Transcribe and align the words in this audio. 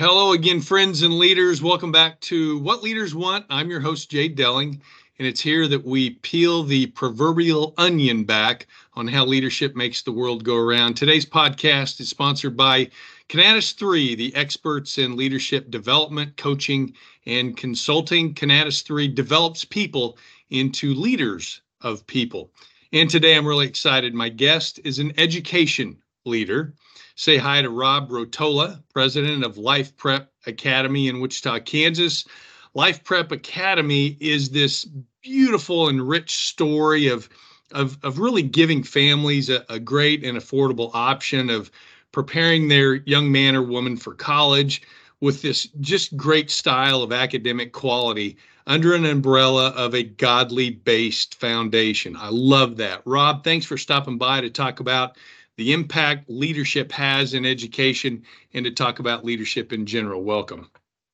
Hello 0.00 0.32
again, 0.32 0.62
friends 0.62 1.02
and 1.02 1.18
leaders. 1.18 1.60
Welcome 1.60 1.92
back 1.92 2.18
to 2.20 2.58
What 2.60 2.82
Leaders 2.82 3.14
Want. 3.14 3.44
I'm 3.50 3.68
your 3.68 3.80
host, 3.80 4.10
Jay 4.10 4.30
Delling, 4.30 4.80
and 5.18 5.28
it's 5.28 5.42
here 5.42 5.68
that 5.68 5.84
we 5.84 6.12
peel 6.22 6.62
the 6.62 6.86
proverbial 6.86 7.74
onion 7.76 8.24
back 8.24 8.66
on 8.94 9.06
how 9.06 9.26
leadership 9.26 9.76
makes 9.76 10.00
the 10.00 10.10
world 10.10 10.42
go 10.42 10.56
around. 10.56 10.94
Today's 10.94 11.26
podcast 11.26 12.00
is 12.00 12.08
sponsored 12.08 12.56
by 12.56 12.88
Conatus 13.28 13.74
3, 13.74 14.14
the 14.14 14.34
experts 14.34 14.96
in 14.96 15.18
leadership 15.18 15.70
development, 15.70 16.34
coaching, 16.38 16.94
and 17.26 17.54
consulting. 17.54 18.32
Conatus 18.32 18.82
3 18.82 19.06
develops 19.06 19.66
people 19.66 20.16
into 20.48 20.94
leaders 20.94 21.60
of 21.82 22.06
people. 22.06 22.50
And 22.94 23.10
today 23.10 23.36
I'm 23.36 23.46
really 23.46 23.66
excited. 23.66 24.14
My 24.14 24.30
guest 24.30 24.80
is 24.82 24.98
an 24.98 25.12
education 25.18 25.98
leader. 26.24 26.72
Say 27.20 27.36
hi 27.36 27.60
to 27.60 27.68
Rob 27.68 28.08
Rotola, 28.08 28.82
president 28.94 29.44
of 29.44 29.58
Life 29.58 29.94
Prep 29.98 30.32
Academy 30.46 31.06
in 31.06 31.20
Wichita, 31.20 31.58
Kansas. 31.58 32.24
Life 32.72 33.04
Prep 33.04 33.30
Academy 33.30 34.16
is 34.20 34.48
this 34.48 34.86
beautiful 35.20 35.90
and 35.90 36.08
rich 36.08 36.34
story 36.48 37.08
of 37.08 37.28
of, 37.72 37.98
of 38.02 38.20
really 38.20 38.42
giving 38.42 38.82
families 38.82 39.50
a, 39.50 39.66
a 39.68 39.78
great 39.78 40.24
and 40.24 40.38
affordable 40.38 40.90
option 40.94 41.50
of 41.50 41.70
preparing 42.10 42.68
their 42.68 42.94
young 42.94 43.30
man 43.30 43.54
or 43.54 43.62
woman 43.62 43.98
for 43.98 44.14
college 44.14 44.80
with 45.20 45.42
this 45.42 45.68
just 45.78 46.16
great 46.16 46.50
style 46.50 47.02
of 47.02 47.12
academic 47.12 47.74
quality 47.74 48.38
under 48.66 48.94
an 48.94 49.04
umbrella 49.04 49.74
of 49.76 49.94
a 49.94 50.04
godly 50.04 50.70
based 50.70 51.34
foundation. 51.34 52.16
I 52.16 52.30
love 52.30 52.78
that. 52.78 53.02
Rob, 53.04 53.44
thanks 53.44 53.66
for 53.66 53.76
stopping 53.76 54.16
by 54.16 54.40
to 54.40 54.48
talk 54.48 54.80
about 54.80 55.18
the 55.60 55.74
impact 55.74 56.30
leadership 56.30 56.90
has 56.90 57.34
in 57.34 57.44
education 57.44 58.22
and 58.54 58.64
to 58.64 58.70
talk 58.70 58.98
about 58.98 59.26
leadership 59.26 59.74
in 59.74 59.84
general. 59.84 60.22
Welcome. 60.22 60.70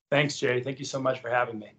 Thanks, 0.09 0.39
Jay. 0.39 0.61
Thank 0.61 0.79
you 0.79 0.85
so 0.85 1.01
much 1.01 1.21
for 1.21 1.29
having 1.29 1.59
me. 1.59 1.73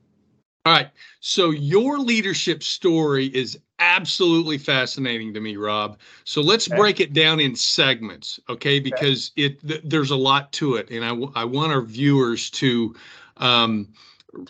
All 0.66 0.74
right. 0.74 0.90
So, 1.22 1.52
your 1.52 1.98
leadership 1.98 2.62
story 2.62 3.28
is 3.28 3.58
absolutely 3.80 4.58
fascinating 4.58 5.34
to 5.36 5.40
me, 5.40 5.56
Rob. 5.56 5.98
So, 6.26 6.42
let's 6.42 6.68
okay. 6.68 6.76
break 6.76 7.00
it 7.00 7.14
down 7.14 7.40
in 7.40 7.56
segments, 7.56 8.38
okay? 8.50 8.82
Because 8.82 9.32
okay. 9.38 9.46
it 9.46 9.66
th- 9.66 9.82
there's 9.86 10.12
a 10.12 10.18
lot 10.18 10.52
to 10.54 10.76
it. 10.76 10.90
And 10.92 11.06
I, 11.06 11.10
w- 11.10 11.32
I 11.36 11.46
want 11.46 11.72
our 11.72 11.84
viewers 11.84 12.50
to 12.50 12.94
um, 13.38 13.88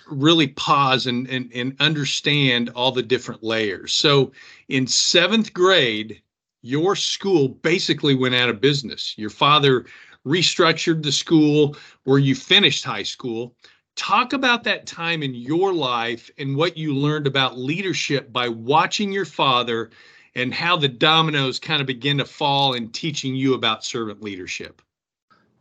really 0.10 0.48
pause 0.48 1.06
and, 1.06 1.28
and, 1.28 1.52
and 1.54 1.76
understand 1.80 2.70
all 2.70 2.92
the 2.92 3.04
different 3.04 3.44
layers. 3.44 3.94
So, 3.94 4.32
in 4.70 4.88
seventh 4.88 5.54
grade, 5.54 6.20
your 6.68 6.98
school 6.98 7.48
basically 7.48 8.14
went 8.14 8.36
out 8.36 8.50
of 8.50 8.60
business. 8.60 9.18
Your 9.18 9.30
father 9.30 9.86
restructured 10.26 11.02
the 11.02 11.14
school 11.14 11.78
where 12.04 12.20
you 12.20 12.36
finished 12.36 12.84
high 12.84 13.04
school. 13.04 13.56
Talk 13.96 14.34
about 14.34 14.66
that 14.66 14.86
time 14.86 15.24
in 15.24 15.34
your 15.34 15.74
life 15.74 16.30
and 16.38 16.58
what 16.58 16.78
you 16.78 16.94
learned 16.94 17.26
about 17.26 17.58
leadership 17.58 18.34
by 18.34 18.50
watching 18.50 19.14
your 19.14 19.26
father 19.26 19.92
and 20.36 20.54
how 20.54 20.76
the 20.76 20.90
dominoes 20.90 21.58
kind 21.58 21.80
of 21.80 21.88
begin 21.88 22.18
to 22.18 22.26
fall 22.26 22.74
in 22.74 22.92
teaching 22.92 23.34
you 23.34 23.54
about 23.54 23.86
servant 23.86 24.22
leadership. 24.22 24.82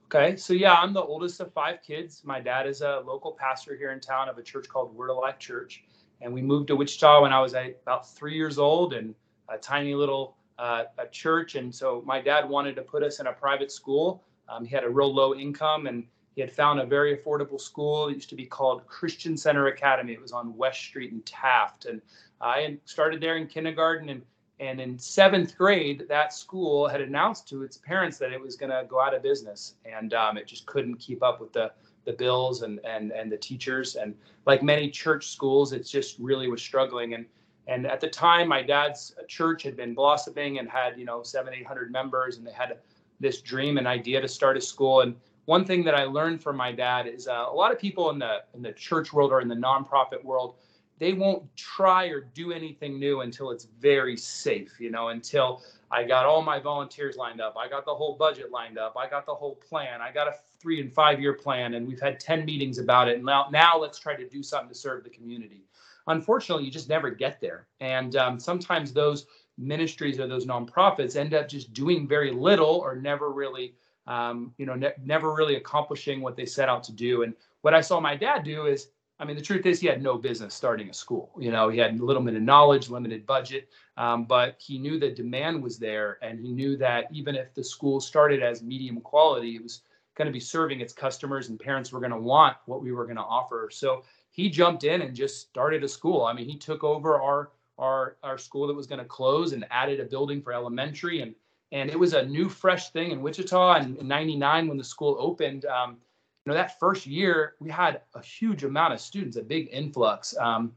Okay, 0.07 0.37
so 0.37 0.55
yeah, 0.55 0.75
I'm 0.75 0.93
the 0.93 1.03
oldest 1.03 1.41
of 1.41 1.53
five 1.53 1.83
kids. 1.83 2.23
My 2.25 2.41
dad 2.41 2.67
is 2.67 2.81
a 2.81 3.03
local 3.07 3.33
pastor 3.33 3.77
here 3.77 3.93
in 3.93 4.01
town 4.01 4.29
of 4.29 4.39
a 4.39 4.43
church 4.43 4.69
called 4.69 4.95
Word 4.95 5.11
of 5.11 5.19
Life 5.19 5.39
Church. 5.39 5.85
And 6.21 6.35
we 6.35 6.43
moved 6.43 6.67
to 6.69 6.77
Wichita 6.77 7.23
when 7.23 7.33
I 7.33 7.41
was 7.41 7.55
about 7.55 8.11
three 8.11 8.35
years 8.35 8.59
old 8.59 8.93
and 8.93 9.15
a 9.49 9.57
tiny 9.57 9.95
little 9.95 10.37
uh, 10.59 10.85
a 10.99 11.07
church, 11.09 11.55
and 11.55 11.75
so 11.75 12.03
my 12.07 12.21
dad 12.21 12.49
wanted 12.49 12.77
to 12.77 12.83
put 12.83 13.03
us 13.03 13.21
in 13.21 13.27
a 13.27 13.33
private 13.33 13.71
school. 13.71 14.23
Um, 14.49 14.65
he 14.65 14.75
had 14.75 14.85
a 14.85 14.89
real 14.89 15.13
low 15.13 15.35
income, 15.35 15.87
and 15.87 16.05
he 16.35 16.41
had 16.41 16.53
found 16.53 16.81
a 16.81 16.87
very 16.87 17.17
affordable 17.17 17.61
school. 17.61 18.09
It 18.09 18.15
used 18.15 18.31
to 18.31 18.37
be 18.37 18.47
called 18.47 18.87
Christian 18.87 19.37
Center 19.37 19.67
Academy. 19.69 20.13
It 20.13 20.21
was 20.21 20.33
on 20.33 20.57
West 20.57 20.81
Street 20.81 21.13
in 21.13 21.23
Taft, 21.23 21.87
and 21.87 22.01
I 22.41 22.79
started 22.85 23.21
there 23.21 23.37
in 23.37 23.47
kindergarten. 23.47 24.09
And 24.09 24.23
and 24.59 24.81
in 24.81 24.99
seventh 24.99 25.57
grade, 25.59 26.07
that 26.09 26.33
school 26.33 26.89
had 26.89 27.03
announced 27.03 27.47
to 27.49 27.63
its 27.63 27.77
parents 27.77 28.17
that 28.19 28.33
it 28.33 28.41
was 28.41 28.57
going 28.57 28.71
to 28.71 28.87
go 28.89 29.01
out 29.01 29.15
of 29.15 29.23
business, 29.23 29.75
and 29.85 30.15
um, 30.15 30.39
it 30.39 30.47
just 30.47 30.65
couldn't 30.65 30.97
keep 30.97 31.23
up 31.23 31.41
with 31.41 31.53
the 31.53 31.73
the 32.07 32.13
bills 32.13 32.63
and 32.63 32.81
and 32.85 33.13
and 33.13 33.31
the 33.31 33.37
teachers. 33.37 33.97
And 33.97 34.15
like 34.47 34.63
many 34.63 34.91
church 34.91 35.29
schools, 35.29 35.73
it 35.73 35.87
just 35.87 36.19
really 36.19 36.49
was 36.49 36.63
struggling. 36.63 37.15
And 37.15 37.27
and 37.67 37.87
at 37.87 38.01
the 38.01 38.09
time, 38.09 38.49
my 38.49 38.63
dad's 38.63 39.15
church 39.27 39.63
had 39.63 39.77
been 39.77 39.95
blossoming 39.95 40.59
and 40.59 40.69
had, 40.69 40.99
you 40.99 41.05
know, 41.05 41.23
seven, 41.23 41.53
800 41.53 41.91
members, 41.91 42.37
and 42.37 42.47
they 42.47 42.53
had 42.53 42.79
this 43.19 43.41
dream 43.41 43.77
and 43.79 43.87
idea 43.87 44.21
to 44.21 44.29
start 44.29 44.57
a 44.57 44.61
school. 44.61 45.01
And 45.01 45.17
one 45.47 45.65
thing 45.65 45.85
that 45.85 45.95
I 45.95 46.05
learned 46.05 46.43
from 46.43 46.57
my 46.57 46.71
dad 46.71 47.07
is 47.07 47.27
uh, 47.27 47.47
a 47.49 47.53
lot 47.53 47.73
of 47.73 47.79
people 47.79 48.11
in 48.11 48.19
the 48.19 48.45
in 48.55 48.63
the 48.63 48.73
church 48.73 49.13
world 49.13 49.33
or 49.33 49.41
in 49.41 49.49
the 49.49 49.55
nonprofit 49.55 50.23
world, 50.23 50.55
they 50.99 51.13
won't 51.13 51.45
try 51.57 52.07
or 52.07 52.21
do 52.21 52.53
anything 52.53 52.99
new 52.99 53.21
until 53.23 53.51
it's 53.51 53.67
very 53.81 54.17
safe, 54.17 54.79
you 54.79 54.91
know, 54.91 55.09
until 55.09 55.63
I 55.91 56.05
got 56.05 56.25
all 56.25 56.43
my 56.43 56.59
volunteers 56.59 57.17
lined 57.17 57.41
up, 57.41 57.57
I 57.57 57.69
got 57.69 57.85
the 57.85 57.95
whole 57.95 58.17
budget 58.17 58.51
lined 58.51 58.79
up, 58.79 58.97
I 58.97 59.09
got 59.09 59.27
the 59.27 59.35
whole 59.35 59.57
plan, 59.57 60.01
I 60.01 60.11
got 60.11 60.27
a 60.29 60.35
three 60.61 60.81
and 60.81 60.93
five 60.93 61.21
year 61.21 61.35
plan, 61.35 61.75
and 61.75 61.87
we've 61.87 62.01
had 62.01 62.19
10 62.19 62.45
meetings 62.45 62.79
about 62.79 63.09
it. 63.09 63.17
And 63.17 63.25
now, 63.25 63.49
now 63.51 63.79
let's 63.79 63.99
try 63.99 64.15
to 64.17 64.29
do 64.29 64.43
something 64.43 64.69
to 64.69 64.75
serve 64.75 65.05
the 65.05 65.11
community 65.11 65.65
unfortunately, 66.07 66.65
you 66.65 66.71
just 66.71 66.89
never 66.89 67.11
get 67.11 67.41
there. 67.41 67.69
And 67.81 68.17
um, 68.17 68.41
sometimes 68.41 68.93
those 68.93 69.27
ministries 69.59 70.19
or 70.19 70.27
those 70.27 70.47
nonprofits 70.47 71.17
end 71.17 71.35
up 71.35 71.49
just 71.49 71.73
doing 71.73 72.07
very 72.07 72.31
little 72.31 72.77
or 72.77 72.97
never 72.97 73.33
really, 73.33 73.75
um, 74.07 74.53
you 74.59 74.67
know, 74.67 74.75
ne- 74.75 74.95
never 75.03 75.35
really 75.35 75.57
accomplishing 75.57 76.21
what 76.21 76.37
they 76.37 76.47
set 76.47 76.69
out 76.69 76.83
to 76.85 76.93
do. 76.93 77.23
And 77.23 77.35
what 77.63 77.75
I 77.75 77.81
saw 77.81 78.01
my 78.01 78.17
dad 78.17 78.45
do 78.45 78.67
is, 78.67 78.89
I 79.19 79.25
mean, 79.25 79.37
the 79.37 79.43
truth 79.43 79.65
is 79.65 79.81
he 79.81 79.87
had 79.87 80.03
no 80.03 80.19
business 80.19 80.55
starting 80.55 80.91
a 80.91 80.93
school. 80.95 81.33
You 81.39 81.51
know, 81.51 81.71
he 81.71 81.79
had 81.79 81.99
little 81.99 82.23
bit 82.23 82.35
of 82.35 82.43
knowledge, 82.43 82.91
limited 82.91 83.25
budget, 83.25 83.71
um, 83.97 84.25
but 84.25 84.57
he 84.59 84.79
knew 84.79 84.99
that 85.01 85.17
demand 85.17 85.63
was 85.63 85.79
there, 85.79 86.19
and 86.21 86.39
he 86.39 86.53
knew 86.53 86.77
that 86.77 87.07
even 87.11 87.35
if 87.35 87.55
the 87.55 87.65
school 87.65 87.99
started 87.99 88.43
as 88.43 88.63
medium 88.63 89.01
quality, 89.01 89.57
it 89.57 89.63
was 89.63 89.81
going 90.17 90.27
to 90.27 90.33
be 90.33 90.41
serving 90.41 90.81
its 90.81 90.93
customers, 90.93 91.49
and 91.49 91.59
parents 91.59 91.93
were 91.93 92.01
going 92.01 92.13
to 92.13 92.19
want 92.19 92.59
what 92.67 92.83
we 92.83 92.93
were 92.93 93.05
going 93.05 93.17
to 93.17 93.23
offer. 93.23 93.71
So 93.73 94.05
he 94.37 94.51
jumped 94.51 94.85
in 94.85 95.01
and 95.01 95.17
just 95.17 95.41
started 95.41 95.83
a 95.83 95.89
school. 95.89 96.25
I 96.25 96.35
mean, 96.35 96.47
he 96.47 96.57
took 96.57 96.85
over 96.85 97.21
our 97.21 97.51
our 97.79 98.17
our 98.23 98.39
school 98.39 98.67
that 98.67 98.75
was 98.75 98.87
going 98.87 98.99
to 99.01 99.05
close 99.05 99.53
and 99.53 99.67
added 99.71 99.99
a 99.99 100.05
building 100.05 100.41
for 100.41 100.53
elementary 100.53 101.23
and 101.23 101.35
and 101.73 101.91
it 101.91 101.99
was 101.99 102.13
a 102.13 102.25
new 102.25 102.49
fresh 102.49 102.91
thing 102.91 103.11
in 103.11 103.21
Wichita. 103.21 103.75
And 103.75 103.97
in 103.97 104.07
'99, 104.07 104.69
when 104.69 104.79
the 104.79 104.85
school 104.85 105.17
opened, 105.19 105.65
um, 105.65 105.97
you 106.45 106.53
know 106.53 106.55
that 106.55 106.79
first 106.79 107.07
year 107.07 107.55
we 107.59 107.71
had 107.71 108.03
a 108.15 108.23
huge 108.23 108.63
amount 108.63 108.93
of 108.93 109.01
students, 109.01 109.37
a 109.37 109.43
big 109.43 109.69
influx. 109.73 110.37
Um, 110.37 110.73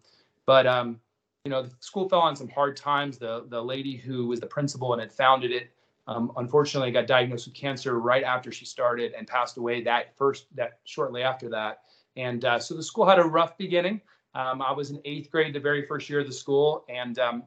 but 0.45 0.65
um, 0.65 0.99
you 1.43 1.51
know 1.51 1.63
the 1.63 1.71
school 1.79 2.09
fell 2.09 2.21
on 2.21 2.35
some 2.35 2.49
hard 2.49 2.77
times. 2.77 3.17
The 3.17 3.45
the 3.49 3.61
lady 3.61 3.97
who 3.97 4.25
was 4.25 4.39
the 4.39 4.47
principal 4.47 4.93
and 4.93 5.01
had 5.01 5.11
founded 5.11 5.51
it, 5.51 5.69
um, 6.07 6.31
unfortunately, 6.37 6.91
got 6.91 7.07
diagnosed 7.07 7.45
with 7.45 7.55
cancer 7.55 7.99
right 7.99 8.23
after 8.23 8.51
she 8.51 8.65
started 8.65 9.13
and 9.17 9.27
passed 9.27 9.57
away 9.57 9.83
that 9.83 10.17
first 10.17 10.47
that 10.55 10.79
shortly 10.85 11.23
after 11.23 11.49
that. 11.49 11.81
And 12.15 12.43
uh, 12.45 12.59
so 12.59 12.75
the 12.75 12.83
school 12.83 13.07
had 13.07 13.19
a 13.19 13.23
rough 13.23 13.57
beginning. 13.57 14.01
Um, 14.35 14.61
I 14.61 14.71
was 14.71 14.91
in 14.91 15.01
eighth 15.05 15.31
grade 15.31 15.53
the 15.53 15.59
very 15.59 15.85
first 15.85 16.09
year 16.09 16.19
of 16.19 16.27
the 16.27 16.33
school, 16.33 16.85
and 16.89 17.17
um, 17.19 17.43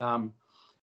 um, 0.00 0.32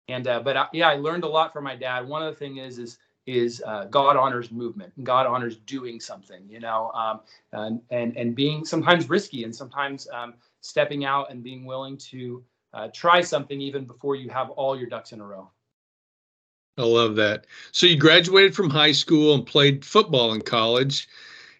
and 0.08 0.26
uh, 0.26 0.40
but 0.40 0.56
I, 0.56 0.66
yeah, 0.72 0.88
I 0.88 0.96
learned 0.96 1.24
a 1.24 1.28
lot 1.28 1.52
from 1.52 1.64
my 1.64 1.76
dad. 1.76 2.06
One 2.08 2.22
of 2.22 2.32
the 2.32 2.38
things 2.38 2.58
is 2.58 2.78
is 2.78 2.98
is 3.26 3.62
uh, 3.66 3.84
God 3.84 4.16
honors 4.16 4.50
movement. 4.50 4.92
God 5.04 5.26
honors 5.26 5.56
doing 5.56 6.00
something, 6.00 6.42
you 6.48 6.60
know, 6.60 6.90
um, 6.92 7.20
and, 7.52 7.80
and 7.90 8.16
and 8.16 8.34
being 8.34 8.64
sometimes 8.64 9.08
risky 9.08 9.44
and 9.44 9.54
sometimes 9.54 10.08
um, 10.12 10.34
stepping 10.60 11.04
out 11.04 11.30
and 11.30 11.42
being 11.42 11.64
willing 11.64 11.96
to 11.98 12.42
uh, 12.72 12.88
try 12.94 13.20
something 13.20 13.60
even 13.60 13.84
before 13.84 14.16
you 14.16 14.28
have 14.30 14.50
all 14.50 14.78
your 14.78 14.88
ducks 14.88 15.12
in 15.12 15.20
a 15.20 15.26
row. 15.26 15.50
I 16.78 16.82
love 16.82 17.16
that. 17.16 17.46
So 17.72 17.86
you 17.86 17.96
graduated 17.96 18.54
from 18.54 18.70
high 18.70 18.92
school 18.92 19.34
and 19.34 19.44
played 19.44 19.84
football 19.84 20.32
in 20.32 20.40
college 20.40 21.08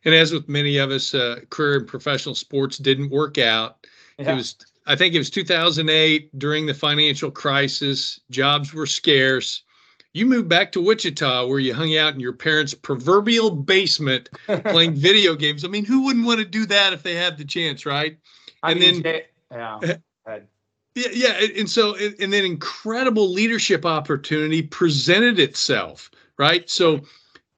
and 0.05 0.14
as 0.14 0.32
with 0.32 0.49
many 0.49 0.79
of 0.79 0.91
us, 0.91 1.14
uh, 1.14 1.41
career 1.50 1.81
in 1.81 1.87
professional 1.87 2.35
sports 2.35 2.79
didn't 2.79 3.11
work 3.11 3.38
out. 3.38 3.87
Yeah. 4.19 4.32
It 4.32 4.37
was, 4.37 4.56
I 4.87 4.97
think 4.97 5.14
it 5.14 5.19
was 5.19 5.31
2008 5.31 6.38
during 6.38 6.67
the 6.67 6.75
financial 6.75 7.31
crisis. 7.31 8.20
Jobs 8.31 8.73
were 8.73 8.87
scarce. 8.87 9.62
You 10.12 10.26
moved 10.26 10.49
back 10.49 10.73
to 10.73 10.81
Wichita 10.81 11.47
where 11.47 11.61
you 11.61 11.73
hung 11.73 11.97
out 11.97 12.14
in 12.14 12.20
your 12.20 12.32
parents' 12.32 12.75
proverbial 12.75 13.50
basement 13.50 14.29
playing 14.47 14.94
video 14.94 15.37
games. 15.37 15.64
I 15.64 15.69
mean, 15.69 15.85
who 15.85 16.05
wouldn't 16.05 16.26
want 16.26 16.41
to 16.41 16.44
do 16.44 16.67
that 16.67 16.93
if 16.93 17.03
they 17.03 17.14
had 17.14 17.38
the 17.38 17.44
chance, 17.44 17.87
right? 17.87 18.19
I 18.62 18.73
and 18.73 18.81
mean, 18.81 19.03
then, 19.03 19.23
yeah. 19.50 19.96
Yeah, 20.96 21.06
yeah, 21.12 21.46
and 21.56 21.70
so 21.70 21.94
and 21.96 22.32
then 22.32 22.44
incredible 22.44 23.31
leadership 23.31 23.87
opportunity 23.87 24.61
presented 24.61 25.38
itself, 25.38 26.11
right? 26.37 26.69
So 26.69 27.03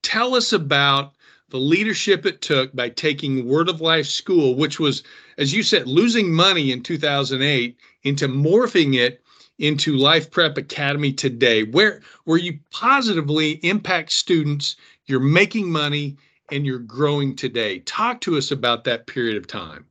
tell 0.02 0.34
us 0.34 0.52
about 0.52 1.14
the 1.52 1.58
leadership 1.58 2.24
it 2.24 2.40
took 2.40 2.74
by 2.74 2.88
taking 2.88 3.46
Word 3.46 3.68
of 3.68 3.82
Life 3.82 4.06
School, 4.06 4.54
which 4.56 4.80
was, 4.80 5.02
as 5.36 5.52
you 5.52 5.62
said, 5.62 5.86
losing 5.86 6.32
money 6.32 6.72
in 6.72 6.82
2008, 6.82 7.78
into 8.04 8.26
morphing 8.26 8.96
it 8.96 9.22
into 9.58 9.96
Life 9.96 10.30
Prep 10.30 10.56
Academy 10.56 11.12
today, 11.12 11.64
where 11.64 12.00
where 12.24 12.38
you 12.38 12.58
positively 12.70 13.60
impact 13.64 14.12
students, 14.12 14.76
you're 15.04 15.20
making 15.20 15.70
money, 15.70 16.16
and 16.50 16.64
you're 16.64 16.78
growing 16.78 17.36
today. 17.36 17.80
Talk 17.80 18.22
to 18.22 18.38
us 18.38 18.50
about 18.50 18.84
that 18.84 19.06
period 19.06 19.36
of 19.36 19.46
time. 19.46 19.84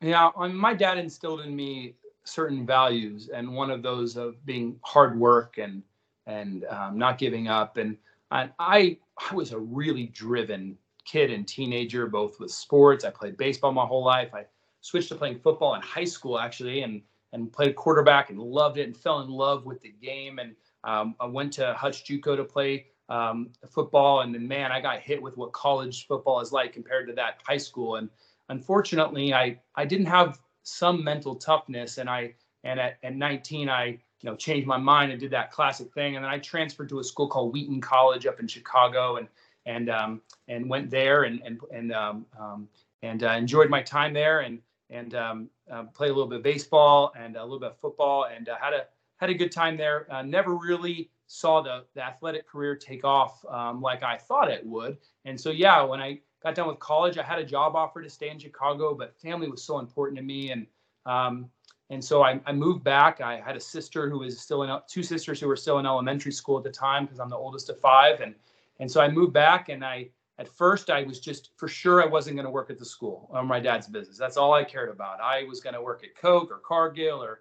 Yeah, 0.00 0.30
my 0.36 0.74
dad 0.74 0.98
instilled 0.98 1.42
in 1.42 1.54
me 1.54 1.94
certain 2.24 2.66
values, 2.66 3.30
and 3.32 3.54
one 3.54 3.70
of 3.70 3.80
those 3.80 4.16
of 4.16 4.44
being 4.44 4.74
hard 4.82 5.16
work 5.16 5.58
and 5.58 5.84
and 6.26 6.64
um, 6.64 6.98
not 6.98 7.16
giving 7.18 7.46
up. 7.46 7.76
And 7.76 7.96
I, 8.32 8.50
I 8.58 8.98
I 9.18 9.34
was 9.34 9.52
a 9.52 9.58
really 9.58 10.06
driven 10.06 10.76
kid 11.04 11.30
and 11.30 11.46
teenager, 11.46 12.06
both 12.06 12.40
with 12.40 12.50
sports. 12.50 13.04
I 13.04 13.10
played 13.10 13.36
baseball 13.36 13.72
my 13.72 13.84
whole 13.84 14.04
life. 14.04 14.34
I 14.34 14.46
switched 14.80 15.08
to 15.08 15.14
playing 15.14 15.40
football 15.40 15.74
in 15.74 15.82
high 15.82 16.04
school 16.04 16.38
actually, 16.38 16.82
and 16.82 17.02
and 17.32 17.52
played 17.52 17.76
quarterback 17.76 18.30
and 18.30 18.38
loved 18.38 18.78
it 18.78 18.84
and 18.84 18.96
fell 18.96 19.20
in 19.20 19.30
love 19.30 19.64
with 19.64 19.80
the 19.80 19.94
game. 20.02 20.38
And 20.38 20.54
um, 20.84 21.14
I 21.18 21.26
went 21.26 21.52
to 21.54 21.72
Hutch 21.74 22.04
JUCO 22.04 22.36
to 22.36 22.44
play 22.44 22.86
um, 23.08 23.50
football, 23.70 24.20
and 24.20 24.34
then 24.34 24.46
man, 24.46 24.70
I 24.72 24.80
got 24.80 25.00
hit 25.00 25.20
with 25.20 25.36
what 25.36 25.52
college 25.52 26.06
football 26.06 26.40
is 26.40 26.52
like 26.52 26.72
compared 26.72 27.06
to 27.08 27.14
that 27.14 27.40
high 27.46 27.58
school. 27.58 27.96
And 27.96 28.08
unfortunately, 28.48 29.34
I 29.34 29.58
I 29.74 29.84
didn't 29.84 30.06
have 30.06 30.40
some 30.62 31.02
mental 31.02 31.34
toughness, 31.36 31.98
and 31.98 32.08
I 32.08 32.34
and 32.64 32.78
at, 32.78 32.98
at 33.02 33.14
19 33.14 33.68
I 33.68 33.98
you 34.22 34.30
know 34.30 34.36
changed 34.36 34.66
my 34.66 34.76
mind 34.76 35.12
and 35.12 35.20
did 35.20 35.30
that 35.32 35.50
classic 35.50 35.92
thing, 35.92 36.16
and 36.16 36.24
then 36.24 36.30
I 36.30 36.38
transferred 36.38 36.88
to 36.90 37.00
a 37.00 37.04
school 37.04 37.28
called 37.28 37.52
Wheaton 37.52 37.80
College 37.80 38.26
up 38.26 38.40
in 38.40 38.48
Chicago, 38.48 39.16
and 39.16 39.28
and 39.66 39.90
um, 39.90 40.20
and 40.48 40.68
went 40.68 40.90
there 40.90 41.24
and 41.24 41.40
and 41.44 41.60
and 41.72 41.92
um, 41.92 42.26
um, 42.38 42.68
and 43.02 43.24
uh, 43.24 43.30
enjoyed 43.30 43.68
my 43.68 43.82
time 43.82 44.12
there, 44.12 44.40
and 44.40 44.60
and 44.90 45.14
um, 45.14 45.48
uh, 45.70 45.84
played 45.84 46.10
a 46.10 46.14
little 46.14 46.28
bit 46.28 46.38
of 46.38 46.42
baseball 46.42 47.12
and 47.18 47.36
a 47.36 47.42
little 47.42 47.60
bit 47.60 47.70
of 47.70 47.78
football, 47.78 48.26
and 48.34 48.48
uh, 48.48 48.56
had 48.60 48.72
a 48.72 48.86
had 49.16 49.30
a 49.30 49.34
good 49.34 49.52
time 49.52 49.76
there. 49.76 50.06
Uh, 50.12 50.22
never 50.22 50.54
really 50.56 51.10
saw 51.32 51.62
the, 51.62 51.84
the 51.94 52.04
athletic 52.04 52.46
career 52.46 52.76
take 52.76 53.04
off 53.04 53.42
um, 53.46 53.80
like 53.80 54.02
I 54.02 54.18
thought 54.18 54.50
it 54.50 54.64
would. 54.66 54.98
And 55.24 55.40
so, 55.40 55.50
yeah, 55.50 55.82
when 55.82 55.98
I 56.00 56.20
got 56.42 56.54
done 56.54 56.68
with 56.68 56.78
college, 56.78 57.16
I 57.16 57.22
had 57.22 57.38
a 57.38 57.44
job 57.44 57.74
offer 57.74 58.02
to 58.02 58.10
stay 58.10 58.28
in 58.28 58.38
Chicago, 58.38 58.94
but 58.94 59.18
family 59.18 59.48
was 59.48 59.62
so 59.62 59.78
important 59.78 60.18
to 60.18 60.22
me. 60.22 60.50
And, 60.50 60.66
um, 61.06 61.48
and 61.92 62.02
so 62.02 62.22
I, 62.22 62.40
I, 62.46 62.52
moved 62.52 62.82
back. 62.82 63.20
I 63.20 63.38
had 63.38 63.54
a 63.54 63.60
sister 63.60 64.08
who 64.08 64.20
was 64.20 64.40
still 64.40 64.62
in, 64.62 64.74
two 64.88 65.02
sisters 65.02 65.38
who 65.38 65.46
were 65.46 65.56
still 65.56 65.78
in 65.78 65.84
elementary 65.84 66.32
school 66.32 66.56
at 66.56 66.64
the 66.64 66.70
time 66.70 67.04
because 67.04 67.20
I'm 67.20 67.28
the 67.28 67.36
oldest 67.36 67.68
of 67.68 67.78
five. 67.78 68.22
And, 68.22 68.34
and 68.80 68.90
so 68.90 69.02
I 69.02 69.10
moved 69.10 69.34
back 69.34 69.68
and 69.68 69.84
I, 69.84 70.08
at 70.38 70.48
first 70.48 70.88
I 70.88 71.02
was 71.02 71.20
just 71.20 71.50
for 71.58 71.68
sure 71.68 72.02
I 72.02 72.06
wasn't 72.06 72.36
going 72.36 72.46
to 72.46 72.50
work 72.50 72.70
at 72.70 72.78
the 72.78 72.84
school 72.86 73.28
or 73.30 73.44
my 73.44 73.60
dad's 73.60 73.88
business. 73.88 74.16
That's 74.16 74.38
all 74.38 74.54
I 74.54 74.64
cared 74.64 74.88
about. 74.88 75.20
I 75.20 75.44
was 75.44 75.60
going 75.60 75.74
to 75.74 75.82
work 75.82 76.02
at 76.02 76.16
Coke 76.16 76.50
or 76.50 76.60
Cargill 76.66 77.22
or 77.22 77.40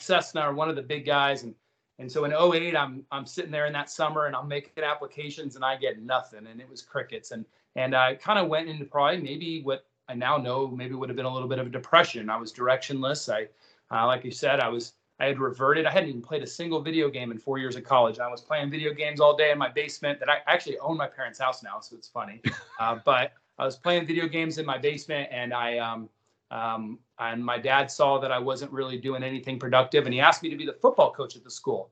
Cessna 0.00 0.48
or 0.48 0.52
one 0.52 0.68
of 0.68 0.74
the 0.74 0.82
big 0.82 1.06
guys. 1.06 1.44
And 1.44 1.54
and 2.00 2.10
so 2.10 2.24
in 2.24 2.32
08, 2.32 2.74
I'm 2.74 3.04
I'm 3.12 3.24
sitting 3.24 3.52
there 3.52 3.66
in 3.66 3.72
that 3.74 3.88
summer 3.88 4.26
and 4.26 4.34
I'm 4.34 4.48
making 4.48 4.82
applications 4.82 5.54
and 5.54 5.64
I 5.64 5.76
get 5.76 6.02
nothing. 6.02 6.48
And 6.48 6.60
it 6.60 6.68
was 6.68 6.82
crickets. 6.82 7.30
And 7.30 7.44
and 7.76 7.94
I 7.94 8.16
kind 8.16 8.40
of 8.40 8.48
went 8.48 8.68
into 8.68 8.84
probably 8.84 9.22
maybe 9.22 9.62
what 9.62 9.86
I 10.08 10.14
now 10.14 10.38
know 10.38 10.66
maybe 10.66 10.94
would 10.94 11.08
have 11.08 11.16
been 11.16 11.24
a 11.24 11.32
little 11.32 11.48
bit 11.48 11.60
of 11.60 11.68
a 11.68 11.70
depression. 11.70 12.28
I 12.28 12.36
was 12.36 12.52
directionless. 12.52 13.32
I 13.32 13.46
uh, 13.92 14.06
like 14.06 14.24
you 14.24 14.30
said, 14.30 14.60
I 14.60 14.68
was 14.68 14.94
I 15.20 15.26
had 15.26 15.38
reverted. 15.38 15.86
I 15.86 15.92
hadn't 15.92 16.08
even 16.08 16.22
played 16.22 16.42
a 16.42 16.46
single 16.46 16.80
video 16.80 17.08
game 17.08 17.30
in 17.30 17.38
four 17.38 17.58
years 17.58 17.76
of 17.76 17.84
college. 17.84 18.18
I 18.18 18.28
was 18.28 18.40
playing 18.40 18.70
video 18.70 18.92
games 18.92 19.20
all 19.20 19.36
day 19.36 19.52
in 19.52 19.58
my 19.58 19.68
basement 19.68 20.18
that 20.20 20.28
I 20.28 20.38
actually 20.46 20.78
own 20.78 20.96
my 20.96 21.06
parents' 21.06 21.38
house 21.38 21.62
now, 21.62 21.80
so 21.80 21.96
it's 21.96 22.08
funny. 22.08 22.40
Uh, 22.80 22.98
but 23.04 23.32
I 23.58 23.64
was 23.64 23.76
playing 23.76 24.06
video 24.06 24.26
games 24.26 24.58
in 24.58 24.66
my 24.66 24.76
basement 24.76 25.28
and 25.30 25.54
I 25.54 25.78
um, 25.78 26.08
um, 26.50 26.98
and 27.20 27.44
my 27.44 27.58
dad 27.58 27.92
saw 27.92 28.18
that 28.18 28.32
I 28.32 28.38
wasn't 28.38 28.72
really 28.72 28.98
doing 28.98 29.22
anything 29.22 29.58
productive, 29.58 30.04
and 30.04 30.12
he 30.12 30.20
asked 30.20 30.42
me 30.42 30.50
to 30.50 30.56
be 30.56 30.66
the 30.66 30.72
football 30.72 31.12
coach 31.12 31.36
at 31.36 31.44
the 31.44 31.50
school. 31.50 31.90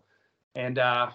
And 0.56 0.78
uh, 0.78 1.10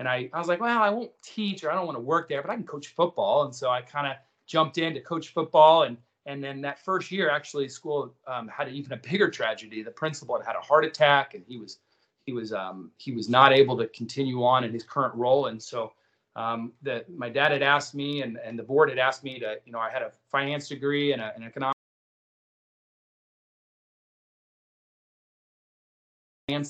and 0.00 0.08
I, 0.08 0.30
I 0.32 0.38
was 0.38 0.48
like, 0.48 0.60
well, 0.60 0.82
I 0.82 0.88
won't 0.88 1.10
teach 1.22 1.62
or 1.62 1.70
I 1.70 1.74
don't 1.74 1.84
want 1.84 1.98
to 1.98 2.02
work 2.02 2.30
there, 2.30 2.40
but 2.40 2.50
I 2.50 2.54
can 2.54 2.64
coach 2.64 2.88
football. 2.88 3.44
And 3.44 3.54
so 3.54 3.68
I 3.68 3.82
kind 3.82 4.06
of 4.06 4.16
jumped 4.46 4.78
in 4.78 4.94
to 4.94 5.00
coach 5.00 5.28
football. 5.28 5.82
And 5.82 5.98
and 6.26 6.42
then 6.42 6.60
that 6.62 6.78
first 6.84 7.10
year, 7.10 7.30
actually, 7.30 7.68
school 7.68 8.14
um, 8.26 8.48
had 8.48 8.68
even 8.68 8.92
a 8.92 8.96
bigger 8.96 9.30
tragedy. 9.30 9.82
The 9.82 9.90
principal 9.90 10.36
had 10.36 10.46
had 10.46 10.56
a 10.56 10.60
heart 10.60 10.84
attack, 10.84 11.34
and 11.34 11.44
he 11.46 11.58
was 11.58 11.78
he 12.26 12.32
was 12.32 12.52
um, 12.52 12.90
he 12.98 13.12
was 13.12 13.28
not 13.28 13.52
able 13.52 13.76
to 13.78 13.86
continue 13.88 14.44
on 14.44 14.64
in 14.64 14.72
his 14.72 14.82
current 14.82 15.14
role. 15.14 15.46
And 15.46 15.62
so 15.62 15.92
um, 16.36 16.72
that 16.82 17.10
my 17.10 17.30
dad 17.30 17.52
had 17.52 17.62
asked 17.62 17.94
me, 17.94 18.22
and 18.22 18.38
and 18.38 18.58
the 18.58 18.62
board 18.62 18.90
had 18.90 18.98
asked 18.98 19.24
me 19.24 19.38
to, 19.38 19.56
you 19.64 19.72
know, 19.72 19.78
I 19.78 19.90
had 19.90 20.02
a 20.02 20.12
finance 20.30 20.68
degree 20.68 21.12
and 21.12 21.22
a, 21.22 21.34
an 21.34 21.42
economics 21.42 21.74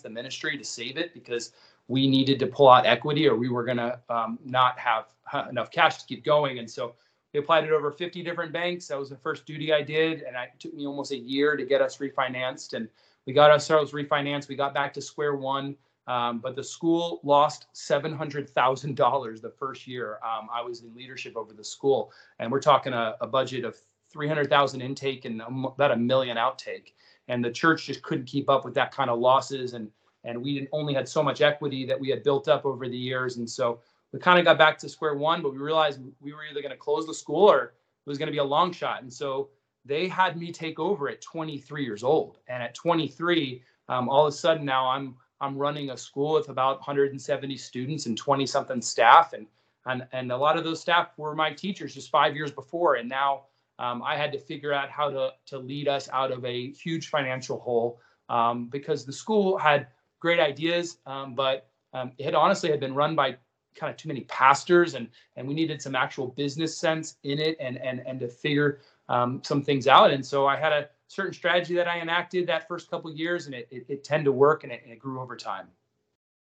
the 0.02 0.10
ministry 0.10 0.58
to 0.58 0.64
save 0.64 0.98
it 0.98 1.14
because 1.14 1.52
we 1.88 2.06
needed 2.06 2.38
to 2.38 2.46
pull 2.46 2.68
out 2.68 2.84
equity 2.84 3.26
or 3.26 3.34
we 3.34 3.48
were 3.48 3.64
going 3.64 3.78
to 3.78 3.98
um, 4.10 4.38
not 4.44 4.78
have 4.78 5.06
enough 5.48 5.70
cash 5.70 5.96
to 5.98 6.06
keep 6.06 6.22
going. 6.22 6.58
And 6.58 6.70
so 6.70 6.94
we 7.32 7.40
applied 7.40 7.64
it 7.64 7.70
over 7.70 7.90
50 7.90 8.22
different 8.22 8.52
banks. 8.52 8.88
That 8.88 8.98
was 8.98 9.10
the 9.10 9.16
first 9.16 9.46
duty 9.46 9.72
I 9.72 9.82
did. 9.82 10.22
And 10.22 10.36
it 10.36 10.50
took 10.58 10.74
me 10.74 10.86
almost 10.86 11.12
a 11.12 11.18
year 11.18 11.56
to 11.56 11.64
get 11.64 11.80
us 11.80 11.98
refinanced. 11.98 12.74
And 12.74 12.88
we 13.26 13.32
got 13.32 13.50
ourselves 13.50 13.92
refinanced. 13.92 14.48
We 14.48 14.56
got 14.56 14.74
back 14.74 14.92
to 14.94 15.00
square 15.00 15.36
one. 15.36 15.76
Um, 16.06 16.40
but 16.40 16.56
the 16.56 16.64
school 16.64 17.20
lost 17.22 17.66
$700,000 17.74 19.40
the 19.40 19.50
first 19.50 19.86
year 19.86 20.18
um, 20.24 20.48
I 20.52 20.60
was 20.62 20.82
in 20.82 20.94
leadership 20.94 21.36
over 21.36 21.52
the 21.52 21.64
school. 21.64 22.12
And 22.38 22.50
we're 22.50 22.60
talking 22.60 22.92
a, 22.92 23.16
a 23.20 23.26
budget 23.26 23.64
of 23.64 23.76
300,000 24.12 24.80
intake 24.80 25.24
and 25.24 25.40
about 25.40 25.92
a 25.92 25.96
million 25.96 26.36
outtake 26.36 26.92
and 27.28 27.44
the 27.44 27.50
church 27.50 27.86
just 27.86 28.02
couldn't 28.02 28.26
keep 28.26 28.50
up 28.50 28.64
with 28.64 28.74
that 28.74 28.92
kind 28.92 29.08
of 29.08 29.18
losses 29.18 29.72
and 29.74 29.88
and 30.24 30.42
we 30.42 30.68
only 30.72 30.92
had 30.92 31.08
so 31.08 31.22
much 31.22 31.40
equity 31.40 31.86
that 31.86 31.98
we 31.98 32.10
had 32.10 32.22
built 32.22 32.46
up 32.46 32.66
over 32.66 32.88
the 32.88 32.96
years 32.96 33.38
and 33.38 33.48
so 33.48 33.80
we 34.12 34.18
kind 34.18 34.38
of 34.38 34.44
got 34.44 34.58
back 34.58 34.78
to 34.78 34.88
square 34.88 35.14
one 35.14 35.42
but 35.42 35.52
we 35.52 35.58
realized 35.58 36.00
we 36.20 36.32
were 36.32 36.44
either 36.50 36.62
going 36.62 36.70
to 36.70 36.76
close 36.76 37.06
the 37.06 37.14
school 37.14 37.50
or 37.50 37.64
it 37.64 38.08
was 38.08 38.18
going 38.18 38.26
to 38.26 38.32
be 38.32 38.38
a 38.38 38.44
long 38.44 38.72
shot. 38.72 39.02
And 39.02 39.12
so 39.12 39.50
they 39.84 40.08
had 40.08 40.36
me 40.36 40.52
take 40.52 40.78
over 40.78 41.08
at 41.08 41.20
23 41.20 41.84
years 41.84 42.02
old. 42.02 42.38
And 42.48 42.62
at 42.62 42.74
23 42.74 43.62
um, 43.88 44.08
all 44.08 44.26
of 44.26 44.32
a 44.32 44.36
sudden 44.36 44.64
now 44.64 44.88
i'm 44.88 45.16
i'm 45.40 45.56
running 45.56 45.90
a 45.90 45.96
school 45.96 46.34
with 46.34 46.48
about 46.48 46.78
170 46.78 47.56
students 47.56 48.06
and 48.06 48.16
20 48.16 48.46
something 48.46 48.82
staff. 48.82 49.32
And 49.32 49.46
and 49.86 50.06
and 50.12 50.32
a 50.32 50.36
lot 50.36 50.56
of 50.56 50.64
those 50.64 50.80
staff 50.80 51.16
were 51.16 51.34
my 51.34 51.52
teachers 51.52 51.94
just 51.94 52.10
five 52.10 52.36
years 52.36 52.50
before. 52.50 52.96
And 52.96 53.08
now 53.08 53.44
um, 53.80 54.02
I 54.02 54.14
had 54.14 54.30
to 54.32 54.38
figure 54.38 54.74
out 54.74 54.90
how 54.90 55.08
to, 55.08 55.30
to 55.46 55.58
lead 55.58 55.88
us 55.88 56.08
out 56.12 56.30
of 56.30 56.44
a 56.44 56.70
huge 56.72 57.08
financial 57.08 57.58
hole 57.58 57.98
um, 58.28 58.66
because 58.66 59.06
the 59.06 59.12
school 59.12 59.56
had 59.56 59.88
great 60.20 60.38
ideas, 60.38 60.98
um, 61.06 61.34
but 61.34 61.70
um, 61.94 62.12
it 62.18 62.26
had 62.26 62.34
honestly 62.34 62.70
had 62.70 62.78
been 62.78 62.94
run 62.94 63.16
by 63.16 63.36
kind 63.74 63.90
of 63.90 63.96
too 63.96 64.08
many 64.08 64.22
pastors 64.22 64.94
and 64.94 65.08
and 65.36 65.46
we 65.46 65.54
needed 65.54 65.80
some 65.80 65.94
actual 65.94 66.28
business 66.28 66.76
sense 66.76 67.16
in 67.24 67.38
it 67.38 67.56
and 67.60 67.78
and 67.78 68.02
and 68.06 68.20
to 68.20 68.28
figure 68.28 68.80
um, 69.08 69.40
some 69.44 69.62
things 69.62 69.88
out. 69.88 70.12
And 70.12 70.24
so 70.24 70.46
I 70.46 70.56
had 70.56 70.72
a 70.72 70.88
certain 71.08 71.32
strategy 71.32 71.74
that 71.74 71.88
I 71.88 72.00
enacted 72.00 72.46
that 72.46 72.68
first 72.68 72.88
couple 72.88 73.12
years 73.12 73.46
and 73.46 73.54
it, 73.54 73.66
it, 73.70 73.84
it 73.88 74.04
tended 74.04 74.26
to 74.26 74.32
work 74.32 74.62
and 74.62 74.72
it, 74.72 74.82
and 74.84 74.92
it 74.92 75.00
grew 75.00 75.20
over 75.20 75.36
time. 75.36 75.66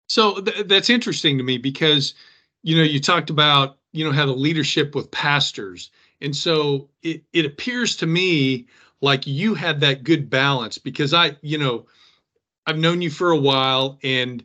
So 0.08 0.39
th- 0.39 0.68
that's 0.68 0.89
interesting 0.89 1.38
to 1.38 1.44
me 1.44 1.58
because 1.58 2.13
you 2.62 2.77
know 2.77 2.84
you 2.84 3.00
talked 3.00 3.30
about 3.30 3.77
you 3.92 4.06
know 4.06 4.12
how 4.12 4.25
the 4.25 4.34
leadership 4.34 4.96
with 4.96 5.12
pastors 5.12 5.92
and 6.24 6.36
so 6.36 6.89
it, 7.03 7.24
it 7.34 7.46
appears 7.46 7.98
to 7.98 8.08
me 8.08 8.68
like 9.01 9.27
you 9.27 9.53
had 9.53 9.82
that 9.82 10.03
good 10.06 10.30
balance 10.30 10.77
because 10.77 11.13
I, 11.13 11.36
you 11.42 11.58
know, 11.58 11.86
I've 12.65 12.77
known 12.77 13.01
you 13.01 13.10
for 13.10 13.32
a 13.32 13.38
while 13.38 14.00
and 14.01 14.42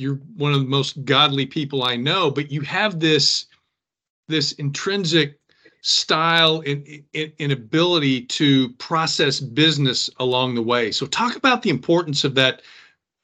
you're 0.00 0.16
one 0.36 0.52
of 0.52 0.60
the 0.60 0.66
most 0.66 1.04
godly 1.04 1.46
people 1.46 1.82
I 1.82 1.96
know, 1.96 2.30
but 2.30 2.50
you 2.50 2.62
have 2.62 2.98
this 2.98 3.46
this 4.28 4.52
intrinsic 4.52 5.38
style 5.82 6.62
and, 6.66 6.86
and, 7.14 7.52
ability 7.52 8.22
to 8.26 8.68
process 8.74 9.40
business 9.40 10.10
along 10.18 10.54
the 10.54 10.62
way. 10.62 10.92
So 10.92 11.06
talk 11.06 11.36
about 11.36 11.62
the 11.62 11.70
importance 11.70 12.22
of 12.22 12.34
that 12.36 12.62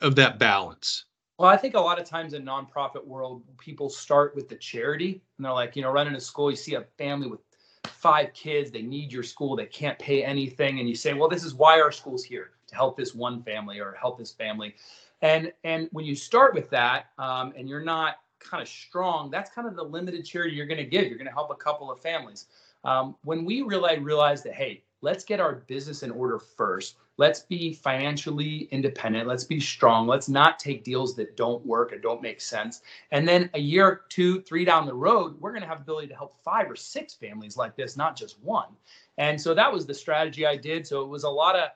of 0.00 0.16
that 0.16 0.38
balance. 0.38 1.04
Well, 1.38 1.50
I 1.50 1.56
think 1.56 1.74
a 1.74 1.80
lot 1.80 2.00
of 2.00 2.08
times 2.08 2.32
in 2.32 2.44
nonprofit 2.44 3.06
world, 3.06 3.42
people 3.58 3.90
start 3.90 4.34
with 4.34 4.48
the 4.48 4.56
charity, 4.56 5.22
and 5.36 5.44
they're 5.44 5.52
like, 5.52 5.76
you 5.76 5.82
know, 5.82 5.90
running 5.90 6.14
a 6.14 6.20
school, 6.20 6.50
you 6.50 6.56
see 6.56 6.74
a 6.74 6.82
family 6.98 7.28
with 7.28 7.40
five 7.84 8.32
kids, 8.32 8.70
they 8.70 8.82
need 8.82 9.12
your 9.12 9.22
school, 9.22 9.54
they 9.54 9.66
can't 9.66 9.98
pay 9.98 10.24
anything, 10.24 10.80
and 10.80 10.88
you 10.88 10.94
say, 10.94 11.12
well, 11.12 11.28
this 11.28 11.44
is 11.44 11.54
why 11.54 11.80
our 11.80 11.92
school's 11.92 12.24
here 12.24 12.52
to 12.68 12.74
help 12.74 12.96
this 12.96 13.14
one 13.14 13.42
family 13.42 13.80
or 13.80 13.96
help 14.00 14.18
this 14.18 14.32
family, 14.32 14.74
and 15.22 15.52
and 15.64 15.88
when 15.92 16.04
you 16.04 16.14
start 16.14 16.54
with 16.54 16.70
that, 16.70 17.06
um, 17.18 17.52
and 17.56 17.68
you're 17.68 17.84
not 17.84 18.16
kind 18.38 18.62
of 18.62 18.68
strong, 18.68 19.30
that's 19.30 19.50
kind 19.50 19.66
of 19.66 19.76
the 19.76 19.82
limited 19.82 20.24
charity 20.24 20.54
you're 20.54 20.66
going 20.66 20.78
to 20.78 20.84
give. 20.84 21.06
You're 21.06 21.18
going 21.18 21.26
to 21.26 21.32
help 21.32 21.50
a 21.50 21.56
couple 21.56 21.90
of 21.90 22.00
families. 22.00 22.46
Um, 22.84 23.16
when 23.24 23.44
we 23.44 23.62
really 23.62 23.98
realized 23.98 24.44
that, 24.44 24.54
hey, 24.54 24.82
let's 25.00 25.24
get 25.24 25.40
our 25.40 25.56
business 25.66 26.02
in 26.02 26.10
order 26.10 26.38
first. 26.38 26.96
Let's 27.18 27.40
be 27.40 27.72
financially 27.72 28.68
independent. 28.70 29.26
Let's 29.26 29.44
be 29.44 29.58
strong. 29.58 30.06
Let's 30.06 30.28
not 30.28 30.58
take 30.58 30.84
deals 30.84 31.16
that 31.16 31.36
don't 31.36 31.64
work 31.64 31.92
and 31.92 32.02
don't 32.02 32.20
make 32.20 32.40
sense. 32.40 32.82
And 33.10 33.26
then 33.26 33.48
a 33.54 33.58
year, 33.58 34.02
two, 34.10 34.42
three 34.42 34.66
down 34.66 34.84
the 34.84 34.94
road, 34.94 35.40
we're 35.40 35.52
going 35.52 35.62
to 35.62 35.68
have 35.68 35.80
ability 35.80 36.08
to 36.08 36.14
help 36.14 36.34
five 36.44 36.70
or 36.70 36.76
six 36.76 37.14
families 37.14 37.56
like 37.56 37.74
this, 37.74 37.96
not 37.96 38.16
just 38.16 38.38
one. 38.42 38.68
And 39.16 39.40
so 39.40 39.54
that 39.54 39.72
was 39.72 39.86
the 39.86 39.94
strategy 39.94 40.46
I 40.46 40.56
did. 40.56 40.86
So 40.86 41.02
it 41.02 41.08
was 41.08 41.24
a 41.24 41.30
lot 41.30 41.56
of 41.56 41.70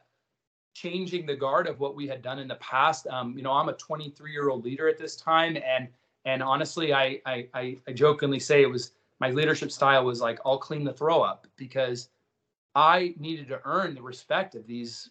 changing 0.75 1.27
the 1.27 1.37
guard 1.37 1.67
of 1.67 1.81
what 1.81 1.95
we 1.95 2.07
had 2.07 2.23
done 2.23 2.39
in 2.39 2.49
the 2.49 2.57
past. 2.57 3.07
Um, 3.09 3.37
you 3.37 3.43
know, 3.43 3.53
I'm 3.53 3.69
a 3.69 3.75
23 3.75 4.33
year 4.33 4.49
old 4.49 4.65
leader 4.65 4.89
at 4.89 4.99
this 4.99 5.17
time, 5.17 5.57
and 5.57 5.89
and 6.25 6.43
honestly, 6.43 6.93
I, 6.93 7.21
I 7.27 7.49
I 7.55 7.93
jokingly 7.93 8.41
say 8.41 8.62
it 8.62 8.71
was 8.71 8.93
my 9.21 9.31
leadership 9.31 9.71
style 9.71 10.05
was 10.05 10.21
like 10.21 10.39
I'll 10.45 10.59
clean 10.59 10.85
the 10.85 10.93
throw 10.93 11.21
up 11.21 11.47
because 11.57 12.09
I 12.75 13.15
needed 13.19 13.49
to 13.49 13.61
earn 13.65 13.95
the 13.95 14.03
respect 14.03 14.55
of 14.55 14.67
these 14.67 15.11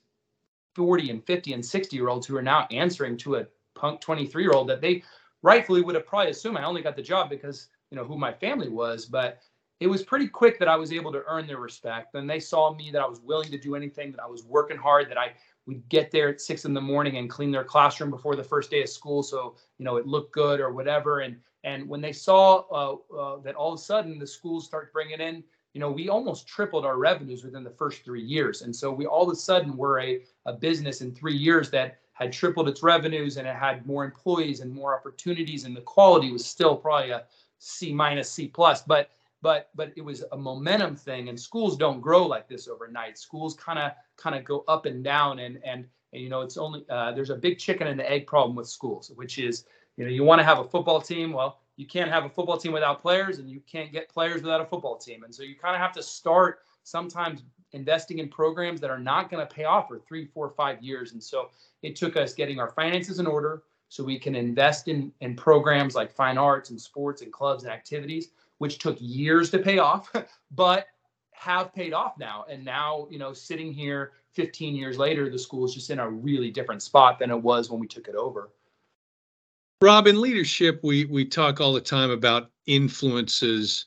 40 0.75 1.10
and 1.10 1.25
50 1.25 1.54
and 1.54 1.66
60 1.66 1.96
year 1.96 2.10
olds 2.10 2.25
who 2.25 2.38
are 2.38 2.42
now 2.42 2.68
answering 2.72 3.18
to 3.18 3.36
a 3.36 3.48
punk 3.75 4.01
23 4.01 4.44
year 4.44 4.54
old 4.54 4.70
that 4.70 4.82
they 4.82 5.04
rightfully 5.42 5.82
would 5.82 5.96
have 5.96 6.06
probably 6.06 6.32
assumed 6.32 6.58
I 6.58 6.63
only 6.63 6.82
got 6.82 6.96
the 6.96 7.01
job 7.01 7.30
because 7.30 7.70
you 7.92 7.96
know 7.96 8.04
who 8.04 8.18
my 8.18 8.32
family 8.32 8.70
was, 8.70 9.06
but 9.06 9.39
it 9.80 9.88
was 9.88 10.04
pretty 10.04 10.28
quick 10.28 10.60
that 10.60 10.68
I 10.68 10.75
was 10.75 10.92
able 10.92 11.12
to 11.13 11.24
earn 11.28 11.48
their 11.48 11.60
respect. 11.60 12.16
And 12.16 12.30
they 12.30 12.39
saw 12.39 12.74
me 12.74 12.92
that 12.92 13.01
I 13.01 13.08
was 13.08 13.22
willing 13.22 13.50
to 13.51 13.58
do 13.58 13.75
anything, 13.75 14.12
that 14.12 14.22
I 14.22 14.28
was 14.28 14.44
working 14.44 14.78
hard, 14.78 15.10
that 15.10 15.18
I 15.18 15.34
would 15.68 15.88
get 15.89 16.12
there 16.12 16.30
at 16.30 16.42
six 16.42 16.66
in 16.66 16.74
the 16.74 16.82
morning 16.82 17.18
and 17.18 17.30
clean 17.30 17.51
their 17.51 17.63
classroom 17.63 18.10
before 18.10 18.36
the 18.36 18.44
first 18.44 18.72
day 18.72 18.82
of 18.82 18.89
school, 18.89 19.22
so 19.22 19.56
you 19.78 19.86
know 19.86 19.98
it 19.98 20.08
looked 20.08 20.34
good 20.34 20.60
or 20.60 20.72
whatever. 20.72 21.20
And 21.20 21.38
and 21.63 21.88
when 21.88 22.01
they 22.01 22.13
saw 22.13 22.63
uh, 22.72 23.16
uh, 23.16 23.38
that 23.42 23.56
all 23.56 23.74
of 23.74 23.80
a 23.80 23.84
sudden 23.84 24.18
the 24.18 24.28
schools 24.28 24.66
start 24.66 24.94
bringing 24.94 25.20
in, 25.20 25.44
you 25.74 25.80
know, 25.80 25.92
we 25.92 26.10
almost 26.10 26.48
tripled 26.48 26.86
our 26.86 26.98
revenues 26.98 27.44
within 27.44 27.63
the 27.63 27.70
first 27.70 28.04
three 28.04 28.24
years. 28.24 28.62
And 28.62 28.75
so 28.75 28.92
we 28.92 29.06
all 29.06 29.30
of 29.30 29.34
a 29.34 29.36
sudden 29.36 29.78
were 29.78 30.00
a, 30.00 30.22
a 30.46 30.54
business 30.54 31.01
in 31.01 31.13
three 31.13 31.36
years 31.36 31.70
that 31.72 32.00
had 32.13 32.34
tripled 32.34 32.68
its 32.68 32.84
revenues 32.84 33.38
and 33.38 33.48
it 33.48 33.56
had 33.56 33.86
more 33.86 34.04
employees 34.04 34.60
and 34.62 34.74
more 34.74 34.98
opportunities 34.98 35.66
and 35.66 35.75
the 35.75 35.82
quality 35.82 36.32
was 36.32 36.46
still 36.46 36.75
probably 36.75 37.12
a 37.12 37.24
C 37.60 37.94
minus 37.94 38.32
C 38.32 38.48
plus. 38.48 38.82
But 38.82 39.10
but 39.41 39.69
but 39.75 39.91
it 39.96 40.01
was 40.01 40.24
a 40.31 40.38
momentum 40.38 40.96
thing 40.96 41.29
and 41.29 41.39
schools 41.39 41.77
don't 41.77 42.01
grow 42.01 42.25
like 42.25 42.48
this 42.48 42.67
overnight. 42.67 43.17
Schools 43.17 43.55
kind 43.55 43.79
of 43.79 43.91
kind 44.17 44.36
of 44.36 44.43
go 44.43 44.63
up 44.67 44.86
and 44.86 45.03
down 45.03 45.39
and, 45.39 45.60
and 45.63 45.86
and 46.13 46.22
you 46.22 46.29
know 46.29 46.41
it's 46.41 46.58
only 46.58 46.86
uh, 46.89 47.12
there's 47.12 47.29
a 47.29 47.36
big 47.36 47.60
chicken 47.60 47.88
and 47.88 48.01
egg 48.01 48.27
problem 48.27 48.55
with 48.55 48.67
schools 48.67 49.12
which 49.15 49.38
is 49.38 49.65
you 49.96 50.03
know 50.03 50.12
you 50.12 50.24
want 50.24 50.39
to 50.39 50.46
have 50.46 50.60
a 50.60 50.63
football 50.63 51.00
team 51.00 51.31
well 51.31 51.60
you 51.79 51.88
can't 51.88 52.12
have 52.12 52.25
a 52.25 52.29
football 52.29 52.58
team 52.58 52.74
without 52.74 53.01
players 53.01 53.39
and 53.39 53.50
you 53.50 53.62
can't 53.62 53.93
get 53.93 54.10
players 54.10 54.41
without 54.41 54.60
a 54.60 54.65
football 54.65 54.98
team. 54.98 55.24
And 55.24 55.34
so 55.34 55.43
you 55.43 55.55
kind 55.55 55.74
of 55.74 55.81
have 55.81 55.93
to 55.93 56.03
start 56.03 56.60
sometimes 56.84 57.43
investing 57.72 58.19
in 58.19 58.27
programs 58.27 58.81
that 58.81 58.89
are 58.89 59.00
not 59.00 59.31
going 59.31 59.48
to 59.48 59.55
pay 59.55 59.63
off 59.63 59.88
for 59.88 59.98
three 59.98 60.25
four 60.25 60.50
five 60.50 60.84
years. 60.84 61.13
And 61.13 61.24
so 61.24 61.51
it 61.81 61.96
took 61.96 62.17
us 62.17 62.34
getting 62.34 62.60
our 62.60 62.69
finances 62.69 63.19
in 63.19 63.25
order 63.25 63.63
so 63.88 64.03
we 64.03 64.19
can 64.19 64.36
invest 64.36 64.89
in 64.89 65.13
in 65.22 65.38
programs 65.38 65.96
like 65.96 66.12
fine 66.12 66.38
arts 66.38 66.69
and 66.69 66.81
sports 66.81 67.22
and 67.22 67.31
clubs 67.31 67.63
and 67.63 67.72
activities 67.72 68.31
which 68.60 68.78
took 68.78 68.98
years 69.00 69.50
to 69.50 69.60
pay 69.60 69.80
off, 69.80 70.13
but 70.51 70.88
have 71.32 71.74
paid 71.74 71.94
off 71.94 72.18
now. 72.20 72.46
And 72.50 72.63
now, 72.63 73.08
you 73.10 73.18
know, 73.18 73.34
sitting 73.34 73.74
here 73.74 74.12
15 74.34 74.75
years 74.75 74.98
later, 74.98 75.30
the 75.30 75.39
school 75.39 75.66
is 75.66 75.74
just 75.74 75.89
in 75.89 76.00
a 76.00 76.10
really 76.10 76.51
different 76.51 76.84
spot 76.84 77.18
than 77.20 77.32
it 77.32 77.42
was 77.42 77.70
when 77.70 77.80
we 77.80 77.88
took 77.88 78.08
it 78.08 78.16
over. 78.16 78.51
Rob, 79.82 80.08
in 80.08 80.20
leadership, 80.20 80.82
we 80.84 81.06
we 81.06 81.24
talk 81.24 81.62
all 81.62 81.72
the 81.72 81.80
time 81.80 82.12
about 82.12 82.51
influences 82.66 83.86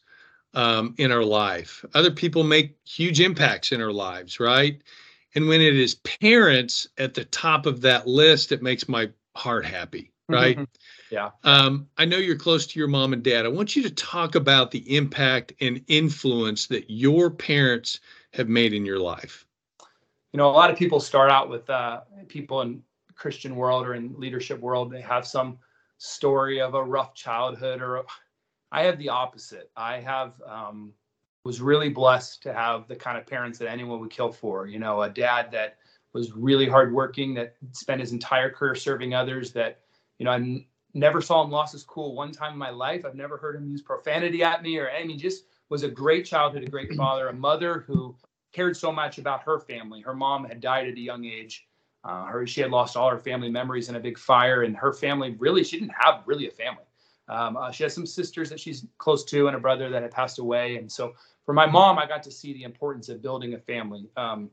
um, 0.54 0.94
in 0.96 1.12
our 1.12 1.24
life. 1.24 1.84
Other 1.92 2.10
people 2.10 2.44
make 2.44 2.76
huge 2.86 3.20
impacts 3.20 3.72
in 3.72 3.82
our 3.82 3.92
lives, 3.92 4.40
right? 4.40 4.82
And 5.34 5.48
when 5.48 5.60
it 5.60 5.76
is 5.76 5.96
parents 5.96 6.88
at 6.96 7.12
the 7.12 7.26
top 7.26 7.66
of 7.66 7.82
that 7.82 8.06
list, 8.06 8.52
it 8.52 8.62
makes 8.62 8.88
my 8.88 9.10
heart 9.36 9.66
happy, 9.66 10.12
right? 10.28 10.58
Yeah. 11.12 11.32
Um, 11.44 11.88
I 11.98 12.06
know 12.06 12.16
you're 12.16 12.38
close 12.38 12.66
to 12.68 12.78
your 12.78 12.88
mom 12.88 13.12
and 13.12 13.22
dad. 13.22 13.44
I 13.44 13.50
want 13.50 13.76
you 13.76 13.82
to 13.82 13.90
talk 13.90 14.34
about 14.34 14.70
the 14.70 14.96
impact 14.96 15.52
and 15.60 15.84
influence 15.86 16.68
that 16.68 16.88
your 16.88 17.28
parents 17.30 18.00
have 18.32 18.48
made 18.48 18.72
in 18.72 18.86
your 18.86 18.98
life. 18.98 19.44
You 20.32 20.38
know, 20.38 20.48
a 20.48 20.52
lot 20.52 20.70
of 20.70 20.78
people 20.78 21.00
start 21.00 21.30
out 21.30 21.50
with 21.50 21.68
uh, 21.68 22.00
people 22.28 22.62
in 22.62 22.82
Christian 23.14 23.56
world 23.56 23.86
or 23.86 23.92
in 23.92 24.14
leadership 24.18 24.58
world. 24.58 24.90
They 24.90 25.02
have 25.02 25.26
some 25.26 25.58
story 25.98 26.62
of 26.62 26.72
a 26.72 26.82
rough 26.82 27.14
childhood, 27.14 27.82
or 27.82 28.04
I 28.72 28.84
have 28.84 28.96
the 28.96 29.10
opposite. 29.10 29.70
I 29.76 30.00
have 30.00 30.40
um, 30.46 30.94
was 31.44 31.60
really 31.60 31.90
blessed 31.90 32.42
to 32.44 32.54
have 32.54 32.88
the 32.88 32.96
kind 32.96 33.18
of 33.18 33.26
parents 33.26 33.58
that 33.58 33.68
anyone 33.68 34.00
would 34.00 34.10
kill 34.10 34.32
for. 34.32 34.66
You 34.66 34.78
know, 34.78 35.02
a 35.02 35.10
dad 35.10 35.50
that 35.52 35.76
was 36.14 36.32
really 36.32 36.70
hardworking, 36.70 37.34
that 37.34 37.56
spent 37.72 38.00
his 38.00 38.12
entire 38.12 38.48
career 38.48 38.74
serving 38.74 39.12
others. 39.12 39.52
That 39.52 39.80
you 40.18 40.24
know, 40.24 40.30
I 40.30 40.64
never 40.94 41.20
saw 41.20 41.42
him 41.42 41.50
lost 41.50 41.72
his 41.72 41.84
cool 41.84 42.14
one 42.14 42.32
time 42.32 42.52
in 42.52 42.58
my 42.58 42.70
life. 42.70 43.04
I've 43.04 43.14
never 43.14 43.36
heard 43.36 43.56
him 43.56 43.68
use 43.68 43.82
profanity 43.82 44.42
at 44.42 44.62
me 44.62 44.78
or 44.78 44.90
I 44.90 45.04
mean, 45.04 45.18
just 45.18 45.44
was 45.68 45.82
a 45.82 45.88
great 45.88 46.24
childhood, 46.26 46.62
a 46.62 46.70
great 46.70 46.92
father, 46.96 47.28
a 47.28 47.32
mother 47.32 47.84
who 47.86 48.14
cared 48.52 48.76
so 48.76 48.92
much 48.92 49.18
about 49.18 49.42
her 49.42 49.58
family. 49.58 50.00
Her 50.00 50.14
mom 50.14 50.44
had 50.44 50.60
died 50.60 50.86
at 50.88 50.94
a 50.94 51.00
young 51.00 51.24
age. 51.24 51.66
Uh, 52.04 52.24
her 52.26 52.46
she 52.46 52.60
had 52.60 52.70
lost 52.70 52.96
all 52.96 53.08
her 53.08 53.18
family 53.18 53.48
memories 53.48 53.88
in 53.88 53.94
a 53.94 54.00
big 54.00 54.18
fire, 54.18 54.62
and 54.62 54.76
her 54.76 54.92
family 54.92 55.36
really 55.38 55.62
she 55.62 55.78
didn't 55.78 55.94
have 55.96 56.22
really 56.26 56.48
a 56.48 56.50
family. 56.50 56.82
Um, 57.28 57.56
uh, 57.56 57.70
she 57.70 57.84
has 57.84 57.94
some 57.94 58.06
sisters 58.06 58.50
that 58.50 58.58
she's 58.58 58.84
close 58.98 59.24
to 59.26 59.46
and 59.46 59.56
a 59.56 59.60
brother 59.60 59.88
that 59.88 60.02
had 60.02 60.10
passed 60.10 60.40
away, 60.40 60.76
and 60.76 60.90
so 60.90 61.14
for 61.46 61.54
my 61.54 61.66
mom, 61.66 61.98
I 61.98 62.06
got 62.06 62.22
to 62.24 62.30
see 62.30 62.52
the 62.52 62.64
importance 62.64 63.08
of 63.08 63.22
building 63.22 63.54
a 63.54 63.58
family. 63.58 64.10
Um, 64.16 64.50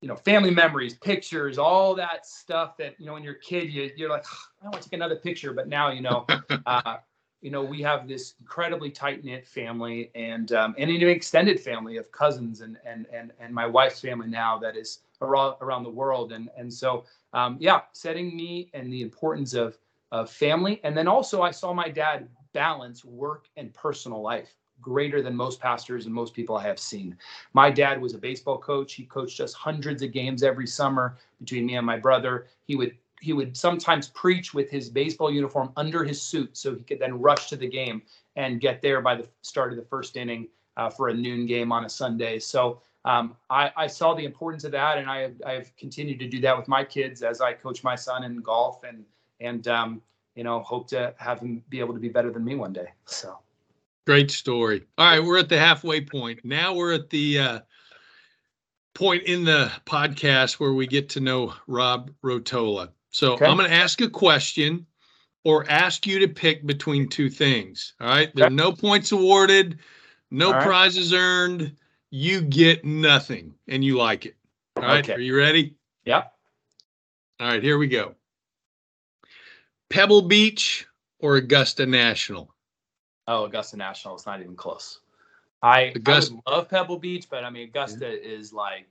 you 0.00 0.08
know, 0.08 0.16
family 0.16 0.50
memories, 0.50 0.94
pictures, 0.94 1.58
all 1.58 1.94
that 1.94 2.24
stuff 2.24 2.76
that, 2.76 2.94
you 2.98 3.06
know, 3.06 3.14
when 3.14 3.22
you're 3.22 3.34
a 3.34 3.40
kid, 3.40 3.72
you, 3.72 3.90
you're 3.96 4.08
like, 4.08 4.24
I 4.62 4.68
want 4.68 4.76
to 4.76 4.88
take 4.88 4.92
another 4.92 5.16
picture. 5.16 5.52
But 5.52 5.68
now, 5.68 5.90
you 5.90 6.02
know, 6.02 6.24
uh, 6.66 6.98
you 7.40 7.50
know, 7.50 7.62
we 7.62 7.82
have 7.82 8.06
this 8.06 8.34
incredibly 8.40 8.90
tight 8.90 9.24
knit 9.24 9.46
family 9.46 10.10
and, 10.14 10.52
um, 10.52 10.74
and 10.78 10.90
an 10.90 11.02
extended 11.08 11.60
family 11.60 11.96
of 11.96 12.10
cousins 12.12 12.60
and, 12.60 12.78
and, 12.84 13.06
and, 13.12 13.32
and 13.40 13.52
my 13.52 13.66
wife's 13.66 14.00
family 14.00 14.28
now 14.28 14.58
that 14.58 14.76
is 14.76 15.00
around, 15.20 15.56
around 15.60 15.82
the 15.82 15.90
world. 15.90 16.32
And, 16.32 16.48
and 16.56 16.72
so, 16.72 17.04
um, 17.32 17.56
yeah, 17.60 17.82
setting 17.92 18.36
me 18.36 18.70
and 18.74 18.92
the 18.92 19.02
importance 19.02 19.54
of, 19.54 19.78
of 20.12 20.30
family. 20.30 20.80
And 20.84 20.96
then 20.96 21.08
also 21.08 21.42
I 21.42 21.50
saw 21.50 21.72
my 21.72 21.88
dad 21.88 22.28
balance 22.52 23.04
work 23.04 23.46
and 23.56 23.74
personal 23.74 24.22
life 24.22 24.56
greater 24.80 25.22
than 25.22 25.34
most 25.34 25.60
pastors 25.60 26.06
and 26.06 26.14
most 26.14 26.34
people 26.34 26.56
I 26.56 26.62
have 26.64 26.78
seen. 26.78 27.16
My 27.52 27.70
dad 27.70 28.00
was 28.00 28.14
a 28.14 28.18
baseball 28.18 28.58
coach. 28.58 28.94
He 28.94 29.04
coached 29.04 29.40
us 29.40 29.52
hundreds 29.52 30.02
of 30.02 30.12
games 30.12 30.42
every 30.42 30.66
summer 30.66 31.16
between 31.40 31.66
me 31.66 31.76
and 31.76 31.86
my 31.86 31.96
brother. 31.96 32.46
He 32.66 32.76
would 32.76 32.96
he 33.20 33.32
would 33.32 33.56
sometimes 33.56 34.08
preach 34.08 34.54
with 34.54 34.70
his 34.70 34.88
baseball 34.88 35.30
uniform 35.32 35.72
under 35.76 36.04
his 36.04 36.22
suit 36.22 36.56
so 36.56 36.74
he 36.74 36.82
could 36.84 37.00
then 37.00 37.20
rush 37.20 37.48
to 37.48 37.56
the 37.56 37.66
game 37.66 38.02
and 38.36 38.60
get 38.60 38.80
there 38.80 39.00
by 39.00 39.16
the 39.16 39.26
start 39.42 39.72
of 39.72 39.76
the 39.76 39.84
first 39.84 40.16
inning 40.16 40.46
uh, 40.76 40.88
for 40.88 41.08
a 41.08 41.14
noon 41.14 41.44
game 41.44 41.72
on 41.72 41.84
a 41.84 41.88
Sunday. 41.88 42.38
So 42.38 42.80
um, 43.04 43.36
I, 43.50 43.72
I, 43.76 43.86
saw 43.88 44.14
the 44.14 44.24
importance 44.24 44.64
of 44.64 44.72
that, 44.72 44.98
and 44.98 45.08
I 45.10 45.22
have, 45.22 45.34
I 45.44 45.52
have 45.52 45.76
continued 45.76 46.18
to 46.20 46.28
do 46.28 46.40
that 46.42 46.56
with 46.56 46.68
my 46.68 46.84
kids 46.84 47.22
as 47.22 47.40
I 47.40 47.54
coach 47.54 47.82
my 47.82 47.96
son 47.96 48.22
in 48.24 48.40
golf, 48.40 48.84
and 48.84 49.04
and 49.40 49.66
um, 49.66 50.02
you 50.34 50.44
know 50.44 50.60
hope 50.60 50.88
to 50.88 51.14
have 51.18 51.40
him 51.40 51.62
be 51.68 51.80
able 51.80 51.94
to 51.94 52.00
be 52.00 52.08
better 52.08 52.30
than 52.30 52.44
me 52.44 52.54
one 52.54 52.72
day. 52.72 52.88
So. 53.06 53.38
Great 54.08 54.30
story. 54.30 54.86
All 54.96 55.06
right, 55.06 55.22
we're 55.22 55.36
at 55.36 55.50
the 55.50 55.58
halfway 55.58 56.00
point. 56.00 56.40
Now 56.42 56.72
we're 56.72 56.94
at 56.94 57.10
the 57.10 57.38
uh, 57.38 57.60
point 58.94 59.24
in 59.24 59.44
the 59.44 59.70
podcast 59.84 60.54
where 60.54 60.72
we 60.72 60.86
get 60.86 61.10
to 61.10 61.20
know 61.20 61.52
Rob 61.66 62.10
Rotola. 62.24 62.88
So 63.10 63.34
okay. 63.34 63.44
I'm 63.44 63.58
going 63.58 63.68
to 63.68 63.76
ask 63.76 64.00
a 64.00 64.08
question 64.08 64.86
or 65.44 65.70
ask 65.70 66.06
you 66.06 66.18
to 66.20 66.26
pick 66.26 66.64
between 66.64 67.10
two 67.10 67.28
things. 67.28 67.92
All 68.00 68.08
right. 68.08 68.34
There 68.34 68.46
are 68.46 68.50
no 68.50 68.72
points 68.72 69.12
awarded, 69.12 69.78
no 70.30 70.52
right. 70.52 70.62
prizes 70.62 71.12
earned. 71.12 71.76
You 72.08 72.40
get 72.40 72.86
nothing 72.86 73.52
and 73.68 73.84
you 73.84 73.98
like 73.98 74.24
it. 74.24 74.36
All 74.78 74.84
right. 74.84 75.04
Okay. 75.04 75.16
Are 75.16 75.20
you 75.20 75.36
ready? 75.36 75.76
Yep. 76.06 76.32
All 77.40 77.46
right. 77.46 77.62
Here 77.62 77.76
we 77.76 77.88
go. 77.88 78.14
Pebble 79.90 80.22
Beach 80.22 80.86
or 81.18 81.36
Augusta 81.36 81.84
National? 81.84 82.54
Oh, 83.28 83.44
Augusta 83.44 83.76
National. 83.76 84.14
It's 84.14 84.26
not 84.26 84.40
even 84.40 84.56
close. 84.56 85.00
I, 85.62 85.92
Augusta. 85.94 86.36
I 86.46 86.50
love 86.50 86.68
Pebble 86.70 86.98
Beach, 86.98 87.26
but 87.30 87.44
I 87.44 87.50
mean 87.50 87.68
Augusta 87.68 88.08
yeah. 88.08 88.36
is 88.36 88.52
like 88.52 88.88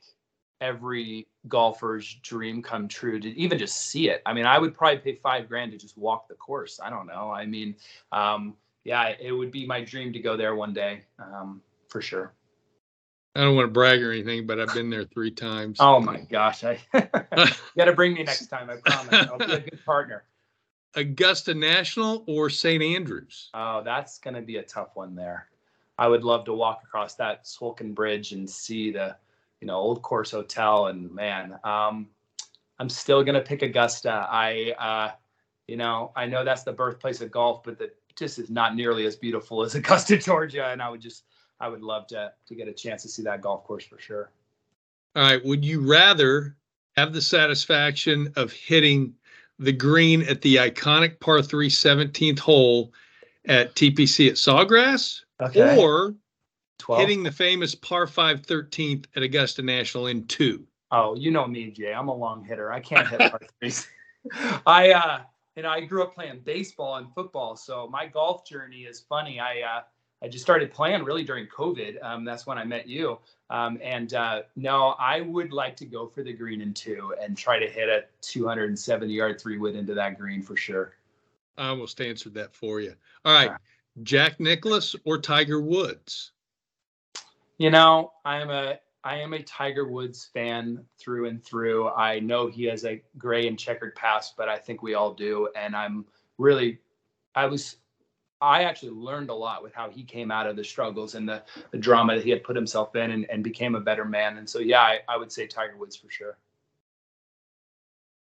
every 0.62 1.28
golfer's 1.48 2.16
dream 2.22 2.62
come 2.62 2.88
true 2.88 3.20
to 3.20 3.30
even 3.38 3.58
just 3.58 3.78
see 3.78 4.10
it. 4.10 4.22
I 4.26 4.34
mean, 4.34 4.46
I 4.46 4.60
would 4.60 4.76
probably 4.76 5.00
pay 5.00 5.16
five 5.16 5.48
grand 5.48 5.72
to 5.72 5.78
just 5.78 5.98
walk 5.98 6.28
the 6.28 6.36
course. 6.36 6.80
I 6.82 6.90
don't 6.90 7.08
know. 7.08 7.32
I 7.32 7.46
mean, 7.46 7.76
um, 8.12 8.56
yeah, 8.84 9.14
it 9.20 9.32
would 9.32 9.52
be 9.52 9.66
my 9.66 9.84
dream 9.84 10.14
to 10.14 10.20
go 10.20 10.38
there 10.38 10.56
one 10.56 10.74
day, 10.74 11.02
um, 11.20 11.62
for 11.90 12.02
sure. 12.02 12.34
I 13.36 13.42
don't 13.42 13.56
want 13.56 13.68
to 13.68 13.72
brag 13.72 14.02
or 14.02 14.12
anything, 14.12 14.46
but 14.46 14.60
I've 14.60 14.74
been 14.74 14.90
there 14.90 15.04
three 15.04 15.32
times. 15.32 15.78
Oh 15.80 16.00
my 16.00 16.22
gosh! 16.22 16.64
I 16.64 16.80
got 17.78 17.86
to 17.86 17.94
bring 17.94 18.14
me 18.14 18.24
next 18.24 18.48
time. 18.48 18.70
I 18.70 18.78
promise. 18.78 19.30
I'll 19.30 19.38
be 19.38 19.54
a 19.54 19.60
good 19.60 19.86
partner. 19.86 20.24
Augusta 20.96 21.54
National 21.54 22.24
or 22.28 22.50
St. 22.50 22.82
Andrews? 22.82 23.50
Oh, 23.54 23.82
that's 23.84 24.20
going 24.20 24.36
to 24.36 24.42
be 24.42 24.58
a 24.58 24.64
tough 24.64 24.96
one 24.96 25.16
there. 25.16 25.48
I 25.98 26.08
would 26.08 26.24
love 26.24 26.46
to 26.46 26.54
walk 26.54 26.82
across 26.84 27.16
that 27.16 27.46
Swilcan 27.46 27.94
Bridge 27.94 28.32
and 28.32 28.50
see 28.50 28.92
the, 28.92 29.16
you 29.62 29.68
know, 29.68 29.76
Old 29.76 30.02
Course 30.02 30.32
Hotel. 30.32 30.88
And 30.88 31.12
man, 31.12 31.58
um, 31.64 32.08
I'm 32.80 32.90
still 32.90 33.24
going 33.24 33.36
to 33.36 33.42
pick 33.42 33.62
Augusta. 33.64 34.28
I, 34.30 34.74
uh, 34.78 35.12
you 35.68 35.78
know, 35.78 36.12
I 36.16 36.26
know 36.26 36.44
that's 36.44 36.64
the 36.64 36.72
birthplace 36.72 37.22
of 37.22 37.32
golf, 37.32 37.64
but 37.64 37.80
that 37.80 37.96
just 38.16 38.40
is 38.40 38.50
not 38.50 38.76
nearly 38.76 39.06
as 39.06 39.16
beautiful 39.16 39.64
as 39.64 39.76
Augusta, 39.76 40.18
Georgia. 40.18 40.68
And 40.68 40.82
I 40.82 40.90
would 40.90 41.02
just, 41.02 41.24
I 41.60 41.68
would 41.68 41.82
love 41.82 42.08
to 42.08 42.32
to 42.48 42.56
get 42.56 42.68
a 42.68 42.74
chance 42.74 43.02
to 43.04 43.10
see 43.10 43.24
that 43.24 43.42
golf 43.42 43.64
course 43.64 43.86
for 43.86 44.00
sure. 44.00 44.32
All 45.16 45.24
right. 45.24 45.44
Would 45.44 45.66
you 45.66 45.82
rather 45.82 46.56
have 46.96 47.14
the 47.14 47.22
satisfaction 47.22 48.32
of 48.36 48.52
hitting 48.52 49.14
the 49.60 49.72
green 49.72 50.22
at 50.24 50.42
the 50.42 50.58
iconic 50.58 51.20
par 51.20 51.42
3 51.42 51.70
17th 51.70 52.40
hole 52.40 52.94
at 53.48 53.76
TPC 53.76 54.28
at 54.30 54.36
Sawgrass 54.36 55.22
Okay. 55.42 55.80
or 55.80 56.16
12. 56.80 57.02
hitting 57.02 57.24
the 57.24 57.32
famous 57.32 57.74
par 57.76 58.08
5 58.08 58.42
13th 58.44 59.06
at 59.16 59.24
Augusta 59.24 59.62
National 59.62 60.08
in 60.08 60.26
two. 60.28 60.66
Oh, 60.92 61.16
you 61.16 61.32
know 61.32 61.46
me, 61.48 61.72
Jay. 61.72 61.94
I'm 61.94 62.08
a 62.08 62.16
long 62.16 62.44
hitter. 62.44 62.72
I 62.72 62.80
can't 62.80 63.08
hit 63.08 63.20
par 63.20 63.42
threes. 63.60 63.88
I 64.66 64.92
uh, 64.92 65.20
you 65.56 65.64
know, 65.64 65.70
I 65.70 65.82
grew 65.82 66.04
up 66.04 66.14
playing 66.14 66.42
baseball 66.44 66.96
and 66.96 67.12
football, 67.14 67.56
so 67.56 67.88
my 67.88 68.06
golf 68.06 68.46
journey 68.46 68.82
is 68.82 69.00
funny. 69.00 69.40
I 69.40 69.62
uh, 69.62 69.82
I 70.24 70.28
just 70.28 70.44
started 70.44 70.72
playing 70.72 71.04
really 71.04 71.24
during 71.24 71.48
COVID. 71.48 72.04
Um, 72.04 72.26
that's 72.26 72.48
when 72.48 72.58
I 72.58 72.64
met 72.64 72.88
you. 72.88 73.20
Um, 73.50 73.80
and 73.84 74.14
uh, 74.14 74.42
no, 74.56 74.96
I 75.00 75.22
would 75.22 75.52
like 75.52 75.76
to 75.78 75.86
go 75.86 76.08
for 76.08 76.24
the 76.24 76.34
green 76.34 76.62
in 76.62 76.74
two 76.74 77.14
and 77.22 77.38
try 77.38 77.60
to 77.60 77.68
hit 77.68 77.88
a 77.88 78.06
270 78.22 79.14
yard 79.14 79.40
three 79.40 79.58
wood 79.58 79.76
into 79.76 79.94
that 79.94 80.18
green 80.18 80.42
for 80.42 80.58
sure. 80.58 80.94
I 81.58 81.70
almost 81.70 82.02
answered 82.02 82.34
that 82.36 82.54
for 82.54 82.82
you. 82.82 82.94
All 83.26 83.34
right. 83.34 83.52
Jack 84.04 84.40
Nicklaus 84.40 84.96
or 85.06 85.20
Tiger 85.20 85.62
Woods? 85.62 86.32
You 87.58 87.72
know, 87.72 88.12
I 88.26 88.40
am 88.40 88.50
a 88.50 88.80
I 89.04 89.16
am 89.20 89.34
a 89.34 89.42
Tiger 89.42 89.88
Woods 89.88 90.30
fan 90.34 90.84
through 91.00 91.28
and 91.28 91.42
through. 91.44 91.88
I 91.90 92.20
know 92.20 92.48
he 92.48 92.66
has 92.66 92.84
a 92.84 93.02
gray 93.18 93.48
and 93.48 93.58
checkered 93.58 93.96
past, 93.96 94.36
but 94.36 94.50
I 94.50 94.58
think 94.58 94.84
we 94.84 94.96
all 94.96 95.14
do. 95.14 95.48
And 95.56 95.76
I'm 95.78 96.06
really, 96.38 96.80
I 97.34 97.46
was, 97.46 97.78
I 98.42 98.64
actually 98.64 98.92
learned 98.92 99.30
a 99.30 99.34
lot 99.34 99.64
with 99.64 99.74
how 99.74 99.90
he 99.90 100.04
came 100.04 100.32
out 100.32 100.48
of 100.48 100.56
the 100.56 100.64
struggles 100.64 101.16
and 101.16 101.28
the, 101.28 101.44
the 101.72 101.78
drama 101.78 102.16
that 102.16 102.24
he 102.24 102.30
had 102.30 102.44
put 102.44 102.56
himself 102.56 102.96
in 102.96 103.12
and, 103.12 103.26
and 103.30 103.44
became 103.44 103.76
a 103.76 103.80
better 103.80 104.06
man. 104.06 104.38
And 104.38 104.48
so, 104.48 104.60
yeah, 104.60 104.82
I, 104.82 105.00
I 105.10 105.18
would 105.18 105.32
say 105.32 105.48
Tiger 105.48 105.76
Woods 105.76 105.96
for 105.96 106.10
sure. 106.10 106.38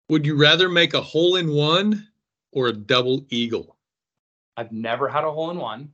Would 0.10 0.26
you 0.26 0.36
rather 0.36 0.70
make 0.70 0.94
a 0.94 1.02
hole 1.02 1.36
in 1.36 1.50
one 1.50 2.08
or 2.52 2.68
a 2.68 2.74
double 2.74 3.26
eagle? 3.30 3.76
I've 4.56 4.72
never 4.72 5.08
had 5.08 5.24
a 5.24 5.32
hole 5.32 5.52
in 5.52 5.58
one. 5.58 5.92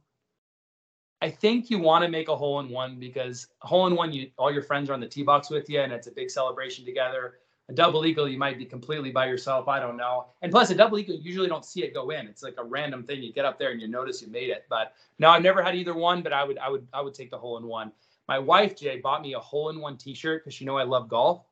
I 1.21 1.29
think 1.29 1.69
you 1.69 1.79
want 1.79 2.03
to 2.03 2.09
make 2.09 2.27
a 2.27 2.35
hole 2.35 2.59
in 2.59 2.69
one 2.69 2.99
because 2.99 3.47
hole 3.61 3.87
in 3.87 3.95
one, 3.95 4.11
you 4.11 4.29
all 4.37 4.51
your 4.51 4.61
friends 4.61 4.89
are 4.89 4.93
on 4.93 4.99
the 4.99 5.07
tee 5.07 5.23
box 5.23 5.49
with 5.49 5.69
you, 5.69 5.79
and 5.79 5.91
it's 5.91 6.07
a 6.07 6.11
big 6.11 6.29
celebration 6.29 6.85
together. 6.85 7.39
A 7.69 7.73
double 7.73 8.05
eagle, 8.05 8.27
you 8.27 8.37
might 8.37 8.57
be 8.57 8.65
completely 8.65 9.09
by 9.09 9.25
yourself. 9.25 9.69
I 9.69 9.79
don't 9.79 9.95
know. 9.95 10.25
And 10.41 10.51
plus, 10.51 10.69
a 10.69 10.75
double 10.75 10.99
eagle, 10.99 11.15
you 11.15 11.21
usually 11.21 11.47
don't 11.47 11.63
see 11.63 11.83
it 11.83 11.93
go 11.93 12.09
in. 12.09 12.27
It's 12.27 12.43
like 12.43 12.55
a 12.57 12.63
random 12.63 13.03
thing. 13.03 13.23
You 13.23 13.31
get 13.31 13.45
up 13.45 13.57
there 13.57 13.71
and 13.71 13.81
you 13.81 13.87
notice 13.87 14.21
you 14.21 14.27
made 14.27 14.49
it. 14.49 14.65
But 14.69 14.93
no, 15.17 15.29
I've 15.29 15.41
never 15.41 15.63
had 15.63 15.73
either 15.73 15.93
one. 15.93 16.21
But 16.21 16.33
I 16.33 16.43
would, 16.43 16.57
I 16.57 16.69
would, 16.69 16.85
I 16.93 16.99
would 16.99 17.13
take 17.13 17.31
the 17.31 17.37
hole 17.37 17.57
in 17.57 17.65
one. 17.65 17.91
My 18.27 18.37
wife 18.39 18.75
Jay 18.75 18.99
bought 18.99 19.21
me 19.21 19.33
a 19.33 19.39
hole 19.39 19.69
in 19.69 19.79
one 19.79 19.97
T-shirt 19.97 20.43
because 20.43 20.53
she 20.53 20.65
know 20.65 20.77
I 20.77 20.83
love 20.83 21.07
golf, 21.09 21.43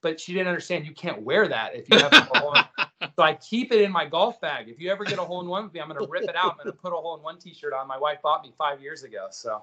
but 0.00 0.20
she 0.20 0.32
didn't 0.32 0.48
understand 0.48 0.86
you 0.86 0.94
can't 0.94 1.22
wear 1.22 1.48
that 1.48 1.74
if 1.74 1.88
you 1.88 1.98
have 1.98 2.12
a 2.12 2.20
hole. 2.20 2.54
In, 2.54 2.62
so 3.16 3.22
I 3.22 3.34
keep 3.34 3.72
it 3.72 3.80
in 3.80 3.90
my 3.90 4.06
golf 4.06 4.40
bag. 4.40 4.68
If 4.68 4.80
you 4.80 4.90
ever 4.90 5.04
get 5.04 5.18
a 5.18 5.22
hole 5.22 5.40
in 5.40 5.48
one 5.48 5.64
with 5.64 5.72
me, 5.72 5.80
I'm 5.80 5.88
going 5.88 6.00
to 6.00 6.10
rip 6.10 6.24
it 6.24 6.36
out. 6.36 6.52
I'm 6.52 6.56
going 6.64 6.66
to 6.66 6.72
put 6.72 6.92
a 6.92 6.96
hole 6.96 7.16
in 7.16 7.22
one 7.22 7.38
T-shirt 7.38 7.72
on. 7.72 7.86
My 7.88 7.98
wife 7.98 8.22
bought 8.22 8.42
me 8.42 8.52
five 8.56 8.80
years 8.80 9.02
ago. 9.02 9.28
So. 9.30 9.62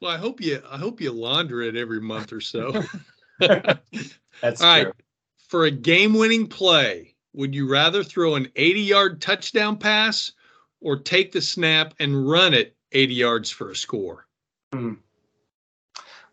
Well, 0.00 0.10
I 0.10 0.16
hope 0.16 0.40
you 0.40 0.62
I 0.70 0.78
hope 0.78 1.00
you 1.00 1.12
launder 1.12 1.62
it 1.62 1.76
every 1.76 2.00
month 2.00 2.32
or 2.32 2.40
so. 2.40 2.72
That's 3.38 3.82
All 4.62 4.80
true. 4.80 4.86
right. 4.86 4.94
For 5.50 5.64
a 5.64 5.70
game-winning 5.72 6.46
play, 6.46 7.16
would 7.32 7.56
you 7.56 7.68
rather 7.68 8.04
throw 8.04 8.36
an 8.36 8.46
80-yard 8.54 9.20
touchdown 9.20 9.78
pass 9.78 10.30
or 10.80 10.96
take 10.96 11.32
the 11.32 11.40
snap 11.40 11.92
and 11.98 12.30
run 12.30 12.54
it 12.54 12.76
80 12.92 13.14
yards 13.14 13.50
for 13.50 13.72
a 13.72 13.74
score? 13.74 14.28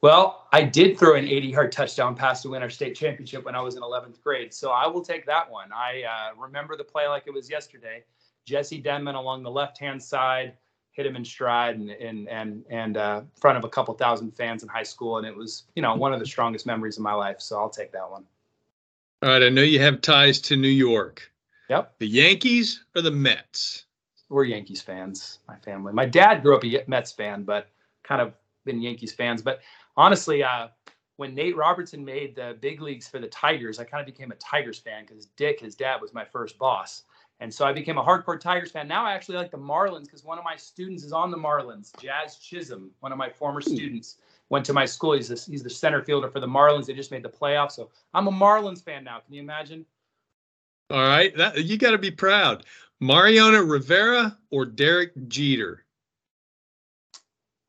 Well, 0.01 0.47
I 0.53 0.61
did 0.61 0.99
throw 0.99 1.15
an 1.15 1.27
80 1.27 1.47
yard 1.47 1.71
touchdown 1.71 2.13
pass 2.13 2.43
to 2.43 2.49
win 2.49 2.61
our 2.61 2.69
state 2.69 2.95
championship 2.95 3.43
when 3.43 3.55
I 3.55 3.61
was 3.61 3.75
in 3.75 3.81
11th 3.81 4.21
grade. 4.21 4.53
So 4.53 4.69
I 4.69 4.85
will 4.85 5.01
take 5.01 5.25
that 5.25 5.49
one. 5.49 5.71
I 5.73 6.03
uh, 6.03 6.39
remember 6.39 6.77
the 6.77 6.83
play 6.83 7.07
like 7.07 7.23
it 7.25 7.33
was 7.33 7.49
yesterday. 7.49 8.03
Jesse 8.45 8.77
Denman 8.77 9.15
along 9.15 9.41
the 9.41 9.49
left 9.49 9.79
hand 9.79 10.01
side 10.03 10.53
hit 10.91 11.07
him 11.07 11.15
in 11.15 11.25
stride 11.25 11.75
and 11.77 11.89
and 11.89 12.29
and 12.29 12.63
and 12.69 12.97
uh, 12.97 13.21
in 13.23 13.41
front 13.41 13.57
of 13.57 13.63
a 13.63 13.69
couple 13.69 13.95
thousand 13.95 14.29
fans 14.37 14.61
in 14.61 14.69
high 14.69 14.83
school, 14.83 15.17
and 15.17 15.25
it 15.25 15.35
was 15.35 15.63
you 15.75 15.81
know 15.81 15.95
one 15.95 16.13
of 16.13 16.19
the 16.19 16.25
strongest 16.27 16.67
memories 16.67 16.97
of 16.97 17.03
my 17.03 17.13
life. 17.13 17.41
So 17.41 17.57
I'll 17.57 17.67
take 17.67 17.91
that 17.93 18.07
one. 18.11 18.23
All 19.23 19.29
right, 19.29 19.41
I 19.41 19.49
know 19.49 19.63
you 19.63 19.79
have 19.79 20.01
ties 20.01 20.39
to 20.41 20.55
New 20.55 20.67
York. 20.67 21.31
Yep, 21.69 21.95
The 21.97 22.07
Yankees 22.07 22.85
or 22.95 23.01
the 23.01 23.11
Mets? 23.11 23.85
we're 24.29 24.43
Yankees 24.43 24.81
fans. 24.81 25.39
My 25.47 25.55
family. 25.55 25.91
My 25.91 26.05
dad 26.05 26.43
grew 26.43 26.55
up 26.55 26.63
a 26.63 26.83
Mets 26.87 27.11
fan, 27.11 27.43
but 27.43 27.69
kind 28.03 28.21
of 28.21 28.33
been 28.65 28.81
Yankees 28.81 29.13
fans. 29.13 29.41
But 29.41 29.61
honestly, 29.95 30.43
uh, 30.43 30.67
when 31.15 31.33
Nate 31.33 31.57
Robertson 31.57 32.05
made 32.05 32.35
the 32.35 32.57
big 32.61 32.79
leagues 32.81 33.07
for 33.07 33.19
the 33.19 33.27
Tigers, 33.27 33.79
I 33.79 33.85
kind 33.85 34.01
of 34.01 34.05
became 34.05 34.31
a 34.31 34.35
Tigers 34.35 34.79
fan 34.79 35.05
because 35.07 35.25
Dick, 35.37 35.61
his 35.61 35.75
dad, 35.75 35.99
was 35.99 36.13
my 36.13 36.25
first 36.25 36.59
boss. 36.59 37.03
And 37.39 37.53
so 37.53 37.65
I 37.65 37.73
became 37.73 37.97
a 37.97 38.03
hardcore 38.03 38.39
Tigers 38.39 38.71
fan. 38.71 38.87
Now 38.87 39.05
I 39.05 39.13
actually 39.13 39.37
like 39.37 39.51
the 39.51 39.57
Marlins 39.57 40.05
because 40.05 40.23
one 40.23 40.39
of 40.39 40.43
my 40.43 40.55
students 40.55 41.03
is 41.03 41.13
on 41.13 41.29
the 41.29 41.37
Marlins. 41.37 41.95
Jazz 42.01 42.37
Chisholm, 42.37 42.89
one 42.99 43.11
of 43.11 43.17
my 43.17 43.29
former 43.29 43.61
hmm. 43.61 43.75
students, 43.75 44.17
went 44.49 44.65
to 44.65 44.73
my 44.73 44.85
school. 44.85 45.13
He's 45.13 45.27
the, 45.27 45.51
he's 45.51 45.63
the 45.63 45.69
center 45.69 46.01
fielder 46.01 46.29
for 46.29 46.39
the 46.39 46.47
Marlins. 46.47 46.87
They 46.87 46.93
just 46.93 47.11
made 47.11 47.23
the 47.23 47.29
playoffs. 47.29 47.73
So 47.73 47.89
I'm 48.13 48.27
a 48.27 48.31
Marlins 48.31 48.83
fan 48.83 49.03
now. 49.03 49.19
Can 49.19 49.33
you 49.33 49.41
imagine? 49.41 49.85
All 50.89 51.01
right, 51.01 51.35
that, 51.35 51.65
you 51.65 51.77
got 51.77 51.91
to 51.91 51.97
be 51.97 52.11
proud. 52.11 52.65
Mariano 53.01 53.61
Rivera 53.61 54.37
or 54.51 54.65
Derek 54.65 55.11
Jeter? 55.27 55.83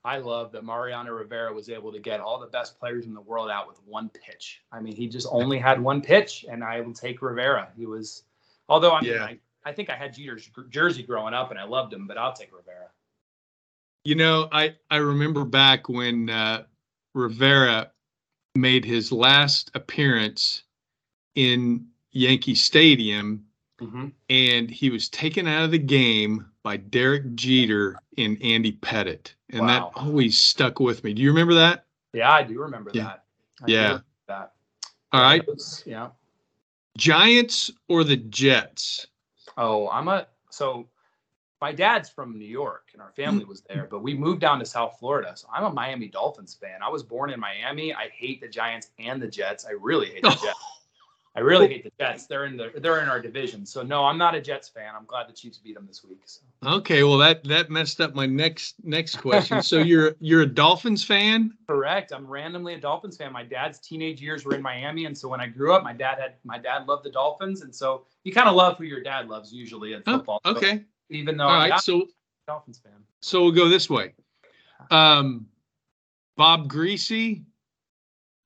I 0.05 0.19
love 0.19 0.53
that 0.53 0.65
Mariano 0.65 1.13
Rivera 1.13 1.53
was 1.53 1.69
able 1.69 1.93
to 1.93 1.99
get 1.99 2.21
all 2.21 2.39
the 2.39 2.47
best 2.47 2.79
players 2.79 3.07
in 3.07 3.13
the 3.13 3.21
world 3.21 3.51
out 3.51 3.67
with 3.67 3.79
one 3.85 4.09
pitch. 4.09 4.63
I 4.73 4.81
mean, 4.81 4.95
he 4.95 5.09
just 5.09 5.27
only 5.31 5.59
had 5.59 5.81
one 5.81 6.01
pitch, 6.01 6.47
and 6.49 6.63
I 6.63 6.81
will 6.81 6.95
take 6.95 7.21
Rivera. 7.21 7.69
He 7.77 7.85
was, 7.85 8.23
although 8.69 8.93
I 8.93 9.01
mean, 9.03 9.13
Yeah. 9.13 9.25
I, 9.25 9.39
I 9.69 9.73
think 9.73 9.91
I 9.91 9.97
had 9.97 10.15
Jeter's 10.15 10.51
jersey 10.71 11.03
growing 11.03 11.35
up, 11.35 11.51
and 11.51 11.61
I 11.61 11.65
loved 11.65 11.93
him, 11.93 12.07
but 12.07 12.17
I'll 12.17 12.33
take 12.33 12.51
Rivera. 12.57 12.89
You 14.05 14.15
know, 14.15 14.49
I 14.51 14.75
I 14.91 14.97
remember 14.97 15.45
back 15.45 15.89
when 15.91 16.31
uh, 16.31 16.65
Rivera 17.15 17.91
made 18.55 18.85
his 18.87 19.13
last 19.13 19.71
appearance 19.75 20.63
in 21.35 21.87
Yankee 22.13 22.55
Stadium, 22.55 23.45
Mm-hmm. 23.81 24.09
and 24.29 24.69
he 24.69 24.91
was 24.91 25.09
taken 25.09 25.47
out 25.47 25.63
of 25.63 25.71
the 25.71 25.79
game 25.79 26.45
by 26.65 26.79
Derek 26.79 27.37
Jeter 27.37 27.95
and 28.17 28.37
Andy 28.43 28.73
Pettitte, 28.73 29.35
and 29.51 29.61
Wow. 29.61 29.67
that 29.95 30.01
always 30.03 30.37
stuck 30.37 30.81
with 30.81 31.05
me. 31.05 31.15
Do 31.15 31.23
you 31.23 31.29
remember 31.31 31.55
that? 31.55 31.85
Yeah, 32.13 32.33
I 32.33 32.43
do 32.43 32.59
remember 32.59 32.91
Yeah. 32.93 33.05
that. 33.05 33.25
I 33.63 33.67
Yeah. 33.71 33.83
remember 33.85 34.05
that. 34.27 34.53
All 35.13 35.21
right, 35.21 35.47
was- 35.47 35.85
yeah. 35.87 36.09
Giants 36.97 37.71
or 37.87 38.03
the 38.03 38.17
Jets? 38.17 39.07
Oh, 39.59 39.89
I'm 39.91 40.09
a 40.09 40.27
so 40.51 40.89
my 41.61 41.73
dad's 41.73 42.09
from 42.09 42.39
New 42.39 42.47
York 42.47 42.91
and 42.93 43.03
our 43.03 43.11
family 43.11 43.45
was 43.45 43.63
there, 43.63 43.89
but 43.91 44.01
we 44.01 44.15
moved 44.15 44.41
down 44.41 44.61
to 44.61 44.65
South 44.65 44.97
Florida. 45.01 45.33
So 45.35 45.49
I'm 45.53 45.65
a 45.65 45.71
Miami 45.71 46.07
Dolphins 46.07 46.55
fan. 46.55 46.81
I 46.85 46.89
was 46.89 47.03
born 47.03 47.31
in 47.31 47.41
Miami. 47.41 47.93
I 47.93 48.09
hate 48.15 48.41
the 48.41 48.49
Giants 48.49 48.91
and 49.01 49.21
the 49.21 49.27
Jets. 49.27 49.67
I 49.67 49.73
really 49.73 50.07
hate 50.07 50.23
the 50.23 50.31
Jets. 50.43 50.78
I 51.39 51.41
really 51.41 51.69
hate 51.69 51.85
the 51.85 51.93
Jets. 52.01 52.27
They're 52.27 52.47
in 52.47 52.57
the 52.57 52.73
they're 52.81 53.01
in 53.01 53.09
our 53.09 53.23
division. 53.23 53.65
So 53.65 53.83
no, 53.85 54.05
I'm 54.05 54.19
not 54.19 54.35
a 54.35 54.41
Jets 54.41 54.69
fan. 54.69 54.93
I'm 54.97 55.05
glad 55.07 55.29
the 55.29 55.33
Chiefs 55.33 55.59
beat 55.59 55.77
them 55.77 55.87
this 55.87 56.03
week. 56.03 56.19
So. 56.25 56.41
Okay, 56.67 57.05
well 57.05 57.17
that 57.19 57.45
that 57.45 57.71
messed 57.71 58.01
up 58.01 58.13
my 58.17 58.27
next 58.27 58.75
next 58.83 59.17
question. 59.19 59.63
so 59.63 59.79
you're 59.79 60.17
you're 60.19 60.43
a 60.43 60.47
Dolphins 60.47 61.05
fan? 61.05 61.53
Correct. 61.69 62.11
I'm 62.11 62.27
randomly 62.27 62.75
a 62.75 62.81
Dolphins 62.81 63.17
fan. 63.17 63.33
My 63.33 63.45
dad's 63.45 63.79
teenage 63.79 64.21
years 64.21 64.45
were 64.45 64.57
in 64.57 64.63
Miami, 64.63 65.05
and 65.05 65.17
so 65.17 65.29
when 65.29 65.41
I 65.41 65.47
grew 65.47 65.73
up, 65.75 65.85
my 65.85 65.93
dad 65.93 66.19
had 66.19 66.35
my 66.43 66.59
dad 66.59 66.89
loved 66.89 67.05
the 67.05 67.11
Dolphins, 67.11 67.63
and 67.63 67.73
so 67.73 68.05
you 68.25 68.33
kind 68.33 68.49
of 68.49 68.57
love 68.57 68.77
who 68.77 68.83
your 68.85 69.01
dad 69.05 69.29
loves 69.29 69.53
usually 69.53 69.93
in 69.93 70.03
Oh, 70.09 70.17
football. 70.17 70.41
So 70.45 70.57
okay. 70.57 70.83
even 71.11 71.37
though 71.37 71.45
All 71.45 71.51
I'm 71.51 71.61
right. 71.61 71.69
not 71.69 71.85
So 71.85 72.03
a 72.03 72.07
Dolphins 72.49 72.81
fan. 72.83 72.95
so 73.23 73.43
we'll 73.45 73.53
go 73.53 73.69
this 73.69 73.89
way. 73.89 74.13
Um, 74.91 75.47
Bob 76.37 76.69
Griese 76.69 77.45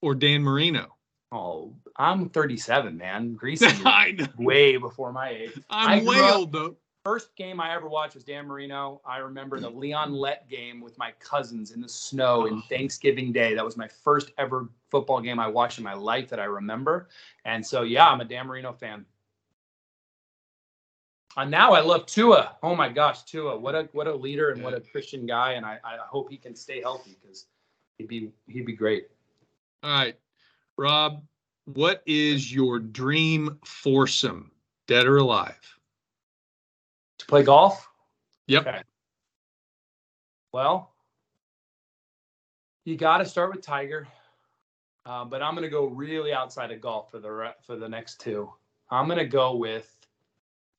or 0.03 0.15
Dan 0.15 0.43
Marino? 0.43 0.95
Oh, 1.31 1.75
I'm 1.97 2.29
37, 2.29 2.97
man. 2.97 3.39
Griese 3.41 4.37
way 4.39 4.77
before 4.77 5.13
my 5.13 5.31
age. 5.31 5.61
I'm 5.71 6.05
way 6.05 6.21
old 6.21 6.53
though. 6.53 6.77
First 7.05 7.35
game 7.35 7.61
I 7.61 7.75
ever 7.75 7.89
watched 7.89 8.15
was 8.15 8.23
Dan 8.23 8.47
Marino. 8.47 9.01
I 9.05 9.19
remember 9.19 9.59
the 9.59 9.69
Leon 9.69 10.13
Lett 10.13 10.49
game 10.49 10.81
with 10.81 10.97
my 10.99 11.13
cousins 11.19 11.73
in 11.73 11.81
the 11.81 11.89
snow 11.89 12.47
in. 12.47 12.63
Thanksgiving 12.63 13.33
Day. 13.33 13.55
That 13.55 13.65
was 13.65 13.77
my 13.77 13.89
first 13.89 14.31
ever 14.39 14.69
football 14.89 15.21
game 15.21 15.41
I 15.41 15.49
watched 15.49 15.79
in 15.79 15.85
my 15.85 15.95
life 15.95 16.29
that 16.29 16.39
I 16.39 16.45
remember. 16.45 17.09
And 17.45 17.67
so, 17.67 17.83
yeah, 17.83 18.09
I'm 18.09 18.21
a 18.21 18.25
Dan 18.25 18.47
Marino 18.47 18.73
fan. 18.73 19.05
And 21.37 21.51
now 21.51 21.73
I 21.73 21.81
love 21.81 22.07
Tua. 22.07 22.57
Oh 22.63 22.77
my 22.77 22.89
gosh, 22.89 23.23
Tua! 23.25 23.59
What 23.59 23.75
a 23.75 23.89
what 23.93 24.07
a 24.07 24.15
leader 24.15 24.51
and 24.51 24.63
what 24.63 24.75
a 24.75 24.81
Christian 24.81 25.25
guy. 25.25 25.53
And 25.53 25.65
I, 25.65 25.79
I 25.83 25.97
hope 26.07 26.31
he 26.31 26.37
can 26.37 26.55
stay 26.55 26.83
healthy 26.83 27.17
because 27.21 27.47
he'd 27.97 28.09
be 28.09 28.31
he'd 28.47 28.67
be 28.67 28.75
great. 28.75 29.09
All 29.83 29.91
right, 29.91 30.15
Rob, 30.77 31.23
what 31.65 32.03
is 32.07 32.53
your 32.53 32.79
dream 32.79 33.59
foursome, 33.65 34.51
dead 34.87 35.07
or 35.07 35.19
alive? 35.19 35.79
To 37.19 37.27
play 37.27 37.43
golf. 37.43 37.89
Yep. 38.47 38.67
Okay. 38.67 38.83
Well, 40.53 40.93
you 42.85 42.97
got 42.97 43.19
to 43.19 43.25
start 43.25 43.55
with 43.55 43.65
Tiger, 43.65 44.07
uh, 45.07 45.25
but 45.25 45.43
I'm 45.43 45.55
going 45.55 45.63
to 45.63 45.71
go 45.71 45.87
really 45.87 46.33
outside 46.33 46.71
of 46.73 46.81
golf 46.81 47.11
for 47.11 47.21
the 47.21 47.31
re- 47.31 47.55
for 47.65 47.77
the 47.77 47.89
next 47.89 48.21
two. 48.21 48.53
I'm 48.91 49.07
going 49.07 49.19
to 49.19 49.25
go 49.25 49.57
with 49.57 49.97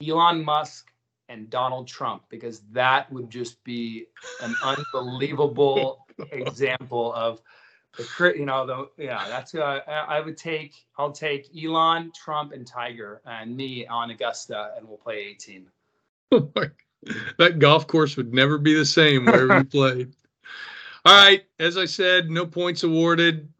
Elon 0.06 0.44
Musk 0.44 0.92
and 1.30 1.50
Donald 1.50 1.88
Trump 1.88 2.24
because 2.30 2.62
that 2.72 3.12
would 3.12 3.30
just 3.30 3.64
be 3.64 4.06
an 4.42 4.54
unbelievable 4.64 6.06
example 6.32 7.14
of 7.14 7.42
the 7.98 8.34
you 8.36 8.46
know 8.46 8.66
the 8.66 9.04
yeah 9.04 9.28
that's 9.28 9.52
who 9.52 9.62
I, 9.62 9.78
I 9.78 10.20
would 10.20 10.38
take 10.38 10.86
I'll 10.98 11.12
take 11.12 11.50
Elon 11.56 12.12
Trump 12.16 12.52
and 12.52 12.66
Tiger 12.66 13.22
and 13.26 13.56
me 13.56 13.86
on 13.88 14.10
Augusta 14.12 14.72
and 14.78 14.88
we'll 14.88 14.98
play 14.98 15.18
18. 15.18 15.68
that 17.38 17.60
golf 17.60 17.86
course 17.88 18.18
would 18.18 18.34
never 18.34 18.58
be 18.58 18.74
the 18.74 18.86
same 18.86 19.26
wherever 19.26 19.58
you 19.58 19.66
played. 19.72 20.14
All 21.06 21.16
right, 21.16 21.44
as 21.60 21.78
I 21.78 21.86
said, 21.86 22.30
no 22.30 22.46
points 22.46 22.84
awarded, 22.84 23.52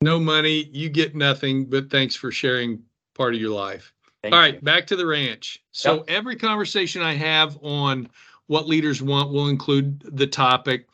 no 0.00 0.20
money, 0.20 0.70
you 0.72 0.88
get 0.88 1.16
nothing, 1.16 1.64
but 1.64 1.90
thanks 1.90 2.14
for 2.14 2.30
sharing 2.30 2.80
part 3.14 3.34
of 3.34 3.40
your 3.40 3.50
life. 3.50 3.92
Thank 4.22 4.32
All 4.32 4.40
right, 4.40 4.54
you. 4.54 4.60
back 4.60 4.86
to 4.86 4.96
the 4.96 5.06
ranch. 5.06 5.62
So 5.72 5.96
Yep. 5.96 6.04
every 6.08 6.36
conversation 6.36 7.02
I 7.02 7.14
have 7.14 7.58
on 7.62 8.08
what 8.46 8.68
leaders 8.68 9.02
want 9.02 9.32
will 9.32 9.48
include 9.48 10.02
the 10.16 10.26
topic 10.26 10.86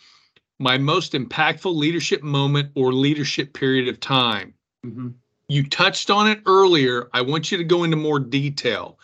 my 0.60 0.76
most 0.76 1.14
impactful 1.14 1.74
leadership 1.74 2.22
moment 2.22 2.70
or 2.74 2.92
leadership 2.92 3.54
period 3.54 3.88
of 3.88 3.98
time. 3.98 4.54
Mhm. 4.84 5.14
You 5.48 5.66
touched 5.66 6.10
on 6.10 6.28
it 6.28 6.42
earlier. 6.46 7.08
I 7.14 7.22
want 7.22 7.50
you 7.50 7.58
to 7.58 7.64
go 7.64 7.82
into 7.82 7.96
more 7.96 8.20
detail. 8.20 8.98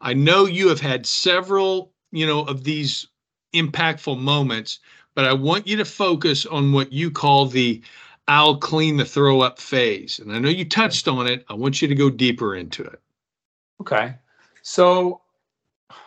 I 0.00 0.14
know 0.14 0.46
you 0.46 0.68
have 0.68 0.80
had 0.80 1.06
several, 1.06 1.92
you 2.10 2.26
know, 2.26 2.40
of 2.44 2.64
these 2.64 3.06
impactful 3.52 4.18
moments, 4.18 4.80
but 5.14 5.26
I 5.26 5.34
want 5.34 5.66
you 5.66 5.76
to 5.76 5.84
focus 5.84 6.46
on 6.46 6.72
what 6.72 6.92
you 6.92 7.10
call 7.10 7.46
the 7.46 7.82
I'll 8.26 8.56
clean 8.56 8.96
the 8.96 9.04
throw 9.04 9.40
up 9.40 9.60
phase. 9.60 10.18
And 10.18 10.32
I 10.32 10.38
know 10.38 10.48
you 10.48 10.64
touched 10.64 11.08
on 11.08 11.26
it. 11.26 11.44
I 11.48 11.54
want 11.54 11.82
you 11.82 11.88
to 11.88 11.94
go 11.94 12.08
deeper 12.08 12.54
into 12.54 12.84
it. 12.84 13.00
Okay. 13.80 14.14
So 14.62 15.20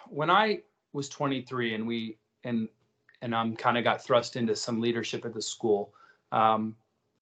when 0.07 0.31
I 0.31 0.63
was 0.93 1.09
23 1.09 1.75
and 1.75 1.85
we 1.85 2.17
and 2.43 2.69
and 3.25 3.35
I'm 3.35 3.55
kind 3.55 3.75
of 3.75 3.83
got 3.83 4.03
thrust 4.03 4.35
into 4.35 4.55
some 4.55 4.79
leadership 4.79 5.25
at 5.25 5.33
the 5.33 5.41
school, 5.41 5.93
um, 6.31 6.75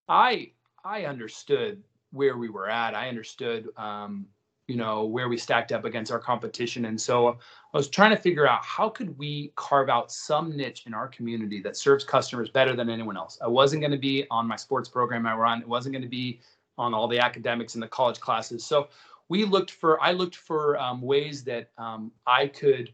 I 0.09 0.51
I 0.83 1.05
understood 1.05 1.81
where 2.11 2.37
we 2.37 2.49
were 2.49 2.69
at. 2.69 2.93
I 2.93 3.07
understood 3.07 3.69
um, 3.77 4.27
you 4.67 4.75
know 4.75 5.05
where 5.05 5.29
we 5.29 5.37
stacked 5.37 5.71
up 5.71 5.85
against 5.85 6.11
our 6.11 6.19
competition, 6.19 6.85
and 6.85 6.99
so 6.99 7.29
I 7.29 7.77
was 7.77 7.87
trying 7.87 8.11
to 8.11 8.21
figure 8.21 8.45
out 8.45 8.63
how 8.65 8.89
could 8.89 9.17
we 9.17 9.53
carve 9.55 9.89
out 9.89 10.11
some 10.11 10.55
niche 10.55 10.83
in 10.85 10.93
our 10.93 11.07
community 11.07 11.61
that 11.61 11.77
serves 11.77 12.03
customers 12.03 12.49
better 12.49 12.75
than 12.75 12.89
anyone 12.89 13.15
else. 13.15 13.39
I 13.41 13.47
wasn't 13.47 13.81
going 13.81 13.91
to 13.91 13.97
be 13.97 14.27
on 14.29 14.45
my 14.45 14.57
sports 14.57 14.89
program 14.89 15.25
I 15.25 15.35
run. 15.35 15.61
It 15.61 15.67
wasn't 15.67 15.93
going 15.93 16.03
to 16.03 16.09
be 16.09 16.41
on 16.77 16.93
all 16.93 17.07
the 17.07 17.19
academics 17.19 17.75
in 17.75 17.81
the 17.81 17.87
college 17.87 18.19
classes. 18.19 18.65
So 18.65 18.89
we 19.29 19.45
looked 19.45 19.71
for 19.71 20.01
i 20.03 20.11
looked 20.11 20.35
for 20.35 20.77
um, 20.77 21.01
ways 21.01 21.43
that 21.45 21.69
um, 21.77 22.11
i 22.27 22.47
could 22.47 22.93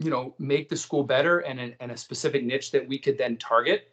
you 0.00 0.10
know 0.10 0.34
make 0.38 0.68
the 0.68 0.76
school 0.76 1.02
better 1.04 1.40
and, 1.40 1.60
a- 1.60 1.76
and 1.80 1.92
a 1.92 1.96
specific 1.96 2.44
niche 2.44 2.70
that 2.70 2.86
we 2.86 2.98
could 2.98 3.16
then 3.18 3.36
target 3.36 3.92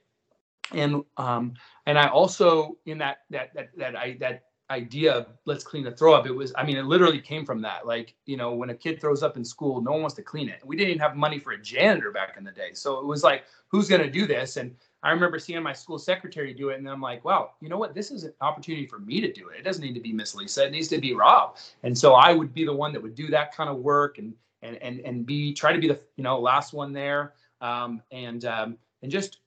and 0.74 1.04
um, 1.18 1.54
and 1.86 1.98
i 1.98 2.08
also 2.08 2.78
in 2.86 2.98
that 2.98 3.20
that 3.30 3.54
that 3.54 3.70
that 3.78 3.96
i 3.96 4.18
that 4.20 4.44
idea 4.70 5.12
of 5.12 5.28
let's 5.46 5.66
clean 5.66 5.84
the 5.84 5.92
throw 5.92 6.14
up 6.14 6.26
it 6.26 6.32
was 6.32 6.54
i 6.56 6.64
mean 6.64 6.78
it 6.78 6.86
literally 6.86 7.20
came 7.20 7.46
from 7.46 7.62
that 7.62 7.86
like 7.86 8.16
you 8.26 8.38
know 8.38 8.54
when 8.54 8.70
a 8.70 8.76
kid 8.76 9.02
throws 9.02 9.22
up 9.22 9.36
in 9.36 9.44
school 9.44 9.82
no 9.82 9.92
one 9.92 10.02
wants 10.02 10.16
to 10.16 10.22
clean 10.22 10.48
it 10.48 10.62
we 10.66 10.78
didn't 10.78 10.92
even 10.92 11.02
have 11.02 11.16
money 11.16 11.38
for 11.38 11.52
a 11.52 11.62
janitor 11.62 12.10
back 12.10 12.36
in 12.38 12.44
the 12.44 12.52
day 12.52 12.70
so 12.74 12.98
it 12.98 13.06
was 13.06 13.22
like 13.22 13.44
who's 13.68 13.90
going 13.90 14.02
to 14.02 14.10
do 14.10 14.26
this 14.26 14.56
and 14.56 14.74
I 15.04 15.12
remember 15.12 15.40
seeing 15.40 15.62
my 15.64 15.74
school 15.74 15.98
secretary 15.98 16.54
do 16.54 16.70
it, 16.70 16.78
and 16.78 16.88
I'm 16.88 17.02
like, 17.02 17.26
wow, 17.26 17.52
you 17.60 17.70
know 17.70 17.78
what? 17.78 17.96
This 17.96 18.12
is 18.12 18.24
an 18.24 18.34
opportunity 18.42 18.86
for 18.86 19.00
me 19.00 19.20
to 19.20 19.32
do 19.32 19.50
it. 19.50 19.60
It 19.60 19.64
doesn't 19.64 19.84
need 19.84 19.96
to 19.96 20.00
be 20.00 20.14
Miss 20.14 20.36
Lisa. 20.36 20.66
It 20.66 20.72
needs 20.72 20.88
to 20.90 21.00
be 21.00 21.14
Rob. 21.14 21.58
And 21.82 21.98
so 21.98 22.14
I 22.14 22.34
would 22.34 22.54
be 22.54 22.66
the 22.66 22.74
one 22.74 22.94
that 22.94 23.02
would 23.02 23.16
do 23.16 23.28
that 23.30 23.56
kind 23.56 23.70
of 23.70 23.78
work 23.78 24.20
and 24.20 24.34
and 24.62 24.78
and 24.78 25.00
and 25.02 25.26
be 25.26 25.54
try 25.54 25.74
to 25.74 25.80
be 25.80 25.88
the 25.88 26.00
you 26.15 26.24
know 26.24 26.39
last 26.39 26.74
one 26.74 26.93
there, 26.93 27.34
um, 27.62 28.02
and 28.12 28.45
um, 28.45 28.78
and 29.02 29.12
just 29.12 29.39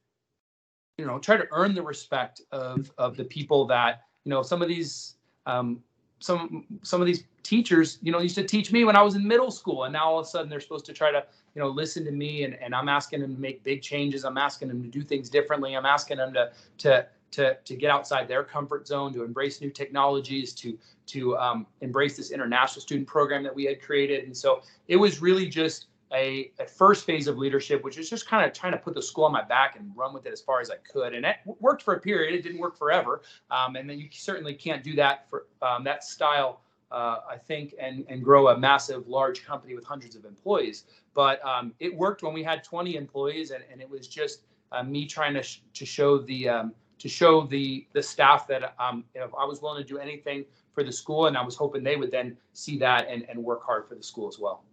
you 0.98 1.06
know 1.06 1.18
try 1.18 1.36
to 1.36 1.46
earn 1.52 1.74
the 1.74 1.82
respect 1.82 2.42
of 2.52 2.90
of 2.98 3.16
the 3.16 3.24
people 3.24 3.66
that 3.66 4.02
you 4.24 4.30
know 4.30 4.42
some 4.42 4.62
of 4.62 4.68
these 4.68 5.14
um, 5.46 5.82
some 6.20 6.64
some 6.82 7.00
of 7.00 7.06
these 7.06 7.24
teachers 7.42 7.98
you 8.02 8.10
know 8.10 8.20
used 8.20 8.34
to 8.34 8.44
teach 8.44 8.72
me 8.72 8.84
when 8.84 8.96
I 8.96 9.02
was 9.02 9.14
in 9.14 9.26
middle 9.26 9.50
school, 9.50 9.84
and 9.84 9.92
now 9.92 10.04
all 10.04 10.18
of 10.18 10.26
a 10.26 10.28
sudden 10.28 10.48
they're 10.48 10.60
supposed 10.60 10.86
to 10.86 10.92
try 10.92 11.10
to 11.12 11.24
you 11.54 11.62
know 11.62 11.68
listen 11.68 12.04
to 12.04 12.10
me 12.10 12.44
and, 12.44 12.54
and 12.54 12.74
i'm 12.74 12.88
asking 12.88 13.20
them 13.20 13.34
to 13.34 13.40
make 13.40 13.62
big 13.62 13.82
changes. 13.82 14.24
I'm 14.24 14.38
asking 14.38 14.68
them 14.68 14.82
to 14.82 14.88
do 14.88 15.02
things 15.02 15.30
differently. 15.30 15.76
I'm 15.76 15.86
asking 15.86 16.18
them 16.18 16.32
to 16.34 16.50
to 16.78 17.06
to, 17.34 17.56
to 17.64 17.76
get 17.76 17.90
outside 17.90 18.28
their 18.28 18.44
comfort 18.44 18.86
zone 18.86 19.12
to 19.12 19.24
embrace 19.24 19.60
new 19.60 19.70
technologies 19.70 20.52
to 20.54 20.78
to 21.06 21.36
um, 21.36 21.66
embrace 21.80 22.16
this 22.16 22.30
international 22.30 22.80
student 22.80 23.06
program 23.06 23.42
that 23.42 23.54
we 23.54 23.64
had 23.64 23.82
created. 23.82 24.24
And 24.24 24.34
so 24.34 24.62
it 24.88 24.96
was 24.96 25.20
really 25.20 25.46
just 25.46 25.86
a, 26.12 26.50
a 26.58 26.66
first 26.66 27.04
phase 27.04 27.26
of 27.26 27.36
leadership 27.36 27.82
which 27.82 27.98
is 27.98 28.08
just 28.08 28.26
kind 28.26 28.46
of 28.46 28.52
trying 28.52 28.72
to 28.72 28.78
put 28.78 28.94
the 28.94 29.02
school 29.02 29.24
on 29.24 29.32
my 29.32 29.42
back 29.42 29.76
and 29.76 29.90
run 29.96 30.14
with 30.14 30.26
it 30.26 30.32
as 30.32 30.40
far 30.40 30.60
as 30.60 30.70
i 30.70 30.76
could. 30.90 31.12
And 31.14 31.26
it 31.26 31.36
worked 31.60 31.82
for 31.82 31.94
a 31.94 32.00
period 32.00 32.34
it 32.34 32.42
didn't 32.42 32.58
work 32.58 32.78
forever. 32.78 33.22
Um, 33.50 33.76
and 33.76 33.88
then 33.88 33.98
you 33.98 34.08
certainly 34.12 34.54
can't 34.54 34.82
do 34.82 34.94
that 34.96 35.28
for 35.28 35.46
um, 35.60 35.84
that 35.84 36.04
style 36.04 36.60
uh, 36.94 37.20
I 37.28 37.36
think, 37.36 37.74
and 37.80 38.04
and 38.08 38.22
grow 38.22 38.48
a 38.48 38.58
massive, 38.58 39.08
large 39.08 39.44
company 39.44 39.74
with 39.74 39.84
hundreds 39.84 40.14
of 40.14 40.24
employees. 40.24 40.84
But 41.12 41.44
um, 41.44 41.74
it 41.80 41.94
worked 41.94 42.22
when 42.22 42.32
we 42.32 42.44
had 42.44 42.62
20 42.62 42.94
employees, 42.94 43.50
and, 43.50 43.64
and 43.70 43.80
it 43.80 43.90
was 43.90 44.06
just 44.06 44.44
uh, 44.70 44.82
me 44.82 45.06
trying 45.06 45.34
to 45.34 45.42
sh- 45.42 45.62
to 45.74 45.84
show 45.84 46.18
the 46.18 46.48
um, 46.48 46.74
to 46.98 47.08
show 47.08 47.46
the 47.46 47.86
the 47.92 48.02
staff 48.02 48.46
that 48.48 48.74
um, 48.78 49.04
if 49.14 49.30
I 49.38 49.44
was 49.44 49.60
willing 49.60 49.82
to 49.82 49.88
do 49.88 49.98
anything 49.98 50.44
for 50.72 50.82
the 50.82 50.92
school, 50.92 51.26
and 51.26 51.36
I 51.36 51.44
was 51.44 51.56
hoping 51.56 51.82
they 51.82 51.96
would 51.96 52.10
then 52.10 52.36
see 52.52 52.78
that 52.78 53.08
and, 53.08 53.24
and 53.28 53.42
work 53.42 53.64
hard 53.64 53.88
for 53.88 53.94
the 53.94 54.02
school 54.02 54.28
as 54.28 54.38
well. 54.38 54.64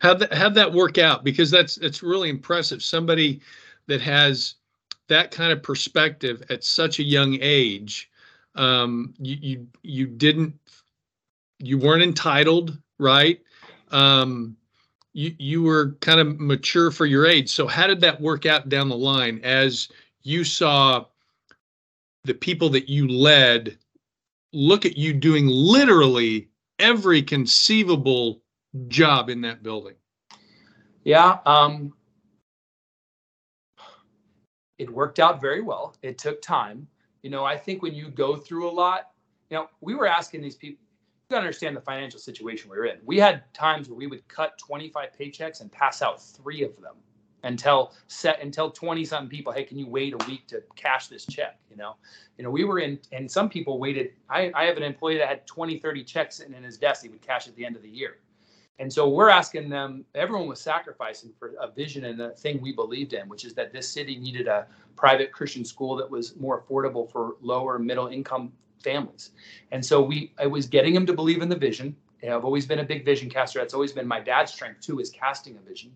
How'd 0.00 0.18
that, 0.20 0.34
how'd 0.34 0.54
that 0.54 0.72
work 0.72 0.98
out? 0.98 1.24
Because 1.24 1.50
that's 1.50 1.76
it's 1.78 2.02
really 2.02 2.28
impressive. 2.28 2.82
Somebody 2.82 3.40
that 3.86 4.00
has 4.00 4.54
that 5.08 5.30
kind 5.30 5.52
of 5.52 5.62
perspective 5.62 6.42
at 6.50 6.64
such 6.64 6.98
a 6.98 7.04
young 7.04 7.38
age, 7.40 8.10
um, 8.54 9.14
you 9.18 9.36
you 9.40 9.66
you 9.82 10.06
didn't 10.06 10.54
you 11.58 11.78
weren't 11.78 12.02
entitled, 12.02 12.78
right? 12.98 13.40
Um, 13.90 14.56
you 15.12 15.34
you 15.38 15.62
were 15.62 15.96
kind 16.00 16.20
of 16.20 16.40
mature 16.40 16.90
for 16.90 17.06
your 17.06 17.26
age. 17.26 17.50
So 17.50 17.66
how 17.66 17.86
did 17.86 18.00
that 18.00 18.20
work 18.20 18.46
out 18.46 18.68
down 18.68 18.88
the 18.88 18.96
line 18.96 19.40
as 19.44 19.88
you 20.22 20.44
saw 20.44 21.04
the 22.24 22.34
people 22.34 22.68
that 22.70 22.88
you 22.88 23.08
led 23.08 23.78
look 24.52 24.84
at 24.84 24.96
you 24.96 25.12
doing 25.12 25.46
literally 25.46 26.48
every 26.78 27.22
conceivable 27.22 28.42
job 28.88 29.28
in 29.28 29.40
that 29.42 29.62
building? 29.62 29.94
Yeah, 31.04 31.38
um, 31.46 31.92
it 34.78 34.90
worked 34.90 35.18
out 35.18 35.40
very 35.40 35.62
well. 35.62 35.96
It 36.02 36.18
took 36.18 36.40
time. 36.42 36.86
You 37.22 37.30
know, 37.30 37.44
I 37.44 37.56
think 37.56 37.82
when 37.82 37.94
you 37.94 38.08
go 38.08 38.36
through 38.36 38.68
a 38.68 38.72
lot, 38.72 39.10
you 39.50 39.56
know, 39.56 39.68
we 39.80 39.94
were 39.94 40.06
asking 40.06 40.42
these 40.42 40.56
people. 40.56 40.82
You 41.30 41.36
gotta 41.36 41.46
understand 41.46 41.76
the 41.76 41.80
financial 41.80 42.20
situation 42.20 42.70
we 42.70 42.76
were 42.76 42.86
in. 42.86 42.98
We 43.04 43.18
had 43.18 43.42
times 43.54 43.88
where 43.88 43.96
we 43.96 44.06
would 44.06 44.26
cut 44.28 44.58
25 44.58 45.08
paychecks 45.18 45.60
and 45.60 45.72
pass 45.72 46.02
out 46.02 46.22
three 46.22 46.62
of 46.62 46.78
them 46.80 46.94
until 47.44 47.92
set 48.06 48.40
until 48.40 48.70
20 48.70 49.04
something 49.04 49.28
people 49.28 49.52
hey 49.52 49.64
can 49.64 49.78
you 49.78 49.86
wait 49.86 50.14
a 50.14 50.26
week 50.26 50.46
to 50.48 50.62
cash 50.76 51.08
this 51.08 51.26
check? 51.26 51.58
You 51.70 51.76
know? 51.76 51.96
You 52.38 52.44
know 52.44 52.50
we 52.50 52.64
were 52.64 52.78
in 52.78 52.98
and 53.12 53.30
some 53.30 53.48
people 53.48 53.78
waited 53.78 54.12
i, 54.30 54.50
I 54.54 54.64
have 54.64 54.76
an 54.76 54.82
employee 54.82 55.18
that 55.18 55.28
had 55.28 55.46
20 55.46 55.78
30 55.78 56.04
checks 56.04 56.36
sitting 56.36 56.54
in 56.54 56.62
his 56.62 56.78
desk 56.78 57.02
he 57.02 57.08
would 57.08 57.22
cash 57.22 57.48
at 57.48 57.56
the 57.56 57.64
end 57.64 57.76
of 57.76 57.82
the 57.82 57.90
year. 57.90 58.18
And 58.78 58.92
so 58.92 59.08
we're 59.08 59.28
asking 59.28 59.68
them 59.68 60.04
everyone 60.14 60.48
was 60.48 60.60
sacrificing 60.60 61.32
for 61.38 61.52
a 61.60 61.70
vision 61.70 62.04
and 62.06 62.20
a 62.20 62.30
thing 62.30 62.60
we 62.60 62.72
believed 62.72 63.12
in 63.12 63.28
which 63.28 63.44
is 63.44 63.54
that 63.54 63.72
this 63.72 63.88
city 63.88 64.16
needed 64.16 64.48
a 64.48 64.66
private 64.96 65.32
christian 65.32 65.64
school 65.64 65.96
that 65.96 66.10
was 66.10 66.36
more 66.36 66.62
affordable 66.62 67.10
for 67.10 67.36
lower 67.40 67.78
middle 67.78 68.08
income 68.08 68.52
families. 68.82 69.30
And 69.70 69.84
so 69.84 70.02
we 70.02 70.32
i 70.38 70.46
was 70.46 70.66
getting 70.66 70.94
them 70.94 71.06
to 71.06 71.12
believe 71.12 71.42
in 71.42 71.48
the 71.48 71.56
vision. 71.56 71.96
You 72.22 72.28
know, 72.28 72.36
i've 72.36 72.44
always 72.44 72.66
been 72.66 72.80
a 72.80 72.84
big 72.84 73.04
vision 73.04 73.28
caster. 73.28 73.58
That's 73.58 73.74
always 73.74 73.92
been 73.92 74.06
my 74.06 74.20
dad's 74.20 74.52
strength 74.52 74.80
too 74.80 75.00
is 75.00 75.10
casting 75.10 75.56
a 75.56 75.68
vision. 75.68 75.92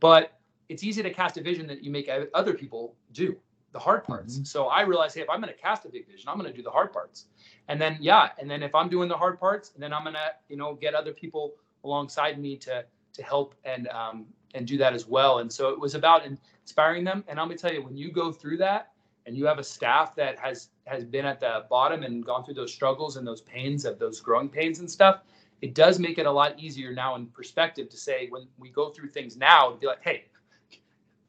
But 0.00 0.38
it's 0.68 0.82
easy 0.84 1.02
to 1.02 1.10
cast 1.12 1.36
a 1.36 1.42
vision 1.42 1.66
that 1.68 1.82
you 1.82 1.90
make 1.90 2.10
other 2.34 2.54
people 2.54 2.96
do 3.12 3.36
the 3.72 3.78
hard 3.78 4.04
parts. 4.04 4.38
Mhm. 4.38 4.46
So 4.46 4.66
I 4.66 4.82
realized, 4.82 5.14
hey, 5.16 5.22
if 5.22 5.30
I'm 5.30 5.40
going 5.40 5.52
to 5.52 5.60
cast 5.60 5.84
a 5.84 5.88
big 5.88 6.06
vision, 6.08 6.28
I'm 6.28 6.38
going 6.38 6.50
to 6.50 6.56
do 6.56 6.62
the 6.62 6.70
hard 6.70 6.92
parts. 6.92 7.26
And 7.68 7.80
then, 7.80 7.98
yeah, 8.00 8.30
and 8.38 8.50
then 8.50 8.62
if 8.62 8.74
I'm 8.74 8.88
doing 8.88 9.08
the 9.08 9.16
hard 9.16 9.38
parts, 9.38 9.70
then 9.76 9.92
I'm 9.92 10.02
going 10.02 10.14
to, 10.14 10.32
you 10.48 10.56
know, 10.56 10.74
get 10.74 10.94
other 10.94 11.12
people 11.12 11.54
alongside 11.84 12.38
me 12.38 12.56
to 12.58 12.84
to 13.14 13.22
help 13.22 13.54
and 13.64 13.88
um, 13.88 14.26
and 14.54 14.66
do 14.66 14.78
that 14.78 14.92
as 14.94 15.06
well. 15.06 15.38
And 15.38 15.52
so 15.52 15.70
it 15.70 15.78
was 15.80 15.94
about 15.94 16.22
inspiring 16.24 17.04
them. 17.04 17.24
And 17.28 17.38
I'm 17.38 17.48
going 17.48 17.58
to 17.58 17.62
tell 17.62 17.72
you, 17.72 17.82
when 17.82 17.96
you 17.96 18.10
go 18.10 18.32
through 18.32 18.58
that, 18.58 18.92
and 19.26 19.36
you 19.36 19.44
have 19.46 19.58
a 19.58 19.64
staff 19.64 20.14
that 20.16 20.38
has 20.38 20.70
has 20.86 21.04
been 21.04 21.26
at 21.26 21.40
the 21.40 21.66
bottom 21.68 22.02
and 22.02 22.24
gone 22.24 22.44
through 22.44 22.54
those 22.54 22.72
struggles 22.72 23.16
and 23.16 23.26
those 23.26 23.40
pains 23.42 23.84
of 23.84 23.98
those 23.98 24.20
growing 24.20 24.48
pains 24.48 24.78
and 24.78 24.90
stuff, 24.90 25.22
it 25.60 25.74
does 25.74 25.98
make 25.98 26.18
it 26.18 26.26
a 26.26 26.30
lot 26.30 26.58
easier 26.58 26.92
now 26.92 27.16
in 27.16 27.26
perspective 27.26 27.88
to 27.90 27.96
say 27.96 28.28
when 28.30 28.46
we 28.58 28.68
go 28.70 28.90
through 28.90 29.08
things 29.08 29.36
now 29.36 29.70
to 29.70 29.76
be 29.76 29.86
like, 29.86 30.02
hey, 30.02 30.24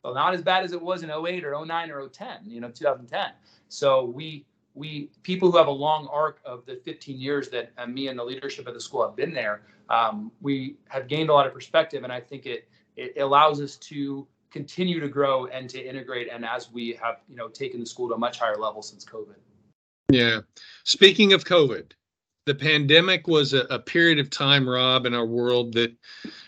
well, 0.04 0.14
not 0.14 0.34
as 0.34 0.42
bad 0.42 0.64
as 0.64 0.72
it 0.74 0.82
was 0.82 1.04
in 1.04 1.10
08 1.10 1.44
or 1.44 1.66
09 1.66 1.92
or 1.92 2.08
010, 2.08 2.40
you 2.46 2.62
know, 2.62 2.70
2010. 2.70 3.32
So 3.70 4.06
we 4.06 4.46
we 4.74 5.10
people 5.24 5.52
who 5.52 5.58
have 5.58 5.68
a 5.68 5.72
long 5.72 6.08
arc 6.12 6.40
of 6.46 6.66
the 6.66 6.76
15 6.86 7.20
years 7.20 7.50
that 7.50 7.72
uh, 7.78 7.88
me 7.88 8.08
and 8.08 8.18
the 8.18 8.24
leadership 8.24 8.68
of 8.68 8.74
the 8.74 8.80
school 8.80 9.06
have 9.06 9.16
been 9.16 9.34
there, 9.34 9.64
um, 9.90 10.32
we 10.42 10.78
have 10.90 11.08
gained 11.08 11.30
a 11.30 11.34
lot 11.34 11.48
of 11.48 11.54
perspective, 11.54 12.04
and 12.04 12.14
I 12.14 12.20
think 12.20 12.46
it 12.46 12.68
it 12.96 13.20
allows 13.20 13.62
us 13.62 13.76
to 13.78 14.28
continue 14.52 15.00
to 15.00 15.08
grow 15.08 15.46
and 15.48 15.70
to 15.70 15.80
integrate. 15.80 16.30
And 16.32 16.46
as 16.46 16.72
we 16.72 16.98
have, 17.02 17.18
you 17.30 17.36
know, 17.36 17.48
taken 17.48 17.80
the 17.80 17.86
school 17.86 18.08
to 18.10 18.16
a 18.16 18.18
much 18.18 18.40
higher 18.40 18.58
level 18.58 18.82
since 18.82 19.06
COVID. 19.06 19.36
Yeah. 20.10 20.40
Speaking 20.84 21.34
of 21.34 21.44
COVID, 21.44 21.92
the 22.48 22.56
pandemic 22.56 23.28
was 23.28 23.54
a, 23.54 23.68
a 23.70 23.78
period 23.78 24.18
of 24.18 24.30
time, 24.30 24.68
Rob, 24.68 25.06
in 25.06 25.14
our 25.14 25.26
world 25.26 25.74
that 25.74 25.94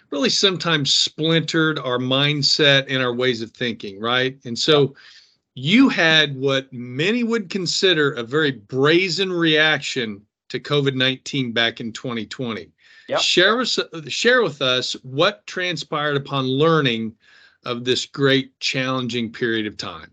really 0.09 0.29
sometimes 0.29 0.93
splintered 0.93 1.77
our 1.77 1.99
mindset 1.99 2.85
and 2.87 3.03
our 3.03 3.13
ways 3.13 3.41
of 3.41 3.51
thinking, 3.51 3.99
right? 3.99 4.39
And 4.45 4.57
so 4.57 4.95
you 5.53 5.89
had 5.89 6.35
what 6.37 6.71
many 6.71 7.23
would 7.23 7.49
consider 7.49 8.13
a 8.13 8.23
very 8.23 8.51
brazen 8.51 9.31
reaction 9.31 10.21
to 10.47 10.59
COVID 10.59 10.95
19 10.95 11.51
back 11.51 11.81
in 11.81 11.91
2020. 11.91 12.71
Yep. 13.09 13.19
Share, 13.19 13.59
us, 13.59 13.77
share 14.07 14.41
with 14.41 14.61
us 14.61 14.93
what 15.03 15.45
transpired 15.47 16.15
upon 16.15 16.45
learning 16.45 17.13
of 17.65 17.83
this 17.83 18.05
great 18.05 18.57
challenging 18.59 19.31
period 19.31 19.67
of 19.67 19.75
time. 19.75 20.11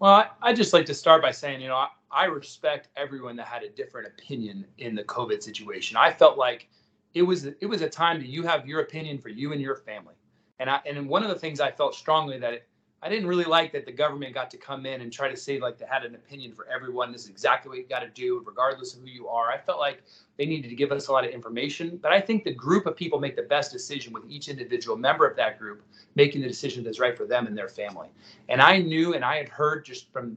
Well, 0.00 0.12
I, 0.12 0.26
I 0.42 0.52
just 0.52 0.72
like 0.72 0.84
to 0.86 0.94
start 0.94 1.22
by 1.22 1.30
saying, 1.30 1.60
you 1.60 1.68
know, 1.68 1.76
I, 1.76 1.88
I 2.10 2.24
respect 2.24 2.88
everyone 2.96 3.36
that 3.36 3.46
had 3.46 3.62
a 3.62 3.68
different 3.68 4.08
opinion 4.08 4.64
in 4.78 4.94
the 4.94 5.04
COVID 5.04 5.42
situation. 5.42 5.96
I 5.96 6.12
felt 6.12 6.38
like 6.38 6.68
it 7.14 7.22
was 7.22 7.46
it 7.46 7.66
was 7.66 7.82
a 7.82 7.88
time 7.88 8.18
that 8.20 8.28
you 8.28 8.42
have 8.42 8.66
your 8.66 8.80
opinion 8.80 9.18
for 9.18 9.28
you 9.28 9.52
and 9.52 9.60
your 9.60 9.76
family. 9.76 10.14
And 10.58 10.70
I 10.70 10.80
and 10.86 11.08
one 11.08 11.22
of 11.22 11.28
the 11.28 11.38
things 11.38 11.60
I 11.60 11.70
felt 11.70 11.94
strongly 11.94 12.38
that 12.38 12.52
it, 12.52 12.68
I 13.02 13.08
didn't 13.08 13.28
really 13.28 13.44
like 13.44 13.72
that 13.72 13.84
the 13.84 13.92
government 13.92 14.34
got 14.34 14.50
to 14.50 14.56
come 14.56 14.86
in 14.86 15.00
and 15.02 15.12
try 15.12 15.28
to 15.28 15.36
say 15.36 15.60
like 15.60 15.78
they 15.78 15.86
had 15.86 16.04
an 16.04 16.14
opinion 16.14 16.52
for 16.52 16.66
everyone. 16.68 17.12
This 17.12 17.24
is 17.24 17.30
exactly 17.30 17.68
what 17.68 17.78
you 17.78 17.86
got 17.86 18.00
to 18.00 18.08
do, 18.08 18.42
regardless 18.44 18.94
of 18.94 19.00
who 19.00 19.06
you 19.06 19.28
are. 19.28 19.50
I 19.50 19.58
felt 19.58 19.78
like 19.78 20.02
they 20.38 20.46
needed 20.46 20.68
to 20.70 20.74
give 20.74 20.92
us 20.92 21.08
a 21.08 21.12
lot 21.12 21.24
of 21.24 21.30
information, 21.30 21.98
but 21.98 22.12
I 22.12 22.20
think 22.20 22.44
the 22.44 22.54
group 22.54 22.86
of 22.86 22.96
people 22.96 23.20
make 23.20 23.36
the 23.36 23.42
best 23.42 23.70
decision 23.70 24.12
with 24.12 24.24
each 24.28 24.48
individual 24.48 24.96
member 24.96 25.26
of 25.26 25.36
that 25.36 25.58
group 25.58 25.82
making 26.14 26.40
the 26.40 26.48
decision 26.48 26.82
that's 26.84 26.98
right 26.98 27.16
for 27.16 27.26
them 27.26 27.46
and 27.46 27.56
their 27.56 27.68
family. 27.68 28.08
And 28.48 28.60
I 28.60 28.78
knew, 28.78 29.14
and 29.14 29.24
I 29.24 29.36
had 29.36 29.48
heard 29.48 29.84
just 29.84 30.10
from, 30.12 30.36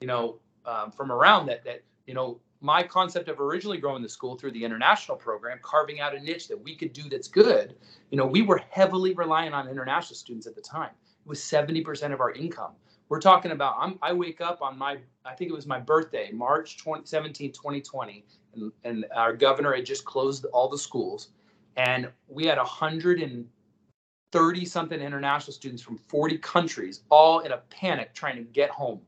you 0.00 0.06
know, 0.06 0.38
um, 0.66 0.90
from 0.90 1.10
around 1.10 1.46
that 1.46 1.64
that 1.64 1.82
you 2.06 2.14
know 2.14 2.40
my 2.60 2.82
concept 2.82 3.28
of 3.28 3.40
originally 3.40 3.78
growing 3.78 4.02
the 4.02 4.08
school 4.08 4.36
through 4.36 4.50
the 4.52 4.64
international 4.64 5.16
program, 5.16 5.58
carving 5.62 6.00
out 6.00 6.16
a 6.16 6.20
niche 6.20 6.48
that 6.48 6.60
we 6.60 6.74
could 6.74 6.92
do 6.92 7.08
that's 7.08 7.28
good, 7.28 7.76
you 8.10 8.18
know, 8.18 8.26
we 8.26 8.42
were 8.42 8.60
heavily 8.70 9.14
reliant 9.14 9.54
on 9.54 9.68
international 9.68 10.16
students 10.16 10.46
at 10.46 10.54
the 10.54 10.60
time. 10.60 10.90
It 11.24 11.28
was 11.28 11.40
70% 11.40 12.12
of 12.12 12.20
our 12.20 12.32
income. 12.32 12.72
We're 13.08 13.20
talking 13.20 13.52
about, 13.52 13.76
I'm, 13.78 13.98
i 14.02 14.12
wake 14.12 14.40
up 14.40 14.62
on 14.62 14.76
my, 14.76 14.98
I 15.24 15.34
think 15.34 15.50
it 15.50 15.54
was 15.54 15.66
my 15.66 15.78
birthday, 15.78 16.30
March 16.32 16.78
20, 16.78 17.06
17, 17.06 17.52
2020, 17.52 18.24
and, 18.54 18.72
and 18.84 19.06
our 19.14 19.32
governor 19.32 19.72
had 19.74 19.86
just 19.86 20.04
closed 20.04 20.44
all 20.46 20.68
the 20.68 20.78
schools. 20.78 21.28
And 21.76 22.10
we 22.26 22.46
had 22.46 22.58
130 22.58 24.64
something 24.64 25.00
international 25.00 25.52
students 25.52 25.82
from 25.82 25.98
40 25.98 26.38
countries, 26.38 27.02
all 27.10 27.40
in 27.40 27.52
a 27.52 27.58
panic 27.70 28.12
trying 28.14 28.36
to 28.36 28.42
get 28.42 28.70
home 28.70 29.00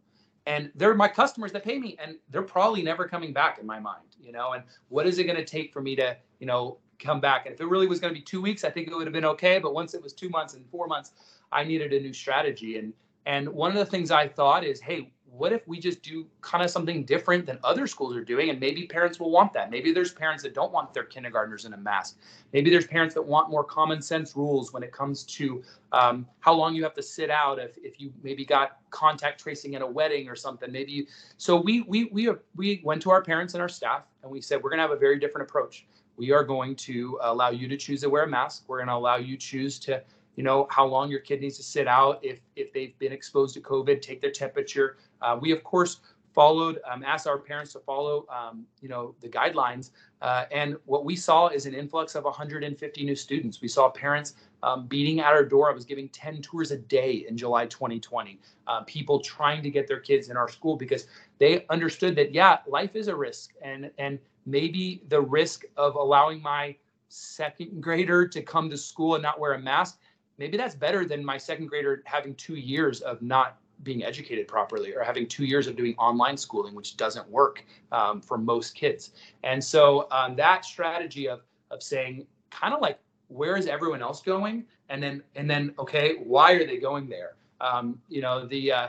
and 0.48 0.72
they're 0.74 0.94
my 0.94 1.08
customers 1.08 1.52
that 1.52 1.62
pay 1.62 1.78
me 1.78 1.96
and 2.02 2.16
they're 2.30 2.42
probably 2.42 2.82
never 2.82 3.06
coming 3.06 3.32
back 3.32 3.58
in 3.60 3.66
my 3.66 3.78
mind 3.78 4.08
you 4.20 4.32
know? 4.32 4.52
And 4.52 4.62
what 4.88 5.06
is 5.06 5.18
it 5.18 5.24
going 5.24 5.36
to 5.36 5.44
take 5.44 5.72
for 5.72 5.80
me 5.80 5.96
to 5.96 6.16
you 6.38 6.46
know 6.46 6.78
come 6.98 7.20
back? 7.20 7.46
And 7.46 7.54
if 7.54 7.60
it 7.60 7.66
really 7.66 7.86
was 7.86 8.00
going 8.00 8.12
to 8.12 8.18
be 8.18 8.24
two 8.24 8.42
weeks 8.42 8.64
i 8.64 8.70
think 8.70 8.88
it 8.88 8.94
would 8.94 9.06
have 9.06 9.12
been 9.12 9.24
okay 9.24 9.58
but 9.58 9.72
once 9.74 9.94
it 9.94 10.02
was 10.02 10.12
two 10.12 10.28
months 10.28 10.54
and 10.54 10.64
four 10.70 10.86
months 10.86 11.12
i 11.52 11.64
needed 11.64 11.92
a 11.92 12.00
new 12.00 12.12
strategy. 12.12 12.78
And 12.78 12.92
and 13.26 13.48
one 13.48 13.70
of 13.70 13.76
the 13.76 13.86
things 13.86 14.10
i 14.10 14.28
thought 14.28 14.64
is 14.64 14.80
hey 14.80 15.12
what 15.30 15.52
if 15.52 15.66
we 15.68 15.78
just 15.78 16.02
do 16.02 16.26
kind 16.40 16.64
of 16.64 16.70
something 16.70 17.04
different 17.04 17.46
than 17.46 17.58
other 17.62 17.86
schools 17.86 18.16
are 18.16 18.24
doing? 18.24 18.50
And 18.50 18.58
maybe 18.58 18.86
parents 18.86 19.20
will 19.20 19.30
want 19.30 19.52
that. 19.52 19.70
Maybe 19.70 19.92
there's 19.92 20.12
parents 20.12 20.42
that 20.42 20.54
don't 20.54 20.72
want 20.72 20.94
their 20.94 21.04
kindergartners 21.04 21.64
in 21.64 21.74
a 21.74 21.76
mask. 21.76 22.18
Maybe 22.52 22.70
there's 22.70 22.86
parents 22.86 23.14
that 23.14 23.22
want 23.22 23.50
more 23.50 23.64
common 23.64 24.00
sense 24.00 24.34
rules 24.36 24.72
when 24.72 24.82
it 24.82 24.92
comes 24.92 25.24
to 25.24 25.62
um, 25.92 26.26
how 26.40 26.54
long 26.54 26.74
you 26.74 26.82
have 26.82 26.94
to 26.94 27.02
sit 27.02 27.30
out 27.30 27.58
if, 27.58 27.76
if 27.78 28.00
you 28.00 28.12
maybe 28.22 28.44
got 28.44 28.78
contact 28.90 29.40
tracing 29.40 29.74
at 29.74 29.82
a 29.82 29.86
wedding 29.86 30.28
or 30.28 30.36
something. 30.36 30.72
Maybe 30.72 30.92
you, 30.92 31.06
so 31.36 31.60
we 31.60 31.82
we 31.82 32.04
we 32.06 32.30
we 32.56 32.80
went 32.84 33.02
to 33.02 33.10
our 33.10 33.22
parents 33.22 33.54
and 33.54 33.62
our 33.62 33.68
staff 33.68 34.04
and 34.22 34.32
we 34.32 34.40
said 34.40 34.62
we're 34.62 34.70
going 34.70 34.78
to 34.78 34.82
have 34.82 34.92
a 34.92 34.96
very 34.96 35.18
different 35.18 35.48
approach. 35.48 35.86
We 36.16 36.32
are 36.32 36.42
going 36.42 36.74
to 36.76 37.18
allow 37.22 37.50
you 37.50 37.68
to 37.68 37.76
choose 37.76 38.00
to 38.00 38.10
wear 38.10 38.24
a 38.24 38.28
mask. 38.28 38.64
We're 38.66 38.78
going 38.78 38.88
to 38.88 38.94
allow 38.94 39.16
you 39.16 39.36
choose 39.36 39.78
to 39.80 40.02
you 40.38 40.44
know 40.44 40.68
how 40.70 40.86
long 40.86 41.10
your 41.10 41.18
kid 41.18 41.40
needs 41.40 41.56
to 41.56 41.64
sit 41.64 41.88
out 41.88 42.20
if 42.22 42.38
if 42.54 42.72
they've 42.72 42.96
been 43.00 43.10
exposed 43.10 43.54
to 43.54 43.60
covid 43.60 44.00
take 44.00 44.20
their 44.20 44.30
temperature. 44.30 44.96
Uh, 45.20 45.36
we 45.40 45.50
of 45.50 45.64
course 45.64 46.00
followed 46.32 46.78
um, 46.88 47.02
asked 47.02 47.26
our 47.26 47.38
parents 47.38 47.72
to 47.72 47.80
follow 47.80 48.24
um, 48.28 48.64
you 48.80 48.88
know 48.88 49.16
the 49.20 49.28
guidelines. 49.28 49.90
Uh, 50.22 50.44
and 50.52 50.76
what 50.84 51.04
we 51.04 51.16
saw 51.16 51.48
is 51.48 51.66
an 51.66 51.74
influx 51.74 52.14
of 52.14 52.22
150 52.22 53.04
new 53.04 53.16
students. 53.16 53.60
We 53.60 53.66
saw 53.66 53.88
parents 53.88 54.34
um, 54.62 54.86
beating 54.86 55.18
at 55.18 55.32
our 55.32 55.44
door. 55.44 55.68
I 55.68 55.74
was 55.74 55.84
giving 55.84 56.08
10 56.10 56.40
tours 56.40 56.70
a 56.70 56.78
day 56.78 57.26
in 57.28 57.36
july 57.36 57.66
2020 57.66 58.38
uh, 58.68 58.82
people 58.82 59.18
trying 59.18 59.60
to 59.64 59.70
get 59.70 59.88
their 59.88 59.98
kids 59.98 60.28
in 60.28 60.36
our 60.36 60.48
school 60.48 60.76
because 60.76 61.08
they 61.38 61.66
understood 61.68 62.14
that 62.14 62.32
yeah 62.32 62.58
life 62.68 62.94
is 62.94 63.08
a 63.08 63.16
risk. 63.16 63.54
And 63.60 63.90
and 63.98 64.20
maybe 64.46 65.02
the 65.08 65.20
risk 65.20 65.64
of 65.76 65.96
allowing 65.96 66.40
my 66.40 66.76
second 67.08 67.82
grader 67.82 68.28
to 68.28 68.40
come 68.42 68.70
to 68.70 68.76
school 68.76 69.14
and 69.14 69.22
not 69.22 69.40
wear 69.40 69.54
a 69.54 69.58
mask 69.58 69.98
maybe 70.38 70.56
that's 70.56 70.74
better 70.74 71.04
than 71.04 71.24
my 71.24 71.36
second 71.36 71.66
grader 71.66 72.02
having 72.06 72.34
two 72.34 72.54
years 72.54 73.00
of 73.00 73.20
not 73.20 73.58
being 73.82 74.04
educated 74.04 74.48
properly 74.48 74.94
or 74.94 75.02
having 75.02 75.26
two 75.26 75.44
years 75.44 75.66
of 75.66 75.76
doing 75.76 75.94
online 75.98 76.36
schooling, 76.36 76.74
which 76.74 76.96
doesn't 76.96 77.28
work 77.28 77.64
um, 77.92 78.20
for 78.20 78.38
most 78.38 78.74
kids. 78.74 79.10
And 79.44 79.62
so 79.62 80.08
um, 80.10 80.36
that 80.36 80.64
strategy 80.64 81.28
of 81.28 81.42
of 81.70 81.82
saying 81.82 82.26
kind 82.50 82.72
of 82.72 82.80
like 82.80 82.98
where 83.28 83.56
is 83.56 83.66
everyone 83.66 84.02
else 84.02 84.22
going, 84.22 84.64
and 84.88 85.02
then 85.02 85.22
and 85.36 85.48
then 85.48 85.74
okay, 85.78 86.16
why 86.24 86.52
are 86.52 86.66
they 86.66 86.78
going 86.78 87.08
there? 87.08 87.34
Um, 87.60 88.00
you 88.08 88.22
know 88.22 88.46
the 88.46 88.72
uh, 88.72 88.88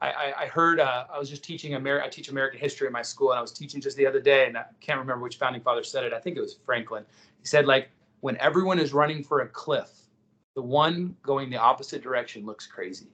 I, 0.00 0.32
I 0.38 0.46
heard 0.46 0.78
uh, 0.78 1.06
I 1.12 1.18
was 1.18 1.28
just 1.28 1.42
teaching 1.42 1.74
American 1.74 2.06
I 2.06 2.10
teach 2.10 2.28
American 2.28 2.60
history 2.60 2.86
in 2.86 2.92
my 2.92 3.02
school, 3.02 3.30
and 3.30 3.38
I 3.38 3.42
was 3.42 3.52
teaching 3.52 3.80
just 3.80 3.96
the 3.96 4.06
other 4.06 4.20
day, 4.20 4.46
and 4.46 4.56
I 4.56 4.64
can't 4.80 5.00
remember 5.00 5.24
which 5.24 5.36
founding 5.36 5.62
father 5.62 5.82
said 5.82 6.04
it. 6.04 6.12
I 6.12 6.20
think 6.20 6.36
it 6.36 6.40
was 6.40 6.58
Franklin. 6.64 7.04
He 7.40 7.46
said 7.46 7.66
like 7.66 7.88
when 8.20 8.36
everyone 8.38 8.78
is 8.78 8.92
running 8.92 9.24
for 9.24 9.40
a 9.40 9.48
cliff 9.48 9.97
the 10.58 10.62
one 10.62 11.14
going 11.22 11.48
the 11.50 11.56
opposite 11.56 12.02
direction 12.02 12.44
looks 12.44 12.66
crazy. 12.66 13.06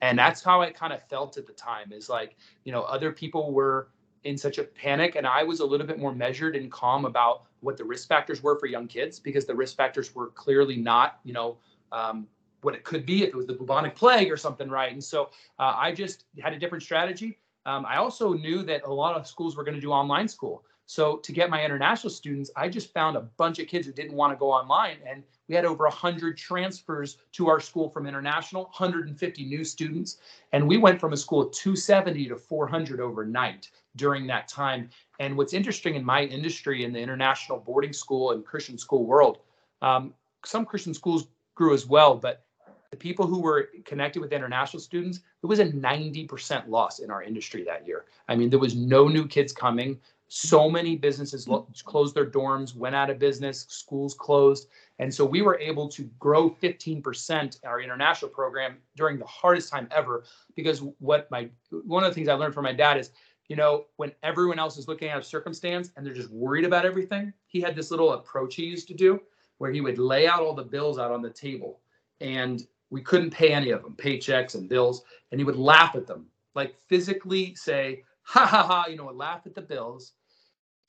And 0.00 0.18
that's 0.18 0.42
how 0.42 0.62
I 0.62 0.70
kind 0.70 0.94
of 0.94 1.06
felt 1.08 1.36
at 1.36 1.46
the 1.46 1.52
time 1.52 1.92
is 1.92 2.08
like, 2.08 2.38
you 2.64 2.72
know, 2.72 2.84
other 2.84 3.12
people 3.12 3.52
were 3.52 3.90
in 4.24 4.38
such 4.38 4.56
a 4.56 4.64
panic 4.64 5.14
and 5.14 5.26
I 5.26 5.42
was 5.42 5.60
a 5.60 5.64
little 5.66 5.86
bit 5.86 5.98
more 5.98 6.14
measured 6.14 6.56
and 6.56 6.72
calm 6.72 7.04
about 7.04 7.42
what 7.60 7.76
the 7.76 7.84
risk 7.84 8.08
factors 8.08 8.42
were 8.42 8.58
for 8.58 8.64
young 8.64 8.86
kids 8.86 9.20
because 9.20 9.44
the 9.44 9.54
risk 9.54 9.76
factors 9.76 10.14
were 10.14 10.28
clearly 10.28 10.78
not, 10.78 11.20
you 11.22 11.34
know, 11.34 11.58
um, 11.92 12.26
what 12.62 12.74
it 12.74 12.82
could 12.82 13.04
be 13.04 13.24
if 13.24 13.28
it 13.28 13.36
was 13.36 13.46
the 13.46 13.52
bubonic 13.52 13.94
plague 13.94 14.32
or 14.32 14.38
something, 14.38 14.70
right? 14.70 14.92
And 14.92 15.04
so 15.04 15.28
uh, 15.58 15.74
I 15.76 15.92
just 15.92 16.24
had 16.42 16.54
a 16.54 16.58
different 16.58 16.82
strategy. 16.82 17.38
Um, 17.66 17.84
I 17.84 17.96
also 17.96 18.32
knew 18.32 18.62
that 18.62 18.84
a 18.86 18.90
lot 18.90 19.16
of 19.16 19.26
schools 19.26 19.54
were 19.54 19.64
going 19.64 19.74
to 19.74 19.82
do 19.82 19.92
online 19.92 20.28
school. 20.28 20.64
So 20.90 21.18
to 21.18 21.30
get 21.30 21.50
my 21.50 21.64
international 21.64 22.10
students, 22.10 22.50
I 22.56 22.68
just 22.68 22.92
found 22.92 23.16
a 23.16 23.20
bunch 23.20 23.60
of 23.60 23.68
kids 23.68 23.86
who 23.86 23.92
didn't 23.92 24.16
want 24.16 24.32
to 24.32 24.36
go 24.36 24.50
online. 24.50 24.96
And 25.08 25.22
we 25.46 25.54
had 25.54 25.64
over 25.64 25.84
100 25.84 26.36
transfers 26.36 27.18
to 27.30 27.48
our 27.48 27.60
school 27.60 27.88
from 27.88 28.08
international, 28.08 28.64
150 28.64 29.44
new 29.44 29.62
students. 29.62 30.18
And 30.50 30.66
we 30.66 30.78
went 30.78 30.98
from 30.98 31.12
a 31.12 31.16
school 31.16 31.42
of 31.42 31.52
270 31.52 32.26
to 32.30 32.34
400 32.34 32.98
overnight 32.98 33.70
during 33.94 34.26
that 34.26 34.48
time. 34.48 34.90
And 35.20 35.36
what's 35.36 35.52
interesting 35.52 35.94
in 35.94 36.04
my 36.04 36.24
industry 36.24 36.82
in 36.82 36.92
the 36.92 36.98
international 36.98 37.60
boarding 37.60 37.92
school 37.92 38.32
and 38.32 38.44
Christian 38.44 38.76
school 38.76 39.06
world, 39.06 39.38
um, 39.82 40.12
some 40.44 40.66
Christian 40.66 40.92
schools 40.92 41.28
grew 41.54 41.72
as 41.72 41.86
well, 41.86 42.16
but 42.16 42.42
the 42.90 42.96
people 42.96 43.28
who 43.28 43.40
were 43.40 43.68
connected 43.84 44.18
with 44.18 44.32
international 44.32 44.80
students, 44.80 45.20
it 45.40 45.46
was 45.46 45.60
a 45.60 45.66
90% 45.66 46.68
loss 46.68 46.98
in 46.98 47.12
our 47.12 47.22
industry 47.22 47.62
that 47.62 47.86
year. 47.86 48.06
I 48.28 48.34
mean, 48.34 48.50
there 48.50 48.58
was 48.58 48.74
no 48.74 49.06
new 49.06 49.28
kids 49.28 49.52
coming. 49.52 50.00
So 50.32 50.70
many 50.70 50.94
businesses 50.94 51.48
lo- 51.48 51.66
closed 51.82 52.14
their 52.14 52.24
dorms, 52.24 52.76
went 52.76 52.94
out 52.94 53.10
of 53.10 53.18
business, 53.18 53.66
schools 53.68 54.14
closed. 54.14 54.68
And 55.00 55.12
so 55.12 55.24
we 55.24 55.42
were 55.42 55.58
able 55.58 55.88
to 55.88 56.04
grow 56.20 56.48
15% 56.48 57.58
our 57.64 57.80
international 57.80 58.30
program 58.30 58.76
during 58.94 59.18
the 59.18 59.26
hardest 59.26 59.72
time 59.72 59.88
ever 59.90 60.22
because 60.54 60.84
what 61.00 61.28
my 61.32 61.48
one 61.84 62.04
of 62.04 62.10
the 62.10 62.14
things 62.14 62.28
I 62.28 62.34
learned 62.34 62.54
from 62.54 62.62
my 62.62 62.72
dad 62.72 62.96
is, 62.96 63.10
you 63.48 63.56
know, 63.56 63.86
when 63.96 64.12
everyone 64.22 64.60
else 64.60 64.78
is 64.78 64.86
looking 64.86 65.08
at 65.08 65.18
a 65.18 65.22
circumstance 65.22 65.90
and 65.96 66.06
they're 66.06 66.14
just 66.14 66.30
worried 66.30 66.64
about 66.64 66.86
everything, 66.86 67.32
he 67.48 67.60
had 67.60 67.74
this 67.74 67.90
little 67.90 68.12
approach 68.12 68.54
he 68.54 68.66
used 68.66 68.86
to 68.86 68.94
do 68.94 69.20
where 69.58 69.72
he 69.72 69.80
would 69.80 69.98
lay 69.98 70.28
out 70.28 70.42
all 70.42 70.54
the 70.54 70.62
bills 70.62 70.96
out 70.96 71.10
on 71.10 71.22
the 71.22 71.30
table 71.30 71.80
and 72.20 72.68
we 72.90 73.02
couldn't 73.02 73.30
pay 73.30 73.52
any 73.52 73.70
of 73.70 73.82
them, 73.82 73.96
paychecks 73.96 74.54
and 74.54 74.68
bills, 74.68 75.02
and 75.32 75.40
he 75.40 75.44
would 75.44 75.56
laugh 75.56 75.96
at 75.96 76.06
them, 76.06 76.26
like 76.54 76.76
physically 76.86 77.52
say, 77.56 78.04
ha 78.22 78.46
ha 78.46 78.62
ha, 78.62 78.86
you 78.88 78.96
know, 78.96 79.06
laugh 79.06 79.40
at 79.44 79.56
the 79.56 79.60
bills 79.60 80.12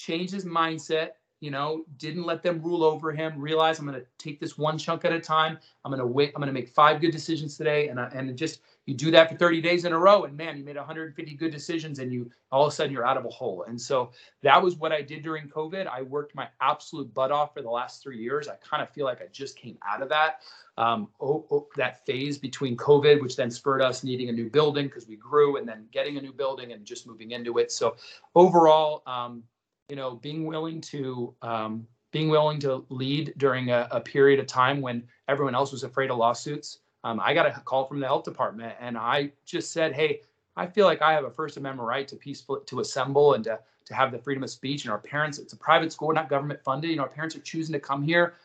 changed 0.02 0.34
his 0.34 0.46
mindset 0.46 1.12
you 1.42 1.52
know 1.52 1.84
didn't 1.98 2.24
let 2.24 2.42
them 2.42 2.62
rule 2.62 2.84
over 2.84 3.12
him 3.12 3.34
realize 3.38 3.80
i'm 3.80 3.86
going 3.86 4.00
to 4.00 4.06
take 4.18 4.40
this 4.40 4.58
one 4.58 4.78
chunk 4.78 5.04
at 5.04 5.12
a 5.12 5.20
time. 5.20 5.58
I'm 5.84 5.92
going 5.92 6.00
to 6.00 6.06
wait 6.06 6.32
i'm 6.36 6.40
going 6.40 6.48
to 6.48 6.54
make 6.54 6.70
five 6.70 7.02
good 7.02 7.12
decisions 7.12 7.58
today 7.58 7.90
and 7.90 8.00
I, 8.00 8.06
and 8.14 8.38
just 8.38 8.62
you 8.86 8.94
do 8.96 9.12
that 9.12 9.30
for 9.30 9.36
30 9.36 9.62
days 9.62 9.86
in 9.86 9.92
a 9.92 9.98
row 9.98 10.24
and 10.24 10.38
man 10.38 10.58
you 10.58 10.64
made 10.64 10.78
150 10.78 11.34
good 11.34 11.52
decisions 11.52 12.00
and 12.00 12.14
you 12.14 12.30
all 12.52 12.66
of 12.66 12.72
a 12.72 12.76
sudden 12.76 12.94
you're 12.94 13.06
out 13.06 13.18
of 13.18 13.26
a 13.26 13.30
hole. 13.30 13.66
And 13.68 13.80
so 13.80 14.12
that 14.44 14.62
was 14.62 14.76
what 14.76 14.92
i 14.92 15.02
did 15.02 15.24
during 15.24 15.50
covid. 15.50 15.88
I 15.88 16.04
worked 16.04 16.36
my 16.36 16.48
absolute 16.62 17.14
butt 17.14 17.32
off 17.32 17.54
for 17.54 17.62
the 17.62 17.70
last 17.70 18.04
three 18.04 18.20
years. 18.20 18.48
I 18.48 18.56
kind 18.56 18.84
of 18.84 18.90
feel 18.92 19.06
like 19.06 19.22
i 19.22 19.26
just 19.32 19.58
came 19.58 19.78
out 19.88 20.02
of 20.02 20.10
that 20.10 20.42
um, 20.78 21.10
oh, 21.20 21.46
oh, 21.52 21.68
that 21.76 22.06
phase 22.06 22.38
between 22.38 22.78
covid 22.78 23.22
which 23.22 23.36
then 23.36 23.50
spurred 23.50 23.82
us 23.82 24.04
needing 24.04 24.30
a 24.30 24.32
new 24.32 24.50
building 24.50 24.86
because 24.86 25.08
we 25.08 25.16
grew 25.16 25.58
and 25.58 25.68
then 25.68 25.88
getting 25.92 26.18
a 26.18 26.22
new 26.22 26.34
building 26.34 26.72
and 26.72 26.86
just 26.86 27.08
moving 27.08 27.32
into 27.32 27.58
it. 27.58 27.72
So 27.72 27.96
overall 28.36 29.04
um, 29.08 29.44
you 29.92 29.96
know 29.96 30.16
being 30.16 30.46
willing 30.46 30.82
to 30.82 31.36
um, 31.44 31.86
being 32.12 32.30
willing 32.30 32.60
to 32.60 32.86
lead 32.90 33.34
during 33.38 33.70
a, 33.70 33.88
a 33.92 34.02
period 34.02 34.40
of 34.40 34.48
time 34.48 34.82
when 34.82 35.04
everyone 35.28 35.56
else 35.56 35.72
was 35.72 35.84
afraid 35.84 36.10
of 36.10 36.18
lawsuits 36.18 36.80
um, 37.04 37.20
I 37.20 37.34
got 37.34 37.46
a 37.48 37.52
call 37.62 37.86
from 37.86 38.00
the 38.00 38.06
health 38.06 38.24
department, 38.24 38.76
and 38.80 38.98
I 38.98 39.32
just 39.46 39.72
said, 39.72 39.94
"Hey, 39.94 40.22
I 40.56 40.68
feel 40.68 40.86
like 40.86 41.02
I 41.02 41.14
have 41.14 41.26
a 41.26 41.32
First 41.32 41.58
Amendment 41.58 41.88
right 41.88 42.08
to 42.08 42.16
peaceful 42.16 42.58
to 42.58 42.80
assemble 42.80 43.34
and 43.34 43.44
to 43.46 43.60
to 43.86 43.94
have 43.96 44.12
the 44.12 44.20
freedom 44.20 44.44
of 44.44 44.50
speech." 44.50 44.86
And 44.86 44.92
our 44.92 45.00
parents, 45.00 45.40
it's 45.40 45.54
a 45.54 45.58
private 45.58 45.92
school, 45.92 46.14
not 46.14 46.30
government 46.30 46.62
funded. 46.64 46.92
You 46.92 46.98
know, 46.98 47.04
our 47.04 47.10
parents 47.10 47.36
are 47.36 47.42
choosing 47.42 47.74
to 47.74 47.80
come 47.80 48.04
here. 48.04 48.36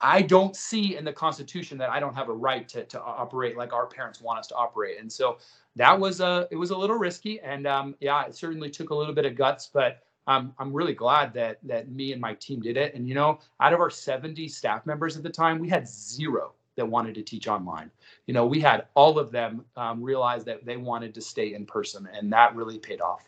I 0.00 0.20
don't 0.20 0.54
see 0.54 0.96
in 0.96 1.04
the 1.04 1.12
Constitution 1.12 1.78
that 1.78 1.88
I 1.88 2.00
don't 2.00 2.14
have 2.14 2.28
a 2.28 2.34
right 2.34 2.68
to 2.70 2.84
to 2.84 3.00
operate 3.00 3.56
like 3.56 3.72
our 3.72 3.86
parents 3.86 4.20
want 4.20 4.38
us 4.40 4.48
to 4.48 4.56
operate. 4.56 4.98
And 4.98 5.10
so 5.10 5.38
that 5.76 5.98
was 5.98 6.20
a 6.20 6.48
it 6.50 6.56
was 6.56 6.70
a 6.70 6.76
little 6.76 6.96
risky, 6.96 7.40
and 7.40 7.66
um, 7.66 7.94
yeah, 8.00 8.26
it 8.26 8.34
certainly 8.34 8.70
took 8.70 8.90
a 8.90 8.94
little 8.94 9.14
bit 9.14 9.26
of 9.26 9.36
guts, 9.36 9.70
but. 9.72 10.02
Um, 10.26 10.54
I'm 10.58 10.72
really 10.72 10.94
glad 10.94 11.32
that 11.34 11.58
that 11.64 11.90
me 11.90 12.12
and 12.12 12.20
my 12.20 12.34
team 12.34 12.60
did 12.60 12.76
it. 12.76 12.94
And 12.94 13.08
you 13.08 13.14
know, 13.14 13.38
out 13.60 13.72
of 13.72 13.80
our 13.80 13.90
70 13.90 14.48
staff 14.48 14.84
members 14.86 15.16
at 15.16 15.22
the 15.22 15.30
time, 15.30 15.58
we 15.58 15.68
had 15.68 15.88
zero 15.88 16.52
that 16.76 16.86
wanted 16.86 17.14
to 17.14 17.22
teach 17.22 17.48
online. 17.48 17.90
You 18.26 18.34
know, 18.34 18.46
we 18.46 18.60
had 18.60 18.86
all 18.94 19.18
of 19.18 19.32
them 19.32 19.64
um, 19.76 20.02
realize 20.02 20.44
that 20.44 20.64
they 20.64 20.76
wanted 20.76 21.14
to 21.14 21.22
stay 21.22 21.54
in 21.54 21.66
person, 21.66 22.08
and 22.12 22.32
that 22.32 22.54
really 22.54 22.78
paid 22.78 23.00
off. 23.00 23.22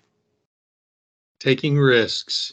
Taking 1.40 1.78
risks, 1.78 2.52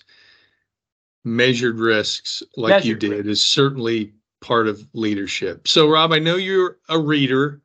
measured 1.23 1.79
risks 1.79 2.43
like 2.55 2.69
measured 2.69 2.85
you 3.03 3.09
did, 3.09 3.25
risks. 3.25 3.27
is 3.27 3.45
certainly 3.45 4.13
part 4.41 4.67
of 4.67 4.87
leadership. 4.93 5.67
So, 5.67 5.89
Rob, 5.89 6.11
I 6.11 6.19
know 6.19 6.35
you're 6.35 6.77
a 6.87 6.99
reader, 6.99 7.61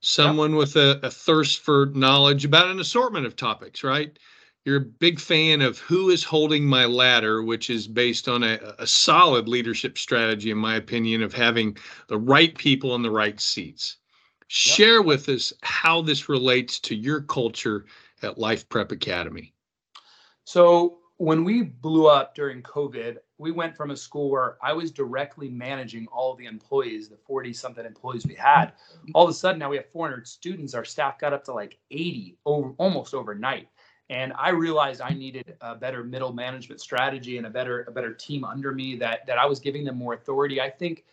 someone 0.00 0.50
yep. 0.50 0.58
with 0.58 0.76
a, 0.76 1.00
a 1.02 1.10
thirst 1.10 1.60
for 1.60 1.86
knowledge 1.94 2.44
about 2.44 2.68
an 2.68 2.80
assortment 2.80 3.26
of 3.26 3.34
topics, 3.34 3.82
right? 3.82 4.18
You're 4.68 4.76
a 4.76 4.80
big 4.80 5.18
fan 5.18 5.62
of 5.62 5.78
who 5.78 6.10
is 6.10 6.22
holding 6.22 6.62
my 6.62 6.84
ladder, 6.84 7.42
which 7.42 7.70
is 7.70 7.88
based 7.88 8.28
on 8.28 8.42
a, 8.42 8.58
a, 8.78 8.86
solid 8.86 9.48
leadership 9.48 9.96
strategy, 9.96 10.50
in 10.50 10.58
my 10.58 10.76
opinion, 10.76 11.22
of 11.22 11.32
having 11.32 11.74
the 12.08 12.18
right 12.18 12.54
people 12.54 12.94
in 12.94 13.00
the 13.00 13.10
right 13.10 13.40
seats. 13.40 13.96
Yep. 14.42 14.46
Share 14.48 15.02
with 15.02 15.26
us 15.30 15.54
how 15.62 16.02
this 16.02 16.28
relates 16.28 16.80
to 16.80 16.94
your 16.94 17.22
culture 17.22 17.86
at 18.22 18.36
Life 18.36 18.68
Prep 18.68 18.92
Academy. 18.92 19.54
So, 20.44 20.98
when 21.16 21.44
we 21.44 21.62
blew 21.62 22.06
up 22.06 22.34
during 22.34 22.62
COVID, 22.62 23.16
we 23.38 23.52
went 23.52 23.74
from 23.74 23.90
a 23.90 23.96
school 23.96 24.30
where 24.30 24.58
I 24.62 24.74
was 24.74 24.90
directly 24.90 25.48
managing 25.48 26.06
all 26.08 26.34
the 26.34 26.44
employees, 26.44 27.08
the 27.08 27.16
40 27.16 27.54
something 27.54 27.86
employees 27.86 28.26
we 28.26 28.34
had. 28.34 28.66
Mm-hmm. 28.66 29.12
All 29.14 29.24
of 29.24 29.30
a 29.30 29.34
sudden, 29.34 29.58
now 29.58 29.70
we 29.70 29.76
have 29.76 29.90
400 29.90 30.28
students. 30.28 30.74
Our 30.74 30.84
staff 30.84 31.18
got 31.18 31.32
up 31.32 31.42
to 31.44 31.54
like 31.54 31.78
80 31.90 32.36
over, 32.44 32.74
almost 32.76 33.14
overnight 33.14 33.68
and 34.10 34.32
I 34.38 34.50
realized 34.50 35.00
I 35.00 35.10
needed 35.10 35.56
a 35.60 35.74
better 35.74 36.02
middle 36.02 36.32
management 36.32 36.80
strategy 36.80 37.36
and 37.36 37.46
a 37.46 37.50
better 37.50 37.84
a 37.88 37.92
better 37.92 38.14
team 38.14 38.44
under 38.44 38.72
me 38.72 38.96
that 38.96 39.26
that 39.26 39.38
I 39.38 39.46
was 39.46 39.60
giving 39.60 39.84
them 39.84 39.96
more 39.96 40.14
authority. 40.14 40.60
I 40.60 40.70
think 40.70 41.04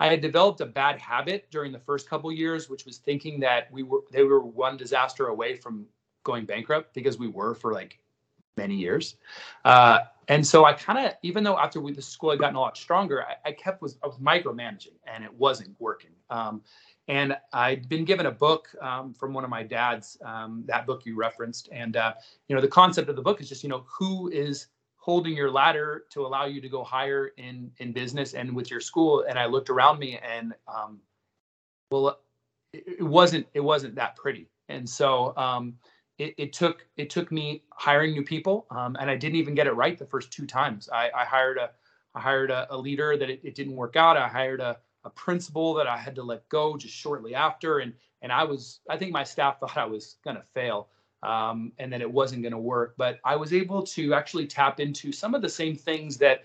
I 0.00 0.08
had 0.08 0.20
developed 0.20 0.60
a 0.60 0.66
bad 0.66 0.98
habit 0.98 1.50
during 1.50 1.72
the 1.72 1.78
first 1.78 2.08
couple 2.08 2.32
years, 2.32 2.68
which 2.68 2.86
was 2.86 2.98
thinking 2.98 3.40
that 3.40 3.70
we 3.70 3.82
were 3.82 4.00
they 4.10 4.24
were 4.24 4.40
one 4.40 4.76
disaster 4.76 5.26
away 5.26 5.56
from 5.56 5.86
going 6.24 6.44
bankrupt 6.44 6.94
because 6.94 7.18
we 7.18 7.28
were 7.28 7.54
for 7.54 7.72
like 7.72 7.98
many 8.56 8.74
years. 8.74 9.16
Uh, 9.64 10.00
and 10.28 10.46
so 10.46 10.64
I 10.64 10.72
kind 10.74 11.06
of, 11.06 11.14
even 11.22 11.42
though 11.42 11.58
after 11.58 11.80
we, 11.80 11.92
the 11.92 12.02
school 12.02 12.30
had 12.30 12.38
gotten 12.38 12.56
a 12.56 12.60
lot 12.60 12.76
stronger, 12.76 13.24
I, 13.24 13.48
I 13.48 13.52
kept 13.52 13.82
was 13.82 13.98
I 14.02 14.06
was 14.06 14.16
micromanaging 14.18 14.96
and 15.06 15.24
it 15.24 15.32
wasn't 15.32 15.74
working. 15.78 16.12
Um, 16.30 16.62
and 17.08 17.36
I'd 17.52 17.88
been 17.88 18.04
given 18.04 18.26
a 18.26 18.30
book 18.30 18.68
um, 18.80 19.14
from 19.14 19.32
one 19.32 19.42
of 19.42 19.50
my 19.50 19.62
dads, 19.62 20.16
um, 20.24 20.62
that 20.66 20.86
book 20.86 21.04
you 21.04 21.16
referenced. 21.16 21.68
And, 21.72 21.96
uh, 21.96 22.14
you 22.48 22.54
know, 22.54 22.62
the 22.62 22.68
concept 22.68 23.08
of 23.08 23.16
the 23.16 23.22
book 23.22 23.40
is 23.40 23.48
just, 23.48 23.62
you 23.62 23.68
know, 23.68 23.84
who 23.98 24.30
is 24.30 24.68
holding 24.96 25.34
your 25.34 25.50
ladder 25.50 26.04
to 26.10 26.26
allow 26.26 26.44
you 26.44 26.60
to 26.60 26.68
go 26.68 26.84
higher 26.84 27.32
in, 27.36 27.72
in 27.78 27.92
business 27.92 28.34
and 28.34 28.54
with 28.54 28.70
your 28.70 28.80
school. 28.80 29.24
And 29.28 29.38
I 29.38 29.46
looked 29.46 29.70
around 29.70 29.98
me 29.98 30.18
and, 30.18 30.54
um, 30.68 31.00
well, 31.90 32.20
it, 32.72 32.84
it, 32.98 33.02
wasn't, 33.02 33.46
it 33.54 33.60
wasn't 33.60 33.94
that 33.96 34.14
pretty. 34.14 34.48
And 34.68 34.88
so 34.88 35.36
um, 35.36 35.74
it, 36.18 36.34
it, 36.36 36.52
took, 36.52 36.86
it 36.96 37.10
took 37.10 37.32
me 37.32 37.64
hiring 37.70 38.12
new 38.12 38.22
people. 38.22 38.66
Um, 38.70 38.96
and 39.00 39.10
I 39.10 39.16
didn't 39.16 39.36
even 39.36 39.54
get 39.54 39.66
it 39.66 39.72
right 39.72 39.98
the 39.98 40.06
first 40.06 40.30
two 40.30 40.46
times. 40.46 40.88
I, 40.92 41.10
I 41.16 41.24
hired 41.24 41.58
a, 41.58 41.70
I 42.14 42.20
hired 42.20 42.50
a, 42.50 42.72
a 42.72 42.76
leader 42.76 43.16
that 43.16 43.30
it, 43.30 43.40
it 43.42 43.54
didn't 43.54 43.74
work 43.74 43.96
out. 43.96 44.16
I 44.16 44.28
hired 44.28 44.60
a, 44.60 44.76
a 45.04 45.10
principal 45.10 45.74
that 45.74 45.86
I 45.86 45.96
had 45.96 46.14
to 46.16 46.22
let 46.22 46.48
go 46.48 46.76
just 46.76 46.94
shortly 46.94 47.34
after, 47.34 47.78
and 47.78 47.92
and 48.22 48.32
I 48.32 48.44
was 48.44 48.80
I 48.88 48.96
think 48.96 49.12
my 49.12 49.24
staff 49.24 49.58
thought 49.60 49.76
I 49.76 49.86
was 49.86 50.16
to 50.36 50.42
fail, 50.54 50.88
um, 51.22 51.72
and 51.78 51.92
that 51.92 52.00
it 52.00 52.10
wasn't 52.10 52.42
to 52.52 52.58
work. 52.58 52.94
But 52.96 53.20
I 53.24 53.36
was 53.36 53.52
able 53.52 53.82
to 53.82 54.14
actually 54.14 54.46
tap 54.46 54.80
into 54.80 55.12
some 55.12 55.34
of 55.34 55.42
the 55.42 55.48
same 55.48 55.76
things 55.76 56.16
that 56.18 56.44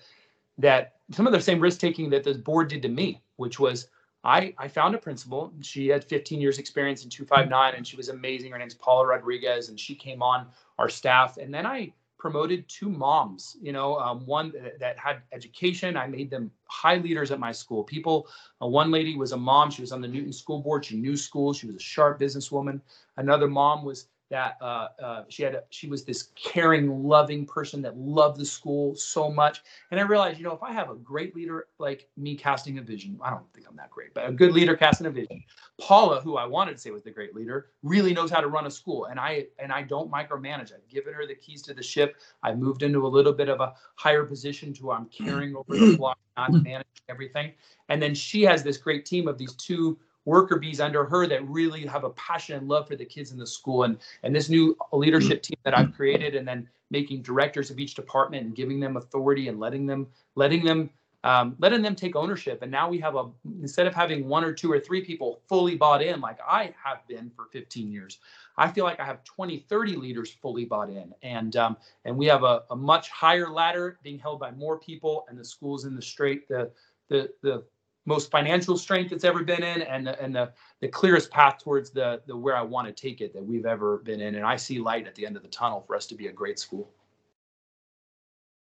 that 0.58 0.96
some 1.12 1.28
of 1.28 1.34
the 1.34 1.42
same 1.42 1.60
risk 1.60 1.80
taking 1.80 2.10
that 2.12 2.24
the 2.24 2.34
board 2.36 2.70
did 2.70 2.82
to 2.84 2.90
me, 2.90 3.22
which 3.36 3.60
was 3.60 3.90
I 4.24 4.54
I 4.58 4.68
found 4.68 4.96
a 4.96 4.98
principal. 4.98 5.54
She 5.62 5.88
had 5.88 6.04
15 6.04 6.42
years 6.42 6.58
experience 6.58 7.04
in 7.04 7.10
259, 7.10 7.76
and 7.76 7.86
she 7.86 7.98
was 7.98 8.10
amazing. 8.10 8.52
Her 8.52 8.58
name's 8.58 8.74
Paula 8.74 9.08
Rodriguez, 9.08 9.70
and 9.70 9.80
she 9.80 9.96
came 9.96 10.22
on 10.22 10.48
our 10.80 10.90
staff, 10.90 11.38
and 11.38 11.54
then 11.54 11.66
I 11.66 11.94
promoted 12.26 12.68
two 12.68 12.90
moms, 12.90 13.56
you 13.62 13.72
know, 13.72 14.00
um, 14.00 14.26
one 14.26 14.52
that, 14.80 14.98
had 14.98 15.18
education. 15.32 15.96
I 15.96 16.08
made 16.08 16.32
them 16.32 16.50
high 16.66 16.98
leaders 16.98 17.30
at 17.30 17.40
my 17.40 17.52
school. 17.52 17.84
People, 17.84 18.28
uh, 18.64 18.66
one 18.66 18.90
lady 18.90 19.16
was 19.16 19.32
a 19.32 19.38
mom. 19.38 19.70
She 19.70 19.84
was 19.84 19.92
on 19.92 20.02
the 20.02 20.08
Newton 20.08 20.34
School 20.34 20.60
Board. 20.60 20.84
She 20.84 20.98
knew 20.98 21.16
school. 21.16 21.54
She 21.54 21.68
was 21.68 21.76
a 21.76 21.80
sharp 21.80 22.20
businesswoman. 22.20 22.82
Another 23.18 23.48
mom 23.48 23.86
was 23.86 24.08
that 24.30 24.58
uh, 24.60 24.88
uh, 25.02 25.24
she 25.30 25.44
had 25.44 25.56
a, 25.56 25.64
she 25.70 25.88
was 25.88 26.04
this 26.04 26.30
caring, 26.36 27.04
loving 27.04 27.46
person 27.46 27.82
that 27.84 27.98
loved 27.98 28.40
the 28.40 28.46
school 28.46 28.96
so 28.96 29.30
much. 29.30 29.62
And 29.92 30.00
I 30.00 30.04
realized, 30.04 30.40
you 30.40 30.44
know, 30.44 30.54
if 30.54 30.64
I 30.64 30.72
have 30.74 30.90
a 30.90 30.96
great 30.96 31.36
leader 31.36 31.68
like 31.78 32.08
me 32.18 32.36
casting 32.36 32.80
a 32.80 32.82
vision, 32.82 33.20
I 33.22 33.30
don't 33.30 33.46
think 33.54 33.68
I'm 33.70 33.76
that 33.76 33.92
great, 33.92 34.14
but 34.14 34.28
a 34.28 34.32
good 34.32 34.54
leader 34.54 34.76
casting 34.76 35.08
a 35.08 35.12
vision. 35.12 35.44
Paula, 35.80 36.22
who 36.22 36.38
I 36.38 36.46
wanted 36.46 36.74
to 36.74 36.78
say 36.80 36.92
was 36.92 37.04
the 37.04 37.12
great 37.12 37.36
leader, 37.36 37.68
really 37.84 38.14
knows 38.14 38.32
how 38.32 38.42
to 38.42 38.48
run 38.48 38.66
a 38.66 38.72
school, 38.72 39.06
and 39.06 39.20
I 39.20 39.48
and 39.60 39.72
I 39.72 39.82
don't 39.84 40.10
micromanage. 40.10 40.74
I've 40.74 40.88
given 40.90 41.14
her 41.14 41.28
the 41.28 41.36
keys 41.36 41.62
to 41.64 41.74
the 41.74 41.84
ship. 41.84 42.16
I 42.44 42.56
moved 42.56 42.82
into 42.82 43.06
a 43.06 43.10
little 43.10 43.34
bit 43.34 43.50
of 43.50 43.60
a 43.60 43.74
higher 43.96 44.24
position 44.24 44.74
to 44.74 44.86
where 44.86 44.98
I'm 44.98 45.08
caring 45.08 45.56
over 45.56 45.78
the 45.78 45.96
block, 45.98 46.18
not 46.38 46.52
managing 46.54 46.86
everything. 47.10 47.52
And 47.90 48.02
then 48.02 48.16
she 48.16 48.42
has 48.44 48.64
this 48.64 48.78
great 48.78 49.06
team 49.06 49.28
of 49.28 49.38
these 49.38 49.54
two 49.54 50.00
worker 50.26 50.58
bees 50.58 50.80
under 50.80 51.06
her 51.06 51.28
that 51.28 51.48
really 51.48 51.86
have 51.86 52.04
a 52.04 52.10
passion 52.12 52.58
and 52.58 52.68
love 52.68 52.88
for 52.88 52.96
the 52.96 53.06
kids 53.06 53.32
in 53.32 53.38
the 53.38 53.48
school. 53.48 53.84
And 53.84 53.98
and 54.24 54.36
this 54.36 54.50
new 54.50 54.76
leadership 54.92 55.42
team 55.42 55.58
that 55.64 55.78
I've 55.78 55.94
created 55.94 56.36
and 56.36 56.48
then 56.48 56.68
making 56.92 57.22
directors 57.22 57.72
of 57.72 57.80
each 57.80 57.96
department 57.96 58.46
and 58.46 58.56
giving 58.56 58.80
them 58.80 58.98
authority 58.98 59.48
and 59.48 59.60
letting 59.60 59.86
them 59.86 60.08
letting 60.36 60.66
them 60.66 60.90
um, 61.26 61.56
letting 61.58 61.82
them 61.82 61.96
take 61.96 62.16
ownership. 62.16 62.62
And 62.62 62.72
now 62.72 62.88
we 62.88 63.00
have 63.00 63.16
a 63.16 63.30
instead 63.60 63.88
of 63.88 63.96
having 63.96 64.28
one 64.28 64.44
or 64.44 64.54
two 64.54 64.72
or 64.72 64.80
three 64.80 65.04
people 65.04 65.42
fully 65.50 65.76
bought 65.76 66.02
in 66.02 66.22
like 66.22 66.38
i 66.48 66.74
have 66.82 67.06
been 67.08 67.32
for 67.36 67.46
15 67.52 67.92
years 67.92 68.20
i 68.58 68.68
feel 68.68 68.86
like 68.86 69.00
i 69.00 69.06
have 69.06 69.24
20 69.24 69.66
30 69.68 69.96
leaders 69.96 70.32
fully 70.32 70.66
bought 70.66 70.90
in. 70.90 71.14
And 71.24 71.56
um, 71.56 71.78
and 72.06 72.16
we 72.16 72.28
have 72.28 72.44
a, 72.44 72.64
a 72.70 72.76
much 72.76 73.10
higher 73.10 73.50
ladder 73.50 73.98
being 74.04 74.20
held 74.20 74.40
by 74.40 74.52
more 74.52 74.78
people 74.78 75.26
and 75.28 75.38
the 75.38 75.46
schools 75.46 75.86
in 75.86 75.96
the 75.96 76.02
straight 76.02 76.48
the 76.48 76.72
the 77.10 77.32
the 77.42 77.64
most 78.06 78.30
financial 78.30 78.78
strength 78.78 79.12
it's 79.12 79.24
ever 79.24 79.44
been 79.44 79.64
in 79.64 79.82
and 79.82 80.08
the, 80.08 80.22
and 80.22 80.36
the, 80.36 80.52
the 80.82 80.88
clearest 80.88 81.32
path 81.32 81.58
towards 81.64 81.90
the, 81.90 82.22
the 82.28 82.36
where 82.36 82.56
I 82.56 82.62
want 82.62 82.88
to 82.88 82.94
take 82.94 83.22
it 83.22 83.34
that 83.34 83.44
we've 83.44 83.66
ever 83.66 83.98
been 83.98 84.22
in. 84.22 84.36
And 84.36 84.46
I 84.46 84.56
see 84.56 84.80
light 84.80 85.08
at 85.08 85.16
the 85.16 85.26
end 85.26 85.36
of 85.36 85.42
the 85.42 85.50
tunnel 85.50 85.82
for 85.82 85.96
us 85.96 86.06
to 86.08 86.16
be 86.16 86.28
a 86.28 86.32
great 86.32 86.60
school. 86.60 86.92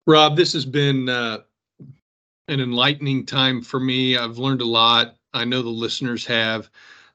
Rob, 0.07 0.37
this 0.37 0.53
has 0.53 0.65
been 0.65 1.09
uh, 1.09 1.39
an 2.49 2.61
enlightening 2.61 3.25
time 3.27 3.63
for 3.63 3.81
me. 3.81 4.17
I've 4.17 4.39
learned 4.39 4.61
a 4.61 4.67
lot. 4.67 5.17
I 5.33 5.45
know 5.45 5.63
the 5.63 5.69
listeners 5.69 6.27
have. 6.27 6.71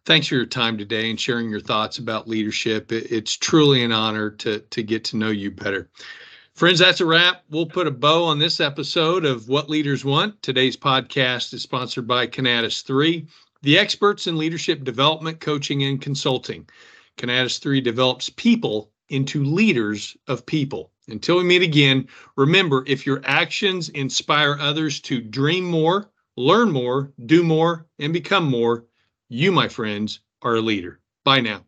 Thanks 0.06 0.28
for 0.28 0.36
your 0.36 0.45
time 0.45 0.78
today 0.78 1.10
and 1.10 1.20
sharing 1.20 1.49
your 1.49 1.60
thoughts 1.60 1.97
about 1.97 2.28
leadership. 2.28 2.91
It's 2.91 3.36
truly 3.36 3.84
an 3.84 3.91
honor 3.91 4.30
to 4.30 4.60
to 4.60 4.84
get 4.84 5.04
to 5.06 5.18
know 5.18 5.30
you 5.30 5.49
better. 5.49 5.89
Friends, 6.56 6.80
that's 6.80 7.01
a 7.01 7.06
wrap. 7.06 7.43
We'll 7.49 7.66
put 7.66 7.86
a 7.86 7.91
bow 7.91 8.24
on 8.24 8.39
this 8.39 8.62
episode 8.62 9.26
of 9.26 9.49
What 9.49 9.70
Leaders 9.70 10.06
Want. 10.06 10.41
Today's 10.41 10.78
podcast 10.78 11.53
is 11.53 11.64
sponsored 11.64 12.08
by 12.08 12.28
Conatus 12.28 12.82
3, 12.82 13.28
the 13.62 13.78
experts 13.78 14.26
in 14.26 14.38
leadership 14.38 14.86
development, 14.86 15.41
coaching, 15.41 15.84
and 15.84 16.01
consulting. 16.01 16.66
Conatus 17.18 17.60
3 17.60 17.82
develops 17.82 18.30
people 18.30 18.89
into 19.10 19.43
leaders 19.43 20.16
of 20.30 20.45
people. 20.45 20.93
Until 21.10 21.39
we 21.39 21.43
meet 21.43 21.62
again, 21.62 22.08
remember 22.38 22.86
if 22.88 23.06
your 23.06 23.20
actions 23.26 23.89
inspire 23.89 24.56
others 24.58 25.01
to 25.01 25.20
dream 25.20 25.66
more, 25.66 26.10
learn 26.38 26.72
more, 26.72 27.12
do 27.26 27.43
more, 27.43 27.86
and 27.99 28.14
become 28.14 28.45
more, 28.49 28.86
you, 29.28 29.51
my 29.51 29.68
friends, 29.68 30.22
are 30.41 30.56
a 30.56 30.62
leader. 30.62 31.01
Bye 31.26 31.41
now. 31.41 31.66